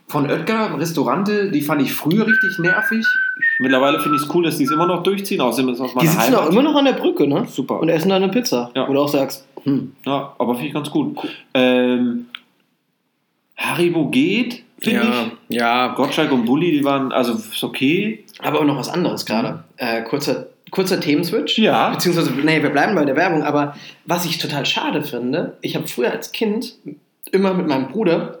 von 0.07 0.29
Oetker, 0.29 0.77
Restaurante, 0.79 1.49
die 1.51 1.61
fand 1.61 1.81
ich 1.81 1.93
früher 1.93 2.25
richtig 2.27 2.59
nervig. 2.59 3.05
Mittlerweile 3.59 3.99
finde 3.99 4.17
ich 4.17 4.23
es 4.23 4.29
cool, 4.33 4.43
dass 4.43 4.57
die 4.57 4.63
es 4.65 4.71
immer 4.71 4.85
noch 4.87 5.03
durchziehen, 5.03 5.41
außerdem 5.41 5.69
ist 5.71 5.75
es 5.79 5.81
aus 5.81 5.93
Die 6.01 6.07
sitzen 6.07 6.33
auch 6.35 6.41
Heimat. 6.41 6.51
immer 6.53 6.61
noch 6.63 6.75
an 6.75 6.85
der 6.85 6.93
Brücke, 6.93 7.27
ne? 7.27 7.45
Super. 7.47 7.79
Und 7.79 7.89
essen 7.89 8.09
da 8.09 8.15
eine 8.15 8.29
Pizza. 8.29 8.71
Ja. 8.75 8.87
Wo 8.87 8.93
du 8.93 8.99
auch 9.01 9.09
sagst, 9.09 9.47
hm. 9.63 9.93
Ja, 10.05 10.33
aber 10.39 10.53
finde 10.53 10.67
ich 10.67 10.73
ganz 10.73 10.89
gut. 10.89 11.17
Ähm, 11.53 12.25
Haribo 13.59 14.07
geht, 14.07 14.63
finde 14.79 15.07
ich. 15.49 15.57
ja. 15.57 15.93
Gottschalk 15.93 16.31
und 16.31 16.45
Bulli, 16.45 16.71
die 16.71 16.83
waren, 16.83 17.11
also 17.11 17.33
ist 17.33 17.63
okay. 17.63 18.23
Aber 18.39 18.61
auch 18.61 18.65
noch 18.65 18.77
was 18.77 18.89
anderes 18.89 19.25
gerade. 19.25 19.63
Äh, 19.77 20.01
kurzer, 20.03 20.47
kurzer 20.71 20.99
Themenswitch. 20.99 21.59
Ja. 21.59 21.89
Beziehungsweise, 21.89 22.31
nee, 22.31 22.63
wir 22.63 22.69
bleiben 22.69 22.95
bei 22.95 23.05
der 23.05 23.17
Werbung. 23.17 23.43
Aber 23.43 23.75
was 24.05 24.25
ich 24.25 24.37
total 24.37 24.65
schade 24.65 25.03
finde, 25.03 25.57
ich 25.61 25.75
habe 25.75 25.87
früher 25.87 26.11
als 26.11 26.31
Kind 26.31 26.75
immer 27.31 27.53
mit 27.53 27.67
meinem 27.67 27.89
Bruder, 27.89 28.39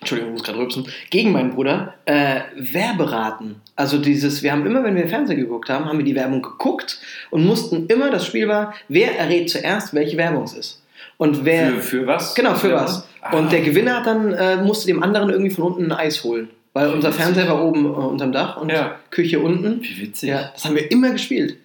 Entschuldigung, 0.00 0.32
ich 0.32 0.38
muss 0.38 0.46
gerade 0.46 0.58
rübsen, 0.58 0.86
gegen 1.10 1.32
meinen 1.32 1.50
Bruder, 1.50 1.94
äh, 2.04 2.40
Werberaten. 2.56 3.56
Also 3.74 3.98
dieses, 3.98 4.42
wir 4.42 4.52
haben 4.52 4.66
immer, 4.66 4.84
wenn 4.84 4.96
wir 4.96 5.08
Fernsehen 5.08 5.38
geguckt 5.38 5.70
haben, 5.70 5.86
haben 5.86 5.98
wir 5.98 6.04
die 6.04 6.14
Werbung 6.14 6.42
geguckt 6.42 7.00
und 7.30 7.44
mussten 7.44 7.86
immer, 7.86 8.10
das 8.10 8.26
Spiel 8.26 8.48
war, 8.48 8.74
wer 8.88 9.18
errät 9.18 9.48
zuerst, 9.48 9.94
welche 9.94 10.16
Werbung 10.18 10.44
es 10.44 10.52
ist. 10.52 10.82
Und 11.16 11.44
wer... 11.44 11.68
Für, 11.68 11.80
für 11.80 12.06
was? 12.06 12.34
Genau, 12.34 12.54
für 12.54 12.72
was. 12.74 13.06
Ah. 13.22 13.36
Und 13.38 13.52
der 13.52 13.60
Gewinner 13.62 14.02
dann 14.04 14.32
äh, 14.32 14.56
musste 14.56 14.86
dem 14.88 15.02
anderen 15.02 15.30
irgendwie 15.30 15.50
von 15.50 15.64
unten 15.64 15.84
ein 15.90 15.92
Eis 15.92 16.24
holen. 16.24 16.50
Weil 16.74 16.88
unser 16.90 17.08
witzig. 17.08 17.22
Fernseher 17.22 17.48
war 17.48 17.62
oben 17.64 17.84
äh, 17.84 17.88
unterm 17.88 18.32
Dach 18.32 18.56
und 18.60 18.70
Ja. 18.70 18.96
Küche 19.10 19.38
unten. 19.40 19.82
Wie 19.82 20.00
witzig. 20.02 20.28
Ja, 20.30 20.50
das 20.54 20.64
haben 20.64 20.74
wir 20.74 20.90
immer 20.90 21.10
gespielt. 21.10 21.56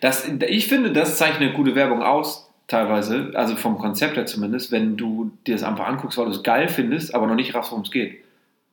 Das, 0.00 0.28
ich 0.48 0.68
finde, 0.68 0.92
das 0.92 1.16
zeichnet 1.16 1.54
gute 1.54 1.74
Werbung 1.74 2.02
aus, 2.02 2.50
teilweise, 2.68 3.30
also 3.34 3.56
vom 3.56 3.78
Konzept 3.78 4.16
her 4.16 4.26
zumindest, 4.26 4.72
wenn 4.72 4.96
du 4.96 5.30
dir 5.46 5.54
das 5.54 5.62
einfach 5.64 5.86
anguckst, 5.88 6.18
weil 6.18 6.26
du 6.26 6.32
es 6.32 6.42
geil 6.42 6.68
findest, 6.68 7.14
aber 7.14 7.26
noch 7.26 7.34
nicht 7.34 7.54
raus, 7.54 7.68
worum 7.70 7.84
es 7.84 7.90
geht. 7.90 8.18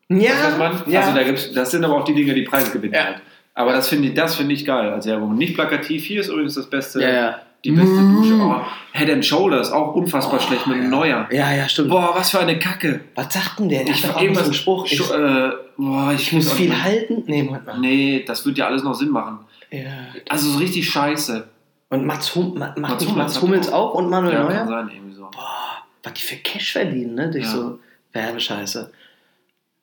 Ja, 0.09 0.31
Weißt 0.57 0.85
du, 0.85 0.91
ja. 0.91 1.01
Also 1.01 1.15
da 1.15 1.23
gibt's, 1.23 1.51
das 1.53 1.71
sind 1.71 1.83
aber 1.85 1.95
auch 1.95 2.03
die 2.05 2.13
Dinge, 2.13 2.33
die 2.33 2.43
Preise 2.43 2.71
gewinnen 2.71 2.93
Ja. 2.93 3.03
halt. 3.05 3.21
Aber 3.53 3.73
das 3.73 3.89
finde 3.89 4.09
ich, 4.09 4.13
das 4.13 4.35
finde 4.35 4.53
ich 4.53 4.65
geil 4.65 4.89
als 4.89 5.05
Werbung. 5.07 5.35
Nicht 5.35 5.55
plakativ, 5.55 6.05
hier 6.05 6.21
ist 6.21 6.27
übrigens 6.29 6.53
das 6.55 6.69
beste, 6.69 7.01
ja, 7.01 7.09
ja. 7.09 7.39
Die 7.65 7.71
beste 7.71 7.95
Mm. 7.95 8.15
Dusche. 8.15 8.35
Oh, 8.39 8.61
Head 8.93 9.09
and 9.09 9.25
Shoulders, 9.25 9.71
auch 9.71 9.93
unfassbar 9.95 10.39
schlecht 10.39 10.67
mit 10.67 10.77
ja. 10.77 10.83
Neuer. 10.87 11.27
Ja, 11.31 11.51
ja, 11.53 11.67
stimmt. 11.67 11.89
Boah, 11.89 12.11
was 12.15 12.31
für 12.31 12.39
eine 12.39 12.57
Kacke. 12.59 13.01
Was 13.15 13.33
sagt 13.33 13.59
denn 13.59 13.69
der? 13.69 13.87
Ich 13.87 14.01
so 14.01 14.07
irgendwas 14.19 14.45
einen 14.45 14.53
Spruch. 14.53 14.85
Ich, 14.85 14.99
äh, 14.99 15.49
boah, 15.77 16.11
ich, 16.13 16.21
ich 16.27 16.33
muss 16.33 16.53
viel 16.53 16.69
nicht. 16.69 16.83
halten. 16.83 17.23
Nee, 17.27 17.43
Moment 17.43 17.65
mal. 17.65 17.79
Nee, 17.79 18.23
das 18.25 18.45
wird 18.45 18.57
ja 18.57 18.67
alles 18.67 18.83
noch 18.83 18.93
Sinn 18.93 19.09
machen. 19.09 19.39
Ja. 19.71 19.81
Also 20.29 20.49
so 20.51 20.59
richtig 20.59 20.89
scheiße. 20.89 21.47
Und 21.89 22.05
Mats, 22.05 22.35
hum 22.35 22.57
Mats 22.57 22.75
nicht 22.77 22.89
Hummels 22.89 23.15
Mats 23.15 23.41
Hummels 23.41 23.69
auch- 23.71 23.91
auch 23.91 23.93
und 23.95 24.09
Manuel 24.09 24.33
Ja, 24.33 24.43
Neuer? 24.43 24.53
kann 24.57 24.67
sein, 24.67 24.89
irgendwie 24.93 25.15
so. 25.15 25.23
Boah, 25.31 25.77
was 26.03 26.13
die 26.13 26.21
für 26.23 26.35
Cash 26.37 26.73
verdienen, 26.73 27.15
ne? 27.15 27.29
Durch 27.31 27.45
Ja. 27.45 27.51
so 27.51 27.79
Werbescheiße. 28.13 28.91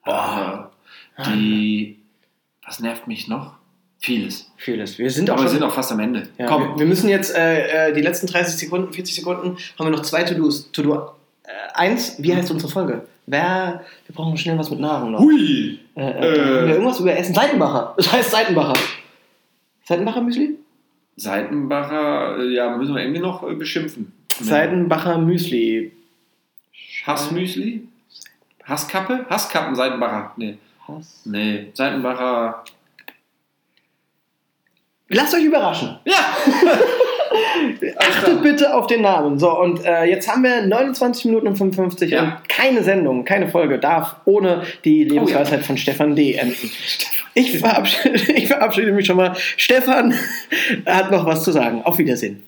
Boah, 0.04 0.70
die. 1.26 1.98
Was 2.66 2.80
nervt 2.80 3.06
mich 3.06 3.28
noch? 3.28 3.54
Vieles. 4.04 4.50
Vieles. 4.58 4.98
Wir 4.98 5.08
sind 5.10 5.30
auch 5.30 5.34
Aber 5.36 5.44
wir 5.44 5.48
sind 5.48 5.62
auch 5.62 5.72
fast 5.72 5.90
am 5.90 5.98
Ende. 5.98 6.28
Ja, 6.36 6.44
Komm. 6.46 6.62
wir, 6.74 6.80
wir 6.80 6.86
müssen 6.86 7.08
jetzt 7.08 7.34
äh, 7.34 7.88
äh, 7.88 7.92
die 7.94 8.02
letzten 8.02 8.26
30 8.26 8.54
Sekunden, 8.54 8.92
40 8.92 9.14
Sekunden, 9.14 9.56
haben 9.78 9.86
wir 9.86 9.90
noch 9.90 10.02
zwei 10.02 10.24
To-Dos. 10.24 10.70
To-Do 10.72 10.92
äh, 11.44 11.48
eins, 11.72 12.16
wie 12.18 12.34
heißt 12.36 12.50
unsere 12.50 12.70
Folge? 12.70 13.06
Wer, 13.26 13.82
wir 14.06 14.14
brauchen 14.14 14.36
schnell 14.36 14.58
was 14.58 14.68
mit 14.70 14.80
Nahrung 14.80 15.12
noch. 15.12 15.20
Hui! 15.20 15.78
Äh, 15.96 16.02
äh, 16.02 16.66
Äh. 16.66 16.70
irgendwas 16.72 17.00
über 17.00 17.16
Essen? 17.16 17.34
Seitenbacher. 17.34 17.94
Das 17.96 18.12
heißt 18.12 18.30
Seitenbacher. 18.30 18.74
Seitenbacher 19.84 20.20
Müsli? 20.20 20.58
Seitenbacher, 21.16 22.38
äh, 22.40 22.54
ja, 22.54 22.76
müssen 22.76 22.94
wir 22.94 23.00
irgendwie 23.02 23.20
noch 23.22 23.48
äh, 23.48 23.54
beschimpfen. 23.54 24.12
Seitenbacher 24.38 25.16
Müsli. 25.16 25.92
Hassmüsli? 27.06 27.88
Hasskappe? 28.64 29.24
Hasskappen 29.30 29.74
Seitenbacher. 29.74 30.32
Nee. 30.36 30.58
Hass. 30.86 31.22
Nee. 31.24 31.68
Seitenbacher. 31.72 32.64
Lasst 35.14 35.34
euch 35.34 35.44
überraschen. 35.44 35.96
Ja! 36.04 36.14
Achtet 37.98 38.42
bitte 38.42 38.74
auf 38.74 38.86
den 38.86 39.02
Namen. 39.02 39.38
So, 39.38 39.58
und 39.58 39.84
äh, 39.84 40.04
jetzt 40.04 40.28
haben 40.28 40.44
wir 40.44 40.62
29 40.66 41.26
Minuten 41.26 41.48
und 41.48 41.56
55 41.56 42.10
Ja. 42.10 42.22
und 42.22 42.48
keine 42.48 42.82
Sendung, 42.82 43.24
keine 43.24 43.48
Folge 43.48 43.78
darf 43.78 44.16
ohne 44.24 44.62
die 44.84 45.04
Lebensweisheit 45.04 45.62
von 45.64 45.76
Stefan 45.76 46.14
D. 46.16 46.34
enden. 46.34 46.70
Ich 47.36 47.58
verabschiede, 47.58 48.32
ich 48.32 48.46
verabschiede 48.46 48.92
mich 48.92 49.06
schon 49.06 49.16
mal. 49.16 49.34
Stefan 49.56 50.14
hat 50.86 51.10
noch 51.10 51.26
was 51.26 51.42
zu 51.42 51.50
sagen. 51.50 51.82
Auf 51.82 51.98
Wiedersehen. 51.98 52.44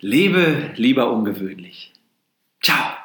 Lebe 0.00 0.70
lieber 0.76 1.12
ungewöhnlich. 1.12 1.92
Ciao. 2.62 2.97